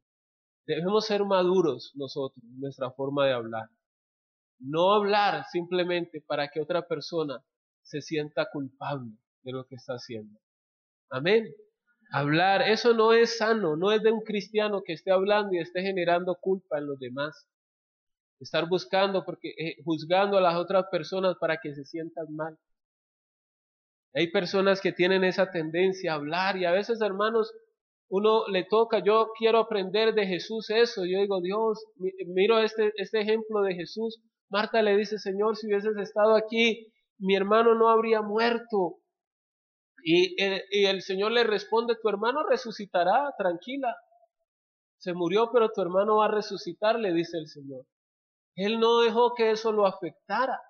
Debemos 0.66 1.06
ser 1.06 1.24
maduros 1.24 1.92
nosotros, 1.94 2.44
nuestra 2.58 2.90
forma 2.90 3.24
de 3.24 3.32
hablar. 3.32 3.70
No 4.58 4.92
hablar 4.92 5.44
simplemente 5.50 6.22
para 6.26 6.48
que 6.48 6.60
otra 6.60 6.86
persona 6.86 7.44
se 7.82 8.00
sienta 8.00 8.48
culpable 8.50 9.12
de 9.42 9.52
lo 9.52 9.66
que 9.66 9.76
está 9.76 9.94
haciendo. 9.94 10.38
Amén. 11.10 11.54
Hablar, 12.12 12.62
eso 12.62 12.94
no 12.94 13.12
es 13.12 13.38
sano, 13.38 13.76
no 13.76 13.92
es 13.92 14.02
de 14.02 14.12
un 14.12 14.20
cristiano 14.20 14.82
que 14.84 14.92
esté 14.92 15.10
hablando 15.10 15.54
y 15.54 15.58
esté 15.58 15.82
generando 15.82 16.36
culpa 16.40 16.78
en 16.78 16.86
los 16.86 16.98
demás. 16.98 17.48
Estar 18.40 18.68
buscando, 18.68 19.24
porque 19.24 19.48
eh, 19.58 19.76
juzgando 19.84 20.38
a 20.38 20.40
las 20.40 20.56
otras 20.56 20.86
personas 20.90 21.36
para 21.40 21.58
que 21.58 21.74
se 21.74 21.84
sientan 21.84 22.26
mal. 22.34 22.58
Hay 24.14 24.30
personas 24.30 24.80
que 24.80 24.92
tienen 24.92 25.24
esa 25.24 25.50
tendencia 25.50 26.12
a 26.12 26.16
hablar 26.16 26.56
y 26.56 26.64
a 26.64 26.70
veces, 26.70 27.00
hermanos, 27.00 27.52
uno 28.08 28.46
le 28.48 28.64
toca, 28.64 29.02
yo 29.02 29.30
quiero 29.36 29.58
aprender 29.58 30.14
de 30.14 30.26
Jesús 30.26 30.70
eso. 30.70 31.04
Yo 31.04 31.20
digo, 31.20 31.40
Dios, 31.40 31.84
miro 32.26 32.60
este, 32.60 32.92
este 32.96 33.20
ejemplo 33.22 33.62
de 33.62 33.74
Jesús. 33.74 34.20
Marta 34.54 34.82
le 34.82 34.96
dice, 34.96 35.18
Señor, 35.18 35.56
si 35.56 35.66
hubieses 35.66 35.96
estado 35.96 36.36
aquí, 36.36 36.86
mi 37.18 37.34
hermano 37.34 37.74
no 37.74 37.88
habría 37.90 38.22
muerto. 38.22 39.00
Y, 40.04 40.36
el 40.86 41.02
Señor 41.02 41.32
le 41.32 41.42
responde, 41.42 41.96
tu 42.00 42.08
hermano 42.08 42.44
resucitará, 42.48 43.34
tranquila. 43.36 43.96
Se 44.98 45.12
murió, 45.12 45.50
pero 45.52 45.70
tu 45.70 45.80
hermano 45.80 46.18
va 46.18 46.26
a 46.26 46.28
resucitar, 46.28 47.00
le 47.00 47.12
dice 47.12 47.36
el 47.36 47.48
Señor. 47.48 47.84
Él 48.54 48.78
no 48.78 49.00
dejó 49.00 49.34
que 49.34 49.50
eso 49.50 49.72
lo 49.72 49.88
afectara. 49.88 50.62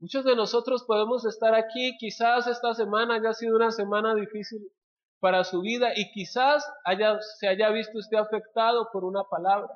Muchos 0.00 0.24
de 0.24 0.34
nosotros 0.34 0.82
podemos 0.84 1.24
estar 1.24 1.54
aquí, 1.54 1.96
quizás 2.00 2.48
esta 2.48 2.74
semana 2.74 3.14
haya 3.14 3.32
sido 3.32 3.54
una 3.54 3.70
semana 3.70 4.12
difícil 4.16 4.72
para 5.20 5.44
su 5.44 5.60
vida 5.60 5.92
y 5.94 6.10
quizás 6.10 6.68
haya, 6.84 7.16
se 7.38 7.46
haya 7.46 7.70
visto 7.70 7.96
usted 7.96 8.16
afectado 8.16 8.88
por 8.92 9.04
una 9.04 9.22
palabra 9.22 9.70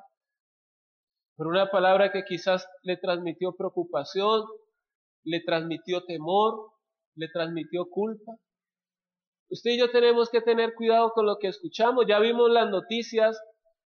por 1.35 1.47
una 1.47 1.69
palabra 1.69 2.11
que 2.11 2.23
quizás 2.23 2.67
le 2.83 2.97
transmitió 2.97 3.55
preocupación, 3.55 4.45
le 5.23 5.41
transmitió 5.41 6.03
temor, 6.05 6.71
le 7.15 7.27
transmitió 7.29 7.89
culpa. 7.89 8.33
Usted 9.49 9.71
y 9.71 9.79
yo 9.79 9.91
tenemos 9.91 10.29
que 10.29 10.41
tener 10.41 10.73
cuidado 10.73 11.11
con 11.11 11.25
lo 11.25 11.37
que 11.37 11.47
escuchamos. 11.47 12.05
Ya 12.07 12.19
vimos 12.19 12.49
las 12.49 12.69
noticias, 12.69 13.39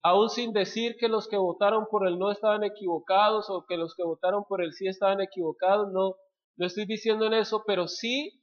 aún 0.03 0.31
sin 0.31 0.53
decir 0.53 0.97
que 0.99 1.09
los 1.09 1.29
que 1.29 1.37
votaron 1.37 1.87
por 1.91 2.07
el 2.07 2.19
no 2.19 2.31
estaban 2.31 2.65
equivocados 2.65 3.51
o 3.51 3.65
que 3.67 3.77
los 3.77 3.95
que 3.95 4.05
votaron 4.05 4.45
por 4.49 4.63
el 4.63 4.73
sí 4.73 4.87
estaban 4.87 5.21
equivocados. 5.21 5.93
No, 5.93 6.17
no 6.57 6.67
estoy 6.67 6.87
diciendo 6.87 7.27
en 7.27 7.35
eso, 7.35 7.65
pero 7.67 7.89
sí 7.89 8.43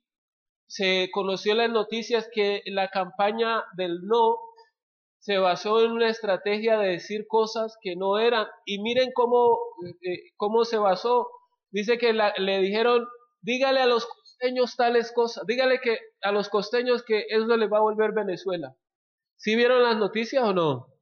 se 0.68 1.10
conoció 1.14 1.52
en 1.54 1.60
las 1.60 1.70
noticias 1.70 2.30
que 2.34 2.62
la 2.66 2.90
campaña 2.90 3.64
del 3.78 4.02
no 4.04 4.38
se 5.26 5.40
basó 5.40 5.84
en 5.84 5.92
una 5.92 6.10
estrategia 6.10 6.78
de 6.78 6.90
decir 6.90 7.26
cosas 7.28 7.80
que 7.82 7.96
no 7.96 8.20
eran. 8.20 8.46
Y 8.64 8.80
miren 8.80 9.12
cómo, 9.12 9.58
eh, 10.04 10.32
cómo 10.38 10.66
se 10.66 10.78
basó. 10.78 11.28
Dice 11.72 11.98
que 11.98 12.14
le 12.14 12.60
dijeron, 12.60 13.08
dígale 13.42 13.80
a 13.80 13.88
los 13.88 14.06
costeños 14.06 14.76
tales 14.76 15.12
cosas, 15.12 15.44
dígale 15.48 15.80
que 15.82 15.98
a 16.22 16.32
los 16.32 16.48
costeños 16.48 17.04
que 17.04 17.26
eso 17.28 17.58
les 17.58 17.74
va 17.74 17.80
a 17.80 17.82
volver 17.82 18.12
Venezuela. 18.12 18.76
¿Sí 19.36 19.56
vieron 19.56 19.82
las 19.82 19.98
noticias 19.98 20.44
o 20.44 20.54
no? 20.54 20.94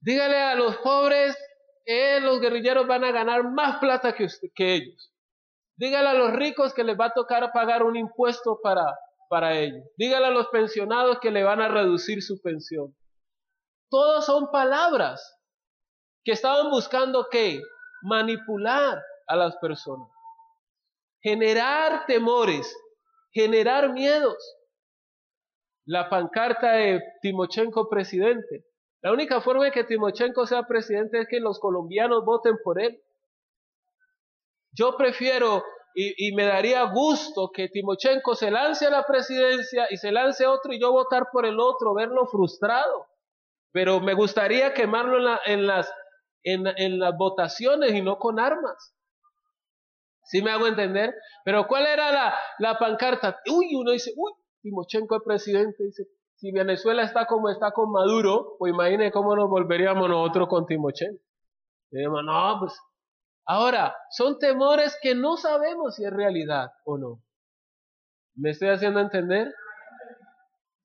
Dígale 0.00 0.38
a 0.38 0.54
los 0.54 0.78
pobres 0.78 1.36
que 1.84 2.20
los 2.20 2.40
guerrilleros 2.40 2.86
van 2.86 3.04
a 3.04 3.12
ganar 3.12 3.44
más 3.44 3.76
plata 3.76 4.14
que, 4.14 4.26
que 4.54 4.74
ellos. 4.74 5.12
Dígale 5.76 6.08
a 6.08 6.14
los 6.14 6.32
ricos 6.32 6.72
que 6.72 6.82
les 6.82 6.98
va 6.98 7.06
a 7.06 7.12
tocar 7.12 7.52
pagar 7.52 7.82
un 7.82 7.94
impuesto 7.94 8.58
para, 8.62 8.98
para 9.28 9.58
ellos. 9.58 9.82
Dígale 9.96 10.26
a 10.26 10.30
los 10.30 10.48
pensionados 10.48 11.18
que 11.20 11.30
le 11.30 11.42
van 11.42 11.60
a 11.60 11.68
reducir 11.68 12.22
su 12.22 12.40
pensión. 12.40 12.94
Todas 13.90 14.26
son 14.26 14.50
palabras 14.50 15.38
que 16.24 16.32
estaban 16.32 16.70
buscando 16.70 17.28
qué? 17.30 17.60
Manipular 18.02 19.02
a 19.26 19.36
las 19.36 19.56
personas. 19.56 20.08
Generar 21.22 22.06
temores, 22.06 22.76
generar 23.32 23.92
miedos. 23.92 24.36
La 25.84 26.10
pancarta 26.10 26.72
de 26.72 27.00
Timochenko 27.22 27.88
presidente. 27.88 28.64
La 29.02 29.12
única 29.12 29.40
forma 29.40 29.64
de 29.64 29.70
que 29.70 29.84
Timochenko 29.84 30.46
sea 30.46 30.64
presidente 30.64 31.20
es 31.20 31.28
que 31.28 31.38
los 31.38 31.60
colombianos 31.60 32.24
voten 32.24 32.56
por 32.64 32.80
él. 32.80 33.00
Yo 34.72 34.96
prefiero 34.96 35.62
y, 35.98 36.34
me 36.34 36.44
daría 36.44 36.82
gusto 36.82 37.50
que 37.54 37.70
Timochenko 37.70 38.34
se 38.34 38.50
lance 38.50 38.86
a 38.86 38.90
la 38.90 39.06
presidencia 39.06 39.86
y 39.88 39.96
se 39.96 40.12
lance 40.12 40.46
otro 40.46 40.74
y 40.74 40.78
yo 40.78 40.92
votar 40.92 41.28
por 41.32 41.46
el 41.46 41.58
otro, 41.58 41.94
verlo 41.94 42.26
frustrado. 42.26 43.06
Pero 43.72 44.00
me 44.00 44.12
gustaría 44.12 44.74
quemarlo 44.74 45.16
en, 45.46 45.66
las, 45.66 45.90
en, 46.42 46.98
las 46.98 47.16
votaciones 47.16 47.94
y 47.94 48.02
no 48.02 48.18
con 48.18 48.38
armas. 48.38 48.94
¿Sí 50.24 50.42
me 50.42 50.50
hago 50.50 50.66
entender? 50.66 51.14
Pero 51.46 51.66
¿cuál 51.66 51.86
era 51.86 52.12
la, 52.12 52.34
la 52.58 52.78
pancarta? 52.78 53.40
Uy, 53.50 53.74
uno 53.74 53.92
dice, 53.92 54.12
uy, 54.16 54.32
Timochenko 54.60 55.16
es 55.16 55.22
presidente. 55.24 55.82
Dice, 55.82 56.04
si 56.34 56.52
Venezuela 56.52 57.04
está 57.04 57.24
como 57.24 57.48
está 57.48 57.70
con 57.70 57.90
Maduro, 57.90 58.56
pues 58.58 58.70
imagine 58.70 59.10
cómo 59.10 59.34
nos 59.34 59.48
volveríamos 59.48 60.10
nosotros 60.10 60.46
con 60.48 60.66
Timochenko. 60.66 61.22
Decimos, 61.90 62.22
no, 62.22 62.56
pues 62.60 62.78
Ahora, 63.46 63.94
son 64.10 64.38
temores 64.38 64.98
que 65.00 65.14
no 65.14 65.36
sabemos 65.36 65.94
si 65.96 66.04
es 66.04 66.12
realidad 66.12 66.72
o 66.84 66.98
no. 66.98 67.22
¿Me 68.34 68.50
estoy 68.50 68.68
haciendo 68.68 69.00
entender? 69.00 69.54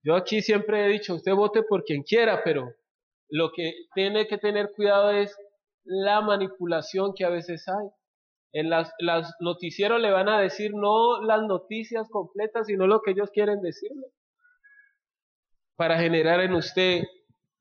Yo 0.03 0.16
aquí 0.16 0.41
siempre 0.41 0.86
he 0.86 0.89
dicho, 0.89 1.16
usted 1.16 1.34
vote 1.34 1.64
por 1.64 1.84
quien 1.84 2.03
quiera, 2.03 2.43
pero 2.43 2.74
lo 3.30 3.51
que 3.51 3.74
tiene 3.93 4.28
que 4.28 4.38
tener 4.38 4.72
cuidado 4.76 5.12
es 5.12 5.36
la 5.84 6.22
manipulación 6.22 7.14
que 7.16 7.26
a 7.26 7.30
veces 7.30 7.68
hay. 7.68 7.88
En 8.53 8.70
las, 8.70 8.93
noticieros 9.39 10.01
le 10.01 10.12
van 10.12 10.28
a 10.28 10.39
decir 10.39 10.74
no 10.74 11.22
las 11.24 11.41
noticias 11.43 12.09
completas, 12.09 12.68
sino 12.68 12.86
lo 12.86 13.01
que 13.01 13.12
ellos 13.12 13.30
quieren 13.32 13.62
decirle. 13.62 14.07
Para 15.78 15.97
generar 15.97 16.41
en 16.41 16.53
usted 16.53 17.03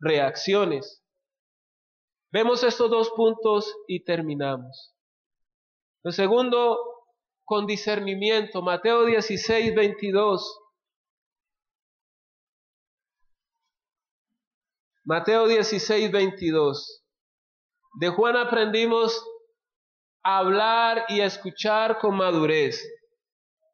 reacciones. 0.01 1.00
Vemos 2.33 2.63
estos 2.63 2.91
dos 2.91 3.11
puntos 3.11 3.77
y 3.89 4.05
terminamos. 4.05 4.95
Lo 6.03 6.13
segundo, 6.13 6.79
con 7.45 7.67
discernimiento. 7.67 8.63
Mateo 8.63 9.05
16, 9.05 9.75
22. 9.75 10.61
Mateo 15.03 15.49
16, 15.49 16.13
22. 16.13 17.03
De 17.99 18.09
Juan 18.11 18.37
aprendimos 18.37 19.27
a 20.23 20.39
hablar 20.39 21.07
y 21.09 21.21
a 21.21 21.27
escuchar 21.27 21.99
con 21.99 22.17
madurez. 22.17 22.89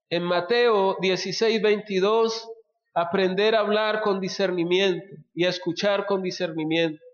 En 0.08 0.22
Mateo 0.22 0.96
16, 1.00 1.60
22, 1.60 2.48
aprender 2.94 3.54
a 3.54 3.60
hablar 3.60 4.00
con 4.00 4.20
discernimiento 4.20 5.14
y 5.34 5.44
a 5.44 5.50
escuchar 5.50 6.06
con 6.06 6.22
discernimiento. 6.22 7.05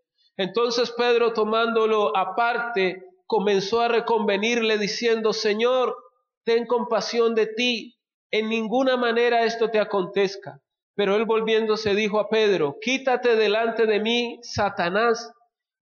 Entonces 0.42 0.90
Pedro 0.90 1.32
tomándolo 1.32 2.16
aparte, 2.16 3.04
comenzó 3.26 3.80
a 3.80 3.88
reconvenirle 3.88 4.76
diciendo, 4.76 5.32
Señor, 5.32 5.96
ten 6.44 6.66
compasión 6.66 7.34
de 7.34 7.46
ti, 7.46 7.96
en 8.30 8.48
ninguna 8.48 8.96
manera 8.96 9.44
esto 9.44 9.70
te 9.70 9.78
acontezca. 9.78 10.60
Pero 10.94 11.16
él 11.16 11.24
volviéndose 11.24 11.94
dijo 11.94 12.18
a 12.18 12.28
Pedro, 12.28 12.76
quítate 12.80 13.36
delante 13.36 13.86
de 13.86 14.00
mí, 14.00 14.38
Satanás, 14.42 15.32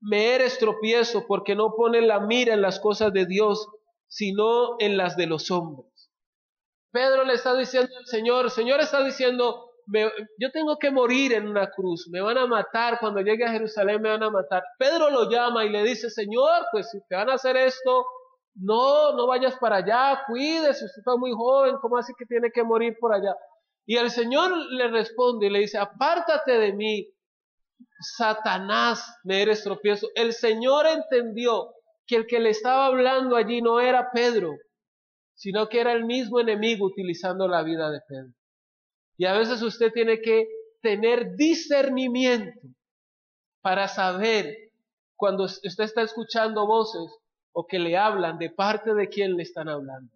me 0.01 0.35
eres 0.35 0.59
tropiezo 0.59 1.27
porque 1.27 1.55
no 1.55 1.75
pones 1.75 2.05
la 2.05 2.21
mira 2.21 2.55
en 2.55 2.63
las 2.63 2.79
cosas 2.81 3.13
de 3.13 3.27
Dios, 3.27 3.67
sino 4.07 4.77
en 4.79 4.97
las 4.97 5.17
de 5.17 5.27
los 5.27 5.51
hombres. 5.51 5.91
Pedro 6.93 7.25
le 7.25 7.35
está 7.35 7.57
diciendo 7.57 7.97
al 7.97 8.07
Señor, 8.07 8.51
Señor 8.51 8.81
está 8.81 9.03
diciendo, 9.05 9.70
yo 10.39 10.51
tengo 10.53 10.79
que 10.79 10.91
morir 10.91 11.33
en 11.33 11.49
una 11.49 11.71
cruz, 11.71 12.09
me 12.11 12.21
van 12.21 12.39
a 12.39 12.47
matar, 12.47 12.99
cuando 13.01 13.21
llegue 13.21 13.45
a 13.45 13.51
Jerusalén 13.51 14.01
me 14.01 14.11
van 14.11 14.23
a 14.23 14.31
matar. 14.31 14.63
Pedro 14.79 15.11
lo 15.11 15.31
llama 15.31 15.65
y 15.65 15.71
le 15.71 15.83
dice, 15.83 16.11
Señor, 16.11 16.67
pues 16.73 16.91
si 16.91 16.99
te 17.09 17.17
van 17.17 17.31
a 17.31 17.35
hacer 17.35 17.57
esto, 17.57 18.07
no, 18.55 19.15
no 19.15 19.27
vayas 19.27 19.57
para 19.59 19.77
allá, 19.77 20.23
cuídese, 20.27 20.85
usted 20.85 21.01
está 21.01 21.17
muy 21.17 21.33
joven, 21.33 21.77
¿cómo 21.81 21.97
así 21.97 22.13
que 22.19 22.27
tiene 22.27 22.51
que 22.51 22.63
morir 22.63 22.97
por 23.01 23.13
allá? 23.15 23.35
Y 23.87 23.97
el 23.97 24.11
Señor 24.11 24.57
le 24.57 24.89
responde 24.89 25.47
y 25.47 25.51
le 25.51 25.61
dice, 25.61 25.79
apártate 25.79 26.53
de 26.59 26.73
mí, 26.73 27.09
Satanás, 28.17 29.19
me 29.25 29.43
eres 29.43 29.65
tropiezo. 29.65 30.09
El 30.15 30.33
Señor 30.33 30.87
entendió 30.87 31.75
que 32.07 32.17
el 32.17 32.27
que 32.27 32.41
le 32.41 32.51
estaba 32.51 32.87
hablando 32.87 33.37
allí 33.37 33.63
no 33.63 33.81
era 33.81 34.11
Pedro, 34.13 34.53
sino 35.35 35.69
que 35.69 35.81
era 35.81 35.93
el 35.93 36.05
mismo 36.05 36.41
enemigo 36.41 36.87
utilizando 36.87 37.49
la 37.49 37.63
vida 37.63 37.91
de 37.91 38.01
Pedro. 38.07 38.33
Y 39.21 39.27
a 39.27 39.35
veces 39.35 39.61
usted 39.61 39.93
tiene 39.93 40.23
que 40.23 40.49
tener 40.81 41.37
discernimiento 41.37 42.59
para 43.61 43.87
saber 43.87 44.57
cuando 45.15 45.45
usted 45.45 45.85
está 45.85 46.01
escuchando 46.01 46.67
voces 46.67 47.19
o 47.53 47.67
que 47.67 47.79
le 47.79 47.99
hablan 47.99 48.39
de 48.39 48.49
parte 48.49 48.95
de 48.95 49.11
quién 49.11 49.37
le 49.37 49.43
están 49.43 49.69
hablando. 49.69 50.11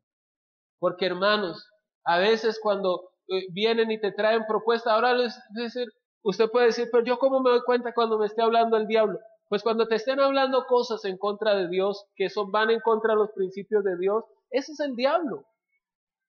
Porque 0.78 1.04
hermanos, 1.04 1.68
a 2.06 2.16
veces 2.16 2.58
cuando 2.62 3.10
eh, 3.28 3.44
vienen 3.52 3.90
y 3.90 4.00
te 4.00 4.10
traen 4.10 4.46
propuestas, 4.48 4.94
ahora 4.94 5.12
les, 5.12 5.38
decir, 5.50 5.86
usted 6.22 6.48
puede 6.48 6.68
decir, 6.68 6.88
pero 6.90 7.04
yo 7.04 7.18
cómo 7.18 7.40
me 7.40 7.50
doy 7.50 7.60
cuenta 7.66 7.92
cuando 7.92 8.18
me 8.18 8.24
esté 8.24 8.40
hablando 8.40 8.78
el 8.78 8.86
diablo. 8.86 9.18
Pues 9.50 9.62
cuando 9.62 9.86
te 9.86 9.96
estén 9.96 10.18
hablando 10.18 10.64
cosas 10.64 11.04
en 11.04 11.18
contra 11.18 11.54
de 11.54 11.68
Dios, 11.68 12.06
que 12.16 12.30
son, 12.30 12.50
van 12.50 12.70
en 12.70 12.80
contra 12.80 13.12
de 13.12 13.18
los 13.18 13.32
principios 13.32 13.84
de 13.84 13.98
Dios, 13.98 14.24
ese 14.48 14.72
es 14.72 14.80
el 14.80 14.96
diablo. 14.96 15.44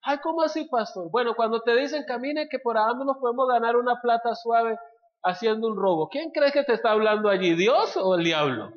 Ay, 0.08 0.20
¿cómo 0.20 0.44
así, 0.44 0.66
pastor? 0.66 1.10
Bueno, 1.10 1.34
cuando 1.36 1.62
te 1.62 1.76
dicen 1.76 2.06
camine 2.06 2.48
que 2.48 2.60
por 2.60 2.78
ahí 2.78 2.94
nos 3.04 3.18
podemos 3.18 3.48
ganar 3.48 3.76
una 3.76 4.00
plata 4.00 4.36
suave 4.36 4.78
haciendo 5.24 5.68
un 5.68 5.76
robo, 5.76 6.10
¿quién 6.10 6.30
cree 6.30 6.52
que 6.52 6.64
te 6.64 6.74
está 6.74 6.92
hablando 6.92 7.28
allí, 7.28 7.56
Dios 7.56 7.98
o 7.98 8.14
el 8.14 8.24
diablo? 8.24 8.72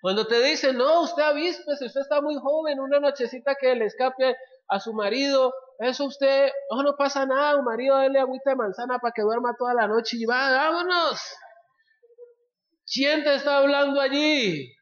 Cuando 0.00 0.28
te 0.28 0.40
dicen, 0.44 0.78
no, 0.78 1.00
usted 1.00 1.24
avíspese, 1.24 1.86
usted 1.86 2.02
está 2.02 2.20
muy 2.20 2.36
joven, 2.36 2.78
una 2.78 3.00
nochecita 3.00 3.56
que 3.56 3.74
le 3.74 3.86
escape 3.86 4.36
a 4.68 4.78
su 4.78 4.92
marido, 4.92 5.52
eso 5.80 6.04
usted, 6.04 6.52
no, 6.70 6.84
no 6.84 6.96
pasa 6.96 7.26
nada, 7.26 7.56
un 7.56 7.64
marido 7.64 7.98
dele 7.98 8.20
agüita 8.20 8.50
de 8.50 8.56
manzana 8.56 9.00
para 9.00 9.12
que 9.12 9.22
duerma 9.22 9.56
toda 9.58 9.74
la 9.74 9.88
noche 9.88 10.18
y 10.20 10.24
va, 10.24 10.52
vámonos. 10.52 11.20
¿Quién 12.86 13.24
te 13.24 13.34
está 13.34 13.56
hablando 13.56 14.00
allí? 14.00 14.72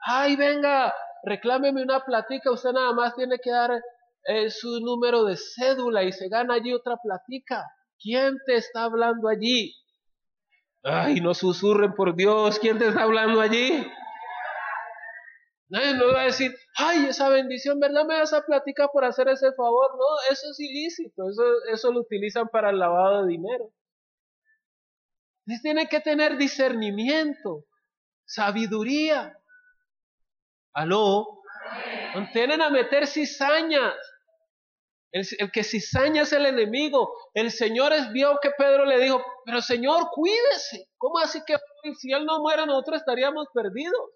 Ay, 0.00 0.34
venga, 0.34 0.92
reclámeme 1.24 1.82
una 1.82 2.04
platica, 2.04 2.50
usted 2.50 2.72
nada 2.72 2.92
más 2.92 3.14
tiene 3.14 3.38
que 3.38 3.50
dar 3.50 3.82
eh, 4.24 4.50
su 4.50 4.80
número 4.80 5.24
de 5.24 5.36
cédula 5.36 6.02
y 6.02 6.12
se 6.12 6.28
gana 6.28 6.54
allí 6.54 6.72
otra 6.72 6.96
platica. 6.96 7.64
¿Quién 7.98 8.38
te 8.46 8.56
está 8.56 8.84
hablando 8.84 9.28
allí? 9.28 9.74
Ay, 10.82 11.20
no 11.20 11.34
susurren 11.34 11.94
por 11.94 12.16
Dios, 12.16 12.58
¿quién 12.58 12.78
te 12.78 12.88
está 12.88 13.02
hablando 13.02 13.40
allí? 13.40 13.86
Nadie 15.70 15.94
no 15.94 16.12
va 16.12 16.22
a 16.22 16.24
decir, 16.24 16.52
ay, 16.76 17.06
esa 17.06 17.28
bendición, 17.28 17.78
¿verdad? 17.78 18.04
Me 18.04 18.14
das 18.14 18.32
a 18.32 18.44
platica 18.44 18.88
por 18.88 19.04
hacer 19.04 19.28
ese 19.28 19.52
favor. 19.52 19.92
No, 19.92 20.32
eso 20.32 20.50
es 20.50 20.58
ilícito, 20.58 21.30
eso, 21.30 21.44
eso 21.72 21.92
lo 21.92 22.00
utilizan 22.00 22.48
para 22.48 22.70
el 22.70 22.78
lavado 22.78 23.22
de 23.22 23.28
dinero. 23.28 23.72
Entonces 25.46 25.62
tiene 25.62 25.88
que 25.88 26.00
tener 26.00 26.36
discernimiento, 26.38 27.66
sabiduría. 28.24 29.39
Aló. 30.74 31.42
Tienen 32.32 32.62
a 32.62 32.70
meter 32.70 33.06
cizañas. 33.06 33.94
El, 35.12 35.26
que 35.52 35.64
cizaña 35.64 36.22
es 36.22 36.32
el 36.32 36.46
enemigo. 36.46 37.12
El 37.34 37.50
Señor 37.50 37.92
es, 37.92 38.12
vio 38.12 38.38
que 38.40 38.50
Pedro 38.56 38.84
le 38.84 39.00
dijo, 39.00 39.22
pero 39.44 39.60
Señor, 39.60 40.08
cuídese. 40.12 40.88
¿Cómo 40.96 41.18
así 41.18 41.40
que 41.46 41.56
si 41.98 42.12
Él 42.12 42.24
no 42.24 42.40
muere 42.40 42.66
nosotros 42.66 42.98
estaríamos 42.98 43.46
perdidos? 43.52 44.10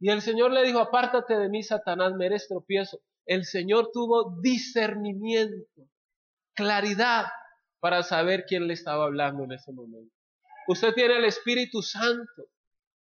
Y 0.00 0.10
el 0.10 0.22
Señor 0.22 0.52
le 0.52 0.62
dijo, 0.62 0.78
apártate 0.78 1.36
de 1.36 1.48
mí, 1.48 1.62
Satanás, 1.62 2.12
me 2.14 2.26
eres 2.26 2.46
tropiezo. 2.48 3.00
El 3.26 3.44
Señor 3.44 3.90
tuvo 3.92 4.38
discernimiento, 4.42 5.82
claridad 6.54 7.26
para 7.80 8.02
saber 8.02 8.44
quién 8.46 8.66
le 8.66 8.74
estaba 8.74 9.04
hablando 9.04 9.44
en 9.44 9.52
ese 9.52 9.72
momento. 9.72 10.14
Usted 10.68 10.92
tiene 10.94 11.16
el 11.16 11.24
Espíritu 11.24 11.82
Santo. 11.82 12.44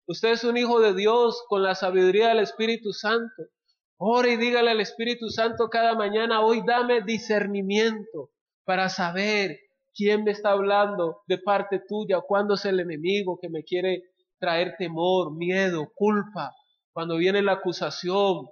Usted 0.07 0.33
es 0.33 0.43
un 0.43 0.55
hijo 0.55 0.79
de 0.81 0.93
Dios 0.93 1.43
con 1.47 1.63
la 1.63 1.73
sabiduría 1.73 2.27
del 2.27 2.39
Espíritu 2.39 2.93
Santo. 2.93 3.43
Ore 3.97 4.33
y 4.33 4.37
dígale 4.37 4.69
al 4.69 4.79
Espíritu 4.79 5.29
Santo 5.29 5.67
cada 5.67 5.95
mañana, 5.95 6.41
hoy 6.41 6.61
dame 6.63 7.01
discernimiento 7.01 8.29
para 8.65 8.89
saber 8.89 9.57
quién 9.95 10.23
me 10.23 10.31
está 10.31 10.51
hablando 10.51 11.23
de 11.27 11.39
parte 11.39 11.81
tuya, 11.87 12.21
cuándo 12.21 12.53
es 12.53 12.65
el 12.65 12.79
enemigo 12.79 13.39
que 13.41 13.49
me 13.49 13.63
quiere 13.63 14.03
traer 14.37 14.75
temor, 14.77 15.35
miedo, 15.35 15.91
culpa, 15.95 16.53
cuando 16.93 17.17
viene 17.17 17.41
la 17.41 17.53
acusación, 17.53 18.47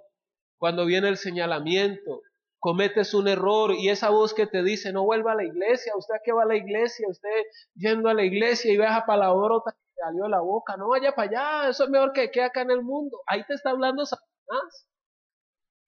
cuando 0.58 0.86
viene 0.86 1.08
el 1.08 1.18
señalamiento, 1.18 2.22
cometes 2.58 3.14
un 3.14 3.28
error 3.28 3.74
y 3.78 3.90
esa 3.90 4.10
voz 4.10 4.34
que 4.34 4.48
te 4.48 4.64
dice, 4.64 4.92
no 4.92 5.04
vuelva 5.04 5.32
a 5.32 5.36
la 5.36 5.44
iglesia, 5.44 5.92
usted 5.96 6.16
que 6.24 6.32
va 6.32 6.42
a 6.42 6.46
la 6.46 6.56
iglesia, 6.56 7.06
usted 7.08 7.44
yendo 7.76 8.08
a 8.08 8.14
la 8.14 8.24
iglesia 8.24 8.72
y 8.72 8.76
la 8.76 9.04
palabrota 9.06 9.76
salió 10.04 10.28
la 10.28 10.40
boca, 10.40 10.76
no 10.76 10.88
vaya 10.88 11.14
para 11.14 11.28
allá, 11.28 11.68
eso 11.70 11.84
es 11.84 11.90
mejor 11.90 12.12
que 12.12 12.30
quede 12.30 12.44
acá 12.44 12.62
en 12.62 12.70
el 12.70 12.82
mundo. 12.82 13.20
Ahí 13.26 13.44
te 13.44 13.54
está 13.54 13.70
hablando 13.70 14.04
Satanás. 14.04 14.88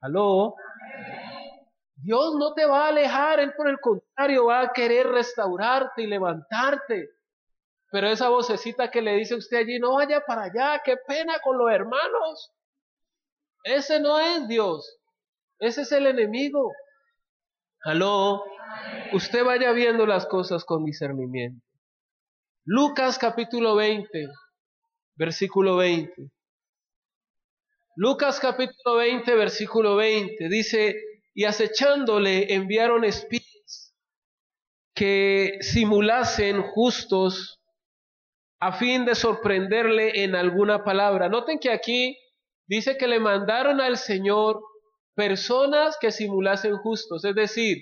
Aló. 0.01 0.55
Dios 1.97 2.35
no 2.39 2.55
te 2.55 2.67
va 2.67 2.87
a 2.87 2.89
alejar, 2.89 3.41
Él 3.41 3.55
por 3.57 3.69
el 3.69 3.81
contrario 3.81 4.47
va 4.47 4.61
a 4.61 4.73
querer 4.73 5.09
restaurarte 5.09 6.03
y 6.03 6.07
levantarte. 6.07 7.11
Pero 7.91 8.09
esa 8.09 8.29
vocecita 8.29 8.91
que 8.91 9.03
le 9.03 9.15
dice 9.15 9.35
a 9.35 9.39
usted 9.39 9.59
allí, 9.59 9.79
no 9.79 9.95
vaya 9.95 10.21
para 10.27 10.45
allá, 10.45 10.83
qué 10.85 10.97
pena 10.97 11.39
con 11.43 11.57
los 11.59 11.71
hermanos. 11.71 12.53
Ese 13.65 14.01
no 14.01 14.19
es 14.19 14.47
Dios. 14.49 14.99
Ese 15.59 15.83
es 15.83 15.93
el 15.93 16.07
enemigo. 16.07 16.73
Aló, 17.85 18.45
usted 19.13 19.45
vaya 19.45 19.73
viendo 19.73 20.07
las 20.07 20.27
cosas 20.27 20.65
con 20.65 20.85
discernimiento. 20.85 21.66
Lucas 22.69 23.17
capítulo 23.17 23.77
20, 23.77 24.27
versículo 25.15 25.77
20. 25.77 26.33
Lucas 27.95 28.41
capítulo 28.41 28.97
20, 28.97 29.37
versículo 29.37 29.95
20 29.95 30.49
dice, 30.49 30.97
y 31.33 31.45
acechándole 31.45 32.53
enviaron 32.53 33.05
espías 33.05 33.95
que 34.97 35.59
simulasen 35.61 36.61
justos 36.61 37.61
a 38.59 38.73
fin 38.73 39.05
de 39.05 39.15
sorprenderle 39.15 40.25
en 40.25 40.35
alguna 40.35 40.83
palabra. 40.83 41.29
Noten 41.29 41.61
que 41.61 41.71
aquí 41.71 42.19
dice 42.67 42.97
que 42.97 43.07
le 43.07 43.21
mandaron 43.21 43.81
al 43.81 43.97
Señor 43.97 44.61
personas 45.15 45.97
que 46.01 46.11
simulasen 46.11 46.77
justos, 46.79 47.25
es 47.25 47.35
decir, 47.37 47.79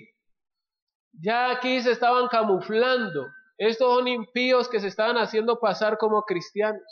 ya 1.11 1.49
aquí 1.49 1.81
se 1.81 1.91
estaban 1.91 2.27
camuflando. 2.27 3.25
Estos 3.57 3.95
son 3.95 4.07
impíos 4.07 4.69
que 4.69 4.79
se 4.79 4.87
estaban 4.87 5.17
haciendo 5.17 5.59
pasar 5.59 5.97
como 5.97 6.23
cristianos, 6.23 6.83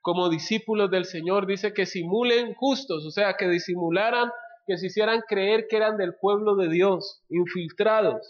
como 0.00 0.28
discípulos 0.28 0.90
del 0.90 1.04
Señor. 1.04 1.46
Dice 1.46 1.72
que 1.72 1.86
simulen 1.86 2.54
justos, 2.54 3.06
o 3.06 3.10
sea, 3.10 3.34
que 3.34 3.48
disimularan, 3.48 4.30
que 4.66 4.76
se 4.76 4.86
hicieran 4.86 5.22
creer 5.28 5.66
que 5.68 5.76
eran 5.76 5.96
del 5.96 6.14
pueblo 6.20 6.56
de 6.56 6.68
Dios, 6.68 7.22
infiltrados, 7.28 8.28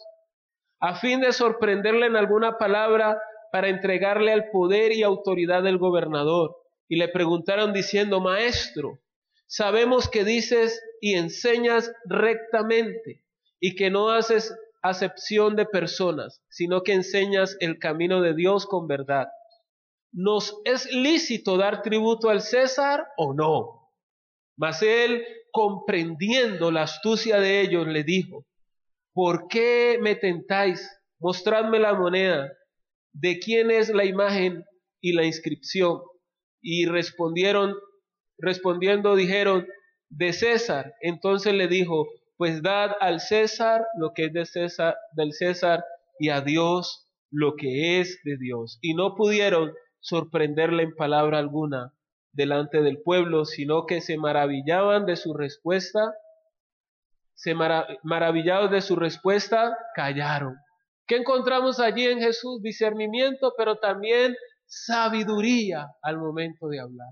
a 0.80 0.94
fin 0.94 1.20
de 1.20 1.32
sorprenderle 1.32 2.06
en 2.06 2.16
alguna 2.16 2.58
palabra 2.58 3.18
para 3.50 3.68
entregarle 3.68 4.32
al 4.32 4.50
poder 4.50 4.92
y 4.92 5.02
autoridad 5.02 5.62
del 5.62 5.78
gobernador. 5.78 6.56
Y 6.88 6.96
le 6.96 7.08
preguntaron 7.08 7.72
diciendo, 7.72 8.20
Maestro, 8.20 9.00
sabemos 9.46 10.08
que 10.08 10.24
dices 10.24 10.82
y 11.00 11.14
enseñas 11.14 11.92
rectamente 12.04 13.24
y 13.60 13.74
que 13.74 13.90
no 13.90 14.10
haces 14.10 14.54
acepción 14.82 15.56
de 15.56 15.66
personas, 15.66 16.42
sino 16.48 16.82
que 16.82 16.92
enseñas 16.92 17.56
el 17.60 17.78
camino 17.78 18.20
de 18.20 18.34
Dios 18.34 18.66
con 18.66 18.86
verdad. 18.86 19.28
¿Nos 20.12 20.60
es 20.64 20.90
lícito 20.92 21.56
dar 21.56 21.82
tributo 21.82 22.30
al 22.30 22.40
César 22.40 23.06
o 23.16 23.34
no? 23.34 23.90
Mas 24.56 24.82
él, 24.82 25.24
comprendiendo 25.52 26.70
la 26.70 26.82
astucia 26.82 27.38
de 27.38 27.60
ellos, 27.60 27.86
le 27.86 28.04
dijo, 28.04 28.46
¿por 29.12 29.48
qué 29.48 29.98
me 30.00 30.16
tentáis? 30.16 30.88
Mostradme 31.20 31.78
la 31.78 31.94
moneda. 31.94 32.52
¿De 33.12 33.38
quién 33.38 33.70
es 33.70 33.88
la 33.90 34.04
imagen 34.04 34.64
y 35.00 35.12
la 35.12 35.24
inscripción? 35.24 36.00
Y 36.60 36.86
respondieron, 36.86 37.74
respondiendo 38.38 39.14
dijeron, 39.14 39.66
de 40.08 40.32
César. 40.32 40.94
Entonces 41.00 41.54
le 41.54 41.68
dijo, 41.68 42.06
pues 42.38 42.62
dad 42.62 42.92
al 43.00 43.20
César 43.20 43.84
lo 43.98 44.12
que 44.14 44.26
es 44.26 44.32
de 44.32 44.46
César, 44.46 44.96
del 45.12 45.32
César 45.32 45.84
y 46.18 46.30
a 46.30 46.40
Dios 46.40 47.06
lo 47.30 47.56
que 47.56 48.00
es 48.00 48.20
de 48.24 48.38
Dios. 48.38 48.78
Y 48.80 48.94
no 48.94 49.14
pudieron 49.16 49.74
sorprenderle 50.00 50.84
en 50.84 50.94
palabra 50.94 51.38
alguna 51.38 51.92
delante 52.32 52.80
del 52.80 53.02
pueblo, 53.02 53.44
sino 53.44 53.86
que 53.86 54.00
se 54.00 54.16
maravillaban 54.16 55.04
de 55.04 55.16
su 55.16 55.34
respuesta, 55.34 56.14
se 57.34 57.54
maravillados 57.54 58.70
de 58.70 58.80
su 58.80 58.94
respuesta, 58.96 59.76
callaron. 59.94 60.56
¿Qué 61.06 61.16
encontramos 61.16 61.80
allí 61.80 62.06
en 62.06 62.20
Jesús? 62.20 62.62
Discernimiento, 62.62 63.52
pero 63.56 63.76
también 63.76 64.36
sabiduría 64.66 65.88
al 66.02 66.18
momento 66.18 66.68
de 66.68 66.80
hablar. 66.80 67.08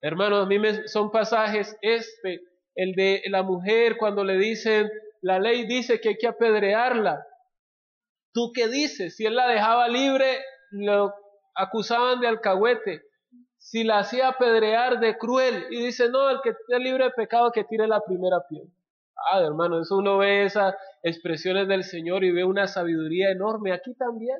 Hermanos, 0.00 0.44
a 0.44 0.48
mí 0.48 0.58
me, 0.58 0.88
son 0.88 1.10
pasajes 1.10 1.76
este 1.82 2.40
el 2.76 2.92
de 2.92 3.22
la 3.26 3.42
mujer 3.42 3.96
cuando 3.96 4.22
le 4.22 4.38
dicen, 4.38 4.90
la 5.22 5.38
ley 5.38 5.66
dice 5.66 6.00
que 6.00 6.10
hay 6.10 6.18
que 6.18 6.28
apedrearla. 6.28 7.26
¿Tú 8.32 8.52
qué 8.54 8.68
dices? 8.68 9.16
Si 9.16 9.24
él 9.24 9.34
la 9.34 9.48
dejaba 9.48 9.88
libre, 9.88 10.38
lo 10.70 11.12
acusaban 11.54 12.20
de 12.20 12.28
alcahuete. 12.28 13.02
Si 13.56 13.82
la 13.82 13.98
hacía 13.98 14.28
apedrear 14.28 15.00
de 15.00 15.16
cruel. 15.16 15.66
Y 15.70 15.82
dice, 15.84 16.10
no, 16.10 16.28
el 16.28 16.40
que 16.42 16.50
esté 16.50 16.78
libre 16.78 17.04
de 17.04 17.10
pecado 17.10 17.50
que 17.50 17.64
tire 17.64 17.88
la 17.88 18.00
primera 18.02 18.36
piedra. 18.48 18.70
Ah, 19.32 19.40
hermano, 19.40 19.80
eso 19.80 19.96
uno 19.96 20.18
ve 20.18 20.44
esas 20.44 20.74
expresiones 21.02 21.66
del 21.66 21.82
Señor 21.82 22.22
y 22.24 22.30
ve 22.30 22.44
una 22.44 22.66
sabiduría 22.66 23.30
enorme. 23.30 23.72
Aquí 23.72 23.94
también. 23.94 24.36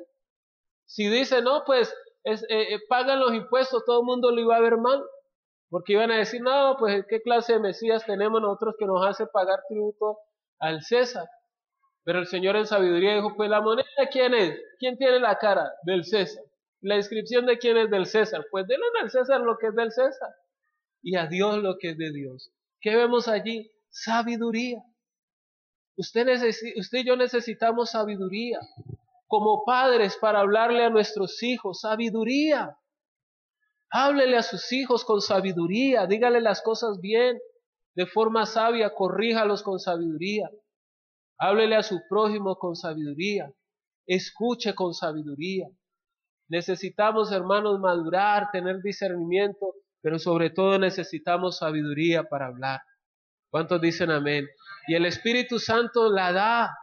Si 0.85 1.09
dice, 1.09 1.41
no, 1.41 1.63
pues 1.65 1.93
es, 2.23 2.43
eh, 2.43 2.75
eh, 2.75 2.79
pagan 2.87 3.19
los 3.19 3.33
impuestos, 3.33 3.83
todo 3.85 4.01
el 4.01 4.05
mundo 4.05 4.31
lo 4.31 4.39
iba 4.39 4.55
a 4.55 4.61
ver 4.61 4.77
mal. 4.77 5.03
Porque 5.69 5.93
iban 5.93 6.11
a 6.11 6.17
decir, 6.17 6.41
no, 6.41 6.75
pues 6.79 7.05
qué 7.09 7.21
clase 7.21 7.53
de 7.53 7.59
Mesías 7.59 8.05
tenemos 8.05 8.41
nosotros 8.41 8.75
que 8.79 8.85
nos 8.85 9.05
hace 9.05 9.27
pagar 9.27 9.59
tributo 9.67 10.17
al 10.59 10.81
César. 10.81 11.27
Pero 12.03 12.19
el 12.19 12.27
Señor 12.27 12.55
en 12.55 12.65
sabiduría 12.65 13.15
dijo, 13.15 13.35
pues 13.35 13.49
la 13.49 13.59
moneda 13.59 13.85
quién 14.09 14.33
es? 14.33 14.57
¿Quién 14.79 14.97
tiene 14.97 15.19
la 15.19 15.37
cara? 15.37 15.73
Del 15.83 16.05
César. 16.05 16.43
La 16.79 16.95
inscripción 16.95 17.45
de 17.45 17.57
quién 17.57 17.75
es 17.75 17.89
del 17.89 18.05
César. 18.05 18.45
Pues 18.49 18.65
denle 18.65 18.85
al 19.01 19.11
César 19.11 19.41
lo 19.41 19.57
que 19.57 19.67
es 19.67 19.75
del 19.75 19.91
César. 19.91 20.29
Y 21.01 21.17
a 21.17 21.27
Dios 21.27 21.61
lo 21.61 21.77
que 21.77 21.89
es 21.89 21.97
de 21.97 22.11
Dios. 22.13 22.51
¿Qué 22.79 22.95
vemos 22.95 23.27
allí? 23.27 23.69
Sabiduría. 23.89 24.81
Usted, 25.97 26.27
usted 26.77 26.99
y 26.99 27.05
yo 27.05 27.17
necesitamos 27.17 27.91
sabiduría. 27.91 28.59
Como 29.27 29.65
padres 29.65 30.15
para 30.15 30.39
hablarle 30.39 30.85
a 30.85 30.89
nuestros 30.89 31.43
hijos. 31.43 31.81
Sabiduría. 31.81 32.77
Háblele 33.89 34.37
a 34.37 34.43
sus 34.43 34.71
hijos 34.73 35.05
con 35.05 35.21
sabiduría, 35.21 36.07
dígale 36.07 36.41
las 36.41 36.61
cosas 36.61 36.99
bien, 36.99 37.39
de 37.95 38.05
forma 38.05 38.45
sabia, 38.45 38.93
corríjalos 38.93 39.63
con 39.63 39.79
sabiduría. 39.79 40.49
Háblele 41.39 41.75
a 41.75 41.83
su 41.83 42.01
prójimo 42.09 42.57
con 42.57 42.75
sabiduría, 42.75 43.51
escuche 44.05 44.75
con 44.75 44.93
sabiduría. 44.93 45.67
Necesitamos, 46.49 47.31
hermanos, 47.31 47.79
madurar, 47.79 48.49
tener 48.51 48.81
discernimiento, 48.81 49.73
pero 50.01 50.19
sobre 50.19 50.49
todo 50.49 50.77
necesitamos 50.79 51.57
sabiduría 51.57 52.23
para 52.23 52.47
hablar. 52.47 52.81
¿Cuántos 53.49 53.79
dicen 53.79 54.11
amén? 54.11 54.47
Y 54.87 54.95
el 54.95 55.05
Espíritu 55.05 55.59
Santo 55.59 56.09
la 56.09 56.33
da, 56.33 56.77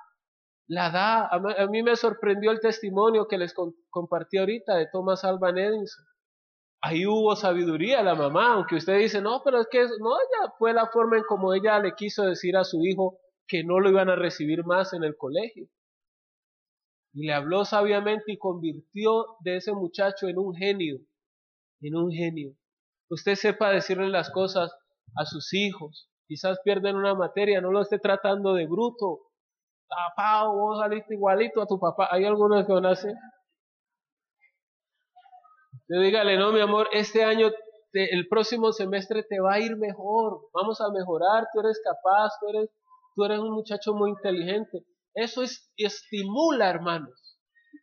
la 0.68 0.90
da. 0.90 1.26
A 1.28 1.66
mí 1.66 1.82
me 1.82 1.96
sorprendió 1.96 2.50
el 2.50 2.60
testimonio 2.60 3.28
que 3.28 3.38
les 3.38 3.54
compartí 3.90 4.38
ahorita 4.38 4.76
de 4.76 4.88
Thomas 4.90 5.24
Alban 5.24 5.58
Edison 5.58 6.04
ahí 6.84 7.06
hubo 7.06 7.34
sabiduría 7.34 8.02
la 8.02 8.14
mamá, 8.14 8.54
aunque 8.54 8.76
usted 8.76 8.98
dice, 8.98 9.22
no, 9.22 9.40
pero 9.42 9.60
es 9.60 9.68
que 9.70 9.78
no, 9.78 10.16
ella 10.16 10.52
fue 10.58 10.74
la 10.74 10.86
forma 10.88 11.16
en 11.16 11.24
como 11.24 11.54
ella 11.54 11.78
le 11.78 11.94
quiso 11.94 12.24
decir 12.24 12.58
a 12.58 12.64
su 12.64 12.84
hijo 12.84 13.18
que 13.48 13.64
no 13.64 13.80
lo 13.80 13.88
iban 13.88 14.10
a 14.10 14.16
recibir 14.16 14.64
más 14.64 14.92
en 14.92 15.02
el 15.02 15.16
colegio. 15.16 15.66
Y 17.14 17.26
le 17.26 17.32
habló 17.32 17.64
sabiamente 17.64 18.32
y 18.32 18.38
convirtió 18.38 19.36
de 19.40 19.56
ese 19.56 19.72
muchacho 19.72 20.28
en 20.28 20.38
un 20.38 20.54
genio, 20.54 20.98
en 21.80 21.96
un 21.96 22.10
genio. 22.10 22.54
Usted 23.08 23.34
sepa 23.36 23.70
decirle 23.70 24.08
las 24.10 24.30
cosas 24.30 24.70
a 25.16 25.24
sus 25.24 25.54
hijos. 25.54 26.10
Quizás 26.26 26.58
pierden 26.64 26.96
una 26.96 27.14
materia, 27.14 27.62
no 27.62 27.70
lo 27.70 27.80
esté 27.80 27.98
tratando 27.98 28.52
de 28.52 28.66
bruto. 28.66 29.20
Papá, 29.88 30.48
vos 30.48 30.80
saliste 30.80 31.14
igualito 31.14 31.62
a 31.62 31.66
tu 31.66 31.78
papá. 31.78 32.08
Hay 32.10 32.24
algunos 32.24 32.66
que 32.66 32.72
van 32.72 32.86
a 32.86 32.90
hacer. 32.90 33.14
Usted 35.86 36.02
dígale, 36.02 36.38
no, 36.38 36.50
mi 36.50 36.60
amor, 36.60 36.88
este 36.92 37.24
año, 37.24 37.50
el 37.92 38.26
próximo 38.28 38.72
semestre 38.72 39.22
te 39.22 39.38
va 39.38 39.54
a 39.54 39.60
ir 39.60 39.76
mejor, 39.76 40.48
vamos 40.54 40.80
a 40.80 40.90
mejorar, 40.90 41.48
tú 41.52 41.60
eres 41.60 41.78
capaz, 41.84 42.30
tú 42.40 42.48
eres, 42.48 42.70
tú 43.14 43.24
eres 43.24 43.38
un 43.38 43.52
muchacho 43.52 43.92
muy 43.92 44.10
inteligente. 44.10 44.82
Eso 45.12 45.42
es, 45.42 45.70
estimula, 45.76 46.70
hermanos. 46.70 47.38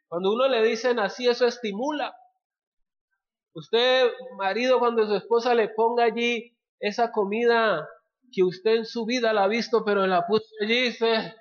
Cuando 0.08 0.34
uno 0.34 0.48
le 0.48 0.64
dicen 0.64 0.98
así, 1.00 1.28
eso 1.28 1.46
estimula. 1.46 2.16
Usted, 3.54 4.12
marido, 4.36 4.80
cuando 4.80 5.06
su 5.06 5.16
esposa 5.16 5.54
le 5.54 5.70
ponga 5.70 6.06
allí 6.06 6.58
esa 6.80 7.12
comida 7.12 7.88
que 8.34 8.42
usted 8.44 8.78
en 8.78 8.86
su 8.86 9.06
vida 9.06 9.32
la 9.32 9.44
ha 9.44 9.48
visto, 9.48 9.86
pero 9.86 10.08
la 10.08 10.26
puso 10.26 10.48
allí, 10.60 10.82
dice, 10.86 11.36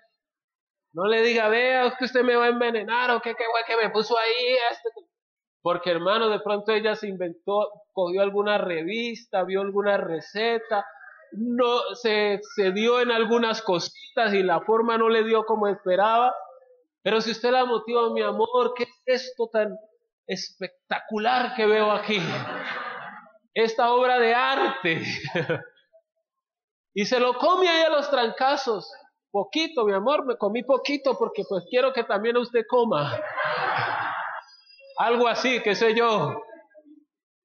no 0.92 1.06
le 1.06 1.22
diga, 1.22 1.48
vea, 1.48 1.86
es 1.86 1.94
que 1.96 2.04
usted 2.04 2.22
me 2.22 2.36
va 2.36 2.44
a 2.44 2.48
envenenar, 2.48 3.12
o 3.12 3.22
que 3.22 3.34
qué 3.34 3.44
guay 3.50 3.64
que 3.66 3.76
me 3.76 3.90
puso 3.90 4.18
ahí, 4.18 4.56
este, 4.70 5.09
porque 5.62 5.90
hermano, 5.90 6.28
de 6.28 6.40
pronto 6.40 6.72
ella 6.72 6.94
se 6.94 7.08
inventó, 7.08 7.68
cogió 7.92 8.22
alguna 8.22 8.58
revista, 8.58 9.44
vio 9.44 9.60
alguna 9.60 9.96
receta, 9.98 10.86
no 11.32 11.94
se, 11.94 12.40
se 12.54 12.72
dio 12.72 13.00
en 13.00 13.10
algunas 13.10 13.62
cositas 13.62 14.32
y 14.34 14.42
la 14.42 14.60
forma 14.60 14.96
no 14.98 15.08
le 15.08 15.22
dio 15.24 15.44
como 15.44 15.68
esperaba. 15.68 16.34
Pero 17.02 17.20
si 17.20 17.30
usted 17.30 17.50
la 17.50 17.64
motiva, 17.64 18.10
mi 18.10 18.22
amor, 18.22 18.74
¿qué 18.76 18.84
es 18.84 19.26
esto 19.26 19.48
tan 19.52 19.76
espectacular 20.26 21.54
que 21.54 21.66
veo 21.66 21.90
aquí? 21.90 22.20
Esta 23.54 23.92
obra 23.92 24.18
de 24.18 24.34
arte. 24.34 25.02
y 26.94 27.04
se 27.04 27.20
lo 27.20 27.34
come 27.34 27.68
ahí 27.68 27.82
a 27.82 27.90
los 27.90 28.10
trancazos. 28.10 28.92
Poquito, 29.30 29.84
mi 29.84 29.92
amor, 29.92 30.26
me 30.26 30.36
comí 30.36 30.62
poquito 30.62 31.16
porque 31.16 31.44
pues 31.48 31.64
quiero 31.70 31.92
que 31.92 32.04
también 32.04 32.36
usted 32.36 32.64
coma. 32.68 33.20
Algo 35.00 35.28
así, 35.28 35.62
qué 35.62 35.74
sé 35.74 35.94
yo. 35.94 36.42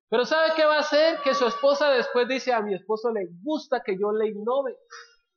Pero 0.10 0.26
¿sabe 0.26 0.51
qué 0.58 0.66
va 0.66 0.76
a 0.76 0.80
hacer? 0.80 1.22
Que 1.24 1.34
su 1.34 1.47
esposa 1.47 1.89
después 1.89 2.28
dice, 2.28 2.51
a 2.51 2.60
mi 2.60 2.76
esposo 2.76 3.14
le 3.14 3.28
gusta 3.43 3.82
que 3.82 3.97
yo 3.97 4.12
le 4.12 4.28
innove, 4.28 4.76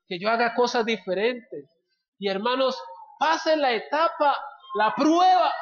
que 0.09 0.19
yo 0.19 0.29
haga 0.29 0.53
cosas 0.57 0.85
diferentes. 0.85 1.71
Y 2.19 2.29
hermanos, 2.29 2.77
pase 3.21 3.57
la 3.57 3.73
etapa, 3.73 4.37
la 4.75 4.97
prueba. 4.97 5.53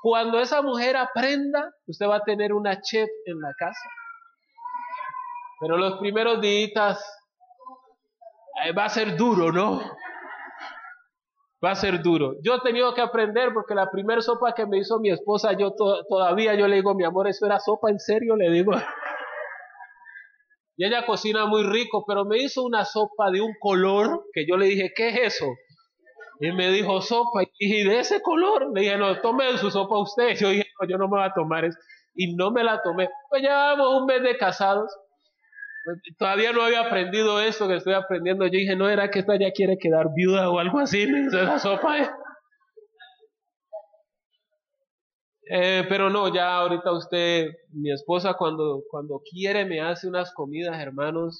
Cuando 0.00 0.38
esa 0.38 0.62
mujer 0.62 0.96
aprenda, 0.96 1.72
usted 1.88 2.06
va 2.06 2.16
a 2.18 2.24
tener 2.24 2.52
una 2.52 2.80
chef 2.80 3.10
en 3.26 3.40
la 3.40 3.52
casa. 3.58 3.90
Pero 5.58 5.76
los 5.76 5.98
primeros 5.98 6.40
días 6.40 7.04
va 8.78 8.84
a 8.84 8.88
ser 8.88 9.16
duro, 9.16 9.50
¿no? 9.50 9.82
Va 11.62 11.72
a 11.72 11.74
ser 11.74 12.02
duro. 12.02 12.36
Yo 12.42 12.54
he 12.54 12.60
tenido 12.60 12.94
que 12.94 13.02
aprender 13.02 13.52
porque 13.52 13.74
la 13.74 13.90
primera 13.90 14.22
sopa 14.22 14.54
que 14.54 14.66
me 14.66 14.78
hizo 14.78 14.98
mi 14.98 15.10
esposa, 15.10 15.52
yo 15.52 15.74
todavía 16.08 16.54
yo 16.54 16.66
le 16.66 16.76
digo, 16.76 16.94
mi 16.94 17.04
amor, 17.04 17.28
eso 17.28 17.44
era 17.44 17.60
sopa 17.60 17.90
en 17.90 17.98
serio, 17.98 18.34
le 18.36 18.50
digo. 18.50 18.72
Y 20.76 20.86
ella 20.86 21.04
cocina 21.04 21.44
muy 21.44 21.62
rico, 21.64 22.04
pero 22.06 22.24
me 22.24 22.38
hizo 22.38 22.62
una 22.62 22.86
sopa 22.86 23.30
de 23.30 23.42
un 23.42 23.52
color 23.60 24.24
que 24.32 24.46
yo 24.46 24.56
le 24.56 24.64
dije, 24.64 24.92
¿qué 24.96 25.08
es 25.08 25.34
eso? 25.34 25.44
Y 26.40 26.52
me 26.52 26.70
dijo 26.70 27.02
sopa, 27.02 27.42
y 27.58 27.84
de 27.84 28.00
ese 28.00 28.22
color. 28.22 28.72
Le 28.74 28.80
dije, 28.80 28.96
no, 28.96 29.20
tome 29.20 29.58
su 29.58 29.70
sopa 29.70 29.98
usted. 29.98 30.34
Yo 30.38 30.48
dije, 30.48 30.64
no, 30.80 30.88
yo 30.88 30.96
no 30.96 31.06
me 31.06 31.18
voy 31.18 31.26
a 31.26 31.34
tomar 31.34 31.66
eso. 31.66 31.78
Y 32.14 32.34
no 32.34 32.50
me 32.50 32.64
la 32.64 32.80
tomé. 32.82 33.10
Pues 33.28 33.42
llevamos 33.42 34.00
un 34.00 34.06
mes 34.06 34.22
de 34.22 34.38
casados. 34.38 34.90
Todavía 36.18 36.52
no 36.52 36.62
había 36.62 36.80
aprendido 36.80 37.40
eso 37.40 37.66
que 37.66 37.76
estoy 37.76 37.94
aprendiendo. 37.94 38.44
Yo 38.46 38.52
dije, 38.52 38.76
no 38.76 38.88
era 38.88 39.10
que 39.10 39.20
esta 39.20 39.38
ya 39.38 39.50
quiere 39.52 39.78
quedar 39.78 40.08
viuda 40.14 40.50
o 40.50 40.58
algo 40.58 40.78
así, 40.78 41.02
esa 41.28 41.58
sopa. 41.58 41.98
¿eh? 41.98 42.10
Eh, 45.52 45.84
pero 45.88 46.10
no, 46.10 46.32
ya 46.32 46.56
ahorita 46.56 46.92
usted, 46.92 47.48
mi 47.72 47.90
esposa 47.90 48.34
cuando, 48.34 48.82
cuando 48.88 49.20
quiere 49.28 49.64
me 49.64 49.80
hace 49.80 50.06
unas 50.06 50.32
comidas, 50.32 50.78
hermanos, 50.78 51.38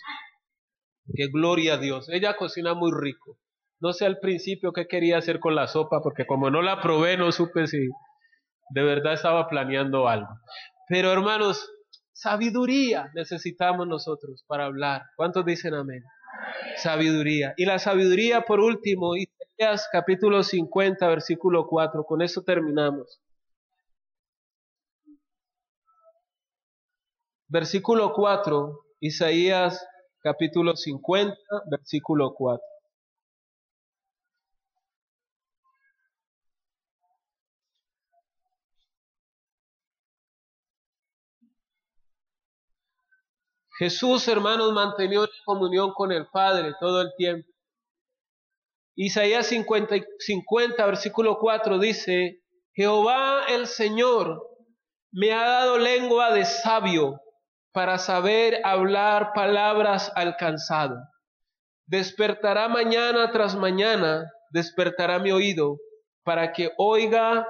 que 1.15 1.29
gloria 1.29 1.75
a 1.75 1.79
Dios. 1.79 2.09
Ella 2.09 2.37
cocina 2.37 2.75
muy 2.75 2.91
rico. 2.93 3.39
No 3.81 3.93
sé 3.93 4.07
al 4.07 4.19
principio 4.19 4.73
qué 4.73 4.87
quería 4.87 5.19
hacer 5.19 5.39
con 5.39 5.55
la 5.55 5.69
sopa, 5.69 6.01
porque 6.03 6.27
como 6.27 6.51
no 6.51 6.61
la 6.61 6.81
probé, 6.81 7.17
no 7.17 7.31
supe 7.31 7.67
si 7.67 7.79
de 8.71 8.83
verdad 8.83 9.15
estaba 9.15 9.49
planeando 9.49 10.09
algo. 10.09 10.29
Pero 10.89 11.13
hermanos, 11.13 11.71
Sabiduría 12.21 13.11
necesitamos 13.15 13.89
nosotros 13.89 14.45
para 14.47 14.67
hablar. 14.67 15.05
¿Cuántos 15.17 15.43
dicen 15.43 15.73
amén? 15.73 16.05
Sabiduría. 16.77 17.55
Y 17.57 17.65
la 17.65 17.79
sabiduría, 17.79 18.43
por 18.43 18.61
último, 18.61 19.17
Isaías 19.17 19.89
capítulo 19.91 20.43
50, 20.43 21.09
versículo 21.09 21.67
4. 21.67 22.05
Con 22.05 22.21
eso 22.21 22.43
terminamos. 22.43 23.23
Versículo 27.49 28.13
4, 28.13 28.79
Isaías 29.01 29.83
capítulo 30.23 30.77
50, 30.77 31.35
versículo 31.71 32.35
4. 32.35 32.70
Jesús, 43.81 44.29
hermanos, 44.29 44.75
mantenió 44.75 45.27
comunión 45.47 45.93
con 45.95 46.13
el 46.13 46.27
Padre 46.27 46.75
todo 46.79 47.01
el 47.01 47.15
tiempo. 47.17 47.49
Isaías 48.95 49.47
50, 49.47 49.95
50, 50.19 50.85
versículo 50.85 51.39
4 51.39 51.79
dice, 51.79 52.43
Jehová 52.75 53.45
el 53.49 53.67
Señor 53.67 54.47
me 55.11 55.33
ha 55.33 55.49
dado 55.49 55.79
lengua 55.79 56.31
de 56.35 56.45
sabio 56.45 57.23
para 57.73 57.97
saber 57.97 58.61
hablar 58.65 59.33
palabras 59.35 60.13
al 60.15 60.37
cansado. 60.37 60.97
Despertará 61.87 62.69
mañana 62.69 63.33
tras 63.33 63.57
mañana, 63.57 64.31
despertará 64.51 65.21
mi 65.21 65.33
oído 65.33 65.79
para 66.23 66.53
que 66.53 66.71
oiga 66.77 67.47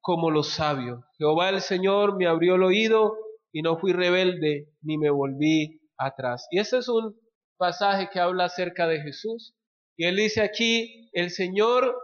como 0.00 0.32
los 0.32 0.48
sabios. 0.48 0.98
Jehová 1.16 1.50
el 1.50 1.60
Señor 1.60 2.16
me 2.16 2.26
abrió 2.26 2.56
el 2.56 2.64
oído 2.64 3.14
y 3.52 3.62
no 3.62 3.78
fui 3.78 3.92
rebelde 3.92 4.68
ni 4.82 4.98
me 4.98 5.10
volví 5.10 5.80
atrás. 5.96 6.46
Y 6.50 6.58
ese 6.58 6.78
es 6.78 6.88
un 6.88 7.16
pasaje 7.56 8.08
que 8.12 8.20
habla 8.20 8.44
acerca 8.44 8.86
de 8.86 9.00
Jesús. 9.00 9.54
Y 9.96 10.06
él 10.06 10.16
dice 10.16 10.42
aquí, 10.42 11.10
el 11.12 11.30
Señor 11.30 11.94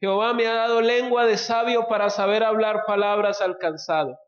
Jehová 0.00 0.32
me 0.32 0.46
ha 0.46 0.54
dado 0.54 0.80
lengua 0.80 1.26
de 1.26 1.36
sabio 1.36 1.86
para 1.88 2.08
saber 2.10 2.42
hablar 2.42 2.84
palabras 2.86 3.40
alcanzado. 3.42 4.18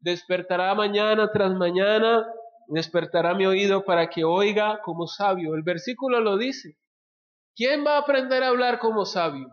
Despertará 0.00 0.74
mañana 0.74 1.30
tras 1.32 1.52
mañana, 1.52 2.26
despertará 2.68 3.34
mi 3.34 3.44
oído 3.46 3.84
para 3.84 4.08
que 4.08 4.24
oiga 4.24 4.80
como 4.82 5.06
sabio. 5.06 5.54
El 5.54 5.62
versículo 5.62 6.20
lo 6.20 6.38
dice. 6.38 6.78
¿Quién 7.54 7.84
va 7.84 7.96
a 7.96 8.00
aprender 8.00 8.42
a 8.42 8.48
hablar 8.48 8.78
como 8.78 9.04
sabio? 9.04 9.48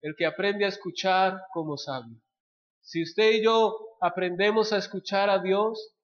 El 0.00 0.14
que 0.16 0.24
aprende 0.24 0.64
a 0.64 0.68
escuchar 0.68 1.40
como 1.52 1.76
sabio. 1.76 2.20
Si 2.80 3.02
usted 3.02 3.32
y 3.32 3.44
yo 3.44 3.76
aprendemos 4.00 4.72
a 4.72 4.78
escuchar 4.78 5.28
a 5.28 5.40
Dios, 5.40 5.94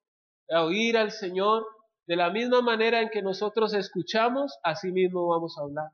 a 0.50 0.64
oír 0.64 0.96
al 0.96 1.10
Señor, 1.10 1.66
de 2.06 2.16
la 2.16 2.30
misma 2.30 2.60
manera 2.60 3.00
en 3.00 3.08
que 3.08 3.22
nosotros 3.22 3.72
escuchamos, 3.74 4.58
así 4.62 4.92
mismo 4.92 5.28
vamos 5.28 5.56
a 5.58 5.62
hablar. 5.62 5.90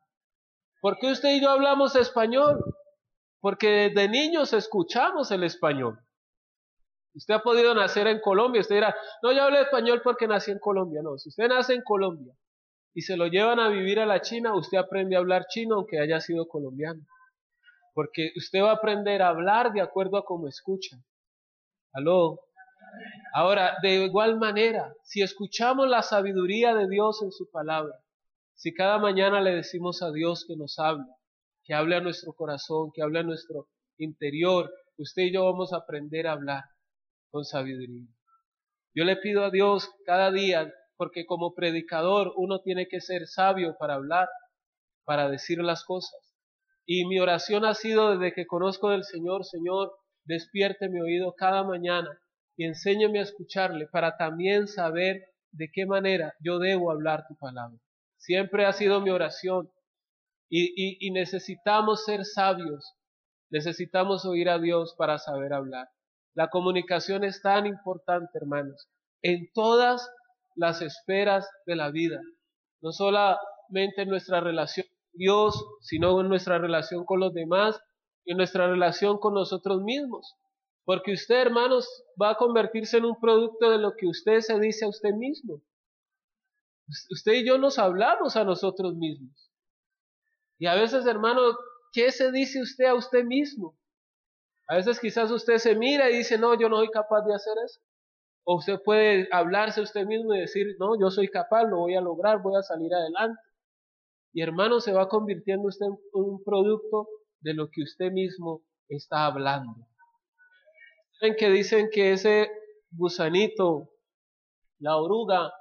¿Por 0.80 0.98
qué 0.98 1.12
usted 1.12 1.36
y 1.36 1.40
yo 1.40 1.51
hablamos 1.51 1.94
español? 1.94 2.59
Porque 3.40 3.90
desde 3.90 4.09
niños 4.09 4.53
escuchamos 4.53 5.30
el 5.30 5.44
español. 5.44 5.98
Usted 7.14 7.34
ha 7.34 7.42
podido 7.42 7.74
nacer 7.74 8.07
en 8.07 8.20
Colombia, 8.20 8.61
usted 8.61 8.76
dirá, 8.76 8.94
no, 9.22 9.32
yo 9.32 9.42
hablo 9.42 9.59
español 9.59 10.01
porque 10.03 10.28
nací 10.28 10.51
en 10.51 10.59
Colombia. 10.59 11.01
No, 11.03 11.18
si 11.18 11.28
usted 11.28 11.48
nace 11.48 11.74
en 11.74 11.82
Colombia 11.82 12.34
y 12.94 13.03
se 13.03 13.16
lo 13.16 13.26
llevan 13.26 13.61
a 13.61 13.68
vivir 13.68 14.01
a 14.01 14.07
la 14.07 14.20
China, 14.20 14.55
usted 14.55 14.78
aprende 14.78 15.16
a 15.16 15.18
hablar 15.18 15.46
chino 15.48 15.76
aunque 15.76 16.01
haya 16.01 16.20
sido 16.20 16.46
colombiano. 16.46 17.03
Porque 17.94 18.32
usted 18.36 18.62
va 18.62 18.70
a 18.70 18.74
aprender 18.74 19.22
a 19.22 19.28
hablar 19.28 19.72
de 19.72 19.80
acuerdo 19.80 20.16
a 20.16 20.24
cómo 20.24 20.46
escucha. 20.46 20.96
Aló, 21.92 22.38
Ahora, 23.32 23.76
de 23.82 24.05
igual 24.05 24.38
manera, 24.38 24.93
si 25.05 25.22
escuchamos 25.22 25.88
la 25.88 26.03
sabiduría 26.03 26.74
de 26.74 26.88
Dios 26.88 27.22
en 27.22 27.30
su 27.30 27.51
palabra, 27.51 27.95
si 28.55 28.74
cada 28.74 28.99
mañana 28.99 29.41
le 29.41 29.55
decimos 29.55 30.03
a 30.03 30.11
Dios 30.11 30.45
que 30.47 30.57
nos 30.57 30.78
hable, 30.78 31.07
que 31.64 31.74
hable 31.74 31.97
a 31.97 32.01
nuestro 32.01 32.32
corazón, 32.32 32.91
que 32.93 33.03
hable 33.03 33.20
a 33.20 33.22
nuestro 33.22 33.68
interior, 33.99 34.70
usted 34.99 35.22
y 35.22 35.32
yo 35.32 35.45
vamos 35.45 35.72
a 35.72 35.78
aprender 35.78 36.26
a 36.26 36.32
hablar 36.32 36.64
con 37.30 37.45
sabiduría. 37.45 38.09
Yo 38.95 39.05
le 39.05 39.16
pido 39.16 39.45
a 39.45 39.51
Dios 39.51 39.88
cada 40.05 40.32
día, 40.32 40.72
porque 40.97 41.24
como 41.24 41.55
predicador 41.55 42.32
uno 42.36 42.61
tiene 42.61 42.88
que 42.88 43.01
ser 43.01 43.26
sabio 43.26 43.76
para 43.78 43.95
hablar, 43.95 44.28
para 45.05 45.30
decir 45.30 45.62
las 45.62 45.84
cosas. 45.84 46.20
Y 46.84 47.07
mi 47.07 47.20
oración 47.20 47.64
ha 47.64 47.74
sido 47.74 48.11
desde 48.11 48.34
que 48.34 48.47
conozco 48.47 48.91
del 48.91 49.05
Señor, 49.05 49.45
Señor, 49.45 49.93
despierte 50.24 50.88
mi 50.88 51.01
oído 51.01 51.34
cada 51.36 51.62
mañana 51.62 52.11
y 52.61 52.66
enséñame 52.66 53.20
a 53.20 53.22
escucharle 53.22 53.86
para 53.86 54.18
también 54.18 54.68
saber 54.68 55.24
de 55.50 55.70
qué 55.72 55.86
manera 55.86 56.34
yo 56.40 56.58
debo 56.58 56.90
hablar 56.90 57.24
tu 57.26 57.34
palabra. 57.36 57.78
Siempre 58.18 58.66
ha 58.66 58.74
sido 58.74 59.00
mi 59.00 59.08
oración 59.08 59.70
y, 60.50 61.06
y, 61.06 61.11
necesitamos 61.11 62.04
ser 62.04 62.26
sabios, 62.26 62.98
necesitamos 63.48 64.26
oír 64.26 64.50
a 64.50 64.58
Dios 64.58 64.94
para 64.98 65.16
saber 65.16 65.54
hablar. 65.54 65.88
La 66.34 66.48
comunicación 66.48 67.24
es 67.24 67.40
tan 67.40 67.64
importante, 67.64 68.28
hermanos, 68.34 68.90
en 69.22 69.50
todas 69.54 70.06
las 70.54 70.82
esferas 70.82 71.48
de 71.64 71.76
la 71.76 71.90
vida, 71.90 72.20
no 72.82 72.92
solamente 72.92 74.02
en 74.02 74.11
nuestra 74.11 74.40
relación 74.40 74.84
con 74.86 75.18
Dios, 75.18 75.66
sino 75.80 76.20
en 76.20 76.28
nuestra 76.28 76.58
relación 76.58 77.06
con 77.06 77.20
los 77.20 77.32
demás 77.32 77.80
y 78.26 78.32
en 78.32 78.36
nuestra 78.36 78.66
relación 78.68 79.16
con 79.16 79.32
nosotros 79.32 79.80
mismos. 79.80 80.36
Porque 80.85 81.12
usted, 81.12 81.37
hermanos, 81.37 81.87
va 82.20 82.31
a 82.31 82.37
convertirse 82.37 82.99
en 82.99 83.05
un 83.05 83.18
producto 83.20 83.70
de 83.70 83.78
lo 83.78 83.95
que 83.97 84.07
usted 84.07 84.41
se 84.41 84.59
dice 84.59 84.85
a 84.85 84.89
usted 84.89 85.12
mismo. 85.12 85.62
Usted 87.11 87.33
y 87.33 87.47
yo 87.47 87.59
nos 87.59 87.78
hablamos 87.78 88.37
a 88.37 88.45
nosotros 88.45 88.97
mismos. 88.97 89.51
Y 90.59 90.66
a 90.66 90.74
veces, 90.74 91.07
hermano, 91.07 91.43
¿qué 91.93 92.11
se 92.11 92.33
dice 92.33 92.61
usted 92.61 92.87
a 92.87 92.95
usted 92.95 93.24
mismo? 93.24 93.78
A 94.68 94.76
veces 94.76 94.99
quizás 95.01 95.31
usted 95.31 95.59
se 95.59 95.74
mira 95.74 96.11
y 96.11 96.18
dice, 96.18 96.39
no, 96.39 96.59
yo 96.59 96.68
no 96.68 96.76
soy 96.78 96.89
capaz 96.91 97.22
de 97.22 97.35
hacer 97.35 97.55
eso. 97.64 97.81
O 98.45 98.57
usted 98.57 98.81
puede 98.85 99.28
hablarse 99.31 99.81
a 99.81 99.85
usted 99.85 100.07
mismo 100.07 100.35
y 100.35 100.41
decir, 100.41 100.76
no, 100.78 100.99
yo 100.99 101.11
soy 101.11 101.28
capaz, 101.28 101.64
lo 101.64 101.78
voy 101.78 101.95
a 101.95 102.01
lograr, 102.01 102.43
voy 102.43 102.57
a 102.57 102.62
salir 102.62 102.93
adelante. 102.93 103.41
Y 104.33 104.43
hermano, 104.43 104.81
se 104.81 104.93
va 104.93 105.09
convirtiendo 105.09 105.68
usted 105.68 105.87
en 105.87 105.97
un 106.12 106.43
producto 106.43 107.09
de 107.41 107.55
lo 107.55 107.68
que 107.70 107.83
usted 107.83 108.11
mismo 108.12 108.62
está 108.89 109.26
hablando 109.26 109.89
que 111.39 111.51
dicen 111.51 111.89
que 111.93 112.12
ese 112.12 112.51
gusanito, 112.91 113.91
la 114.79 114.97
oruga, 114.97 115.53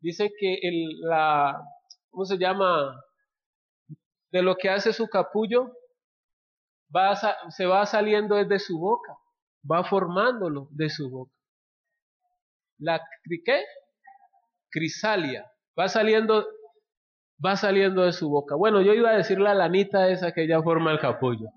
dice 0.00 0.30
que 0.38 0.58
el, 0.62 1.00
la, 1.00 1.62
¿cómo 2.10 2.24
se 2.24 2.38
llama? 2.38 3.00
De 4.30 4.42
lo 4.42 4.56
que 4.56 4.68
hace 4.68 4.92
su 4.92 5.08
capullo, 5.08 5.72
se 7.50 7.66
va 7.66 7.86
saliendo 7.86 8.34
desde 8.36 8.58
su 8.58 8.78
boca, 8.78 9.16
va 9.70 9.84
formándolo 9.84 10.68
de 10.70 10.90
su 10.90 11.10
boca. 11.10 11.32
la 12.78 13.00
¿qué? 13.44 13.64
crisalia. 14.70 15.50
Va 15.78 15.88
saliendo, 15.88 16.46
va 17.44 17.56
saliendo 17.56 18.02
de 18.02 18.12
su 18.12 18.28
boca. 18.28 18.54
Bueno, 18.56 18.80
yo 18.82 18.94
iba 18.94 19.10
a 19.10 19.16
decir 19.16 19.38
la 19.38 19.54
lanita 19.54 20.08
esa 20.08 20.32
que 20.32 20.46
ya 20.48 20.62
forma 20.62 20.90
el 20.92 20.98
capullo. 20.98 21.48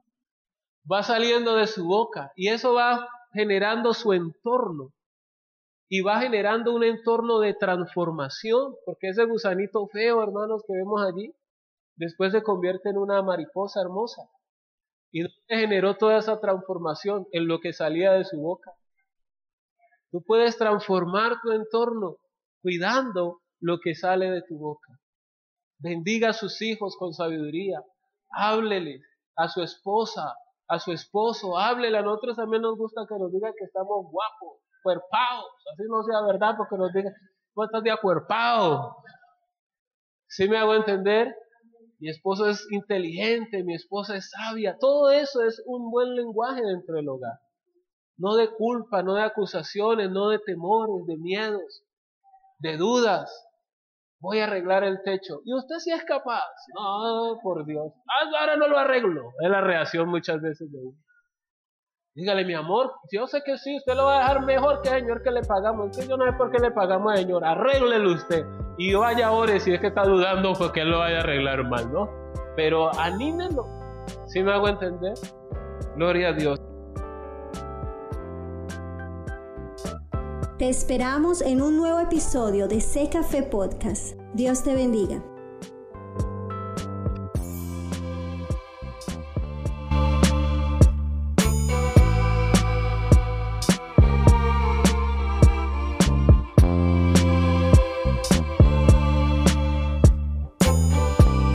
Va 0.92 1.04
saliendo 1.04 1.56
de 1.56 1.68
su 1.68 1.86
boca 1.86 2.32
y 2.36 2.50
eso 2.50 2.74
va 2.74 3.08
generando 3.32 3.94
su 3.94 4.14
entorno 4.14 4.94
y 5.88 6.02
va 6.02 6.22
generando 6.22 6.74
un 6.74 6.84
entorno 6.84 7.40
de 7.40 7.56
transformación, 7.56 8.76
porque 8.86 9.10
ese 9.10 9.26
gusanito 9.26 9.88
feo, 9.88 10.22
hermanos, 10.22 10.64
que 10.68 10.74
vemos 10.74 11.02
allí, 11.02 11.34
después 11.96 12.32
se 12.32 12.44
convierte 12.44 12.90
en 12.90 12.98
una 12.98 13.22
mariposa 13.24 13.82
hermosa. 13.82 14.22
¿Y 15.12 15.24
generó 15.48 15.98
toda 15.98 16.20
esa 16.20 16.40
transformación? 16.40 17.26
En 17.32 17.48
lo 17.48 17.60
que 17.60 17.74
salía 17.74 18.12
de 18.12 18.26
su 18.26 18.40
boca. 18.40 18.72
Tú 20.12 20.24
puedes 20.24 20.58
transformar 20.58 21.42
tu 21.42 21.52
entorno 21.52 22.18
cuidando 22.62 23.42
lo 23.60 23.80
que 23.80 23.96
sale 23.96 24.30
de 24.30 24.44
tu 24.44 24.58
boca. 24.58 25.00
Bendiga 25.80 26.30
a 26.30 26.34
sus 26.34 26.62
hijos 26.62 26.96
con 26.98 27.14
sabiduría. 27.14 27.84
Háblele 28.30 29.02
a 29.36 29.48
su 29.50 29.64
esposa, 29.64 30.36
a 30.70 30.80
su 30.80 30.92
esposo. 30.94 31.58
Háblele. 31.58 31.98
A 31.98 32.02
nosotros 32.02 32.38
también 32.38 32.62
nos 32.62 32.78
gusta 32.78 33.02
que 33.08 33.16
nos 33.16 33.32
digan 33.32 33.54
que 33.58 33.66
estamos 33.66 34.06
guapos, 34.10 34.62
cuerpados. 34.82 35.52
Así 35.74 35.84
no 35.90 36.04
sea 36.04 36.22
verdad 36.22 36.56
porque 36.58 36.78
nos 36.78 36.94
digan, 36.94 37.14
tú 37.54 37.64
estás 37.64 37.84
de 37.84 37.92
acuerpado. 37.92 38.96
¿Sí 40.28 40.48
me 40.48 40.58
hago 40.58 40.76
entender? 40.76 41.36
Mi 42.00 42.10
esposo 42.10 42.48
es 42.48 42.66
inteligente, 42.72 43.64
mi 43.64 43.76
esposa 43.76 44.16
es 44.16 44.30
sabia. 44.30 44.78
Todo 44.80 45.10
eso 45.10 45.42
es 45.44 45.62
un 45.66 45.92
buen 45.92 46.16
lenguaje 46.16 46.62
dentro 46.62 46.96
del 46.96 47.10
hogar 47.10 47.40
no 48.20 48.36
de 48.36 48.54
culpa, 48.54 49.02
no 49.02 49.16
de 49.16 49.24
acusaciones, 49.24 50.12
no 50.12 50.30
de 50.30 50.40
temores, 50.40 51.08
de 51.08 51.18
miedos, 51.18 51.84
de 52.60 52.76
dudas. 52.76 53.32
Voy 54.22 54.40
a 54.40 54.46
arreglar 54.46 54.84
el 54.84 55.02
techo. 55.02 55.42
¿Y 55.46 55.54
usted 55.54 55.76
sí 55.78 55.92
es 55.92 56.04
capaz? 56.04 56.44
No, 56.76 57.40
por 57.42 57.66
Dios. 57.66 57.94
Ah, 58.08 58.30
ahora 58.40 58.58
no 58.58 58.68
lo 58.68 58.78
arreglo. 58.78 59.32
Es 59.42 59.50
la 59.50 59.62
reacción 59.62 60.10
muchas 60.10 60.42
veces 60.42 60.70
de 60.72 60.78
uno. 60.78 60.98
Dígale, 62.16 62.44
mi 62.44 62.54
amor, 62.54 62.92
yo 63.14 63.28
sé 63.28 63.42
que 63.46 63.58
sí, 63.58 63.78
usted 63.78 63.96
lo 63.96 64.06
va 64.06 64.18
a 64.18 64.20
dejar 64.20 64.46
mejor 64.46 64.82
que 64.82 64.90
el 64.90 65.02
señor 65.02 65.24
que 65.24 65.32
le 65.32 65.42
pagamos. 65.42 65.96
Yo 66.06 66.18
no 66.18 66.26
sé 66.26 66.34
por 66.34 66.52
qué 66.52 66.60
le 66.60 66.72
pagamos 66.72 67.14
al 67.14 67.20
señor. 67.20 67.46
Arréglelo 67.46 68.12
usted. 68.12 68.46
Y 68.78 68.94
vaya 68.94 69.28
ahora 69.28 69.58
si 69.60 69.74
es 69.74 69.80
que 69.80 69.88
está 69.88 70.04
dudando 70.04 70.52
porque 70.54 70.82
él 70.82 70.92
lo 70.92 71.00
vaya 71.00 71.18
a 71.18 71.22
arreglar 71.22 71.64
mal, 71.70 71.92
¿no? 71.94 72.10
Pero 72.58 72.94
anímelo. 73.00 73.66
¿Sí 74.28 74.44
me 74.44 74.52
hago 74.52 74.68
entender? 74.68 75.14
Gloria 75.96 76.30
a 76.30 76.34
Dios. 76.34 76.59
Te 80.60 80.68
esperamos 80.68 81.40
en 81.40 81.62
un 81.62 81.78
nuevo 81.78 82.02
episodio 82.02 82.68
de 82.68 82.82
Sé 82.82 83.08
Café 83.10 83.44
Podcast. 83.44 84.20
Dios 84.34 84.62
te 84.62 84.74
bendiga. 84.74 85.24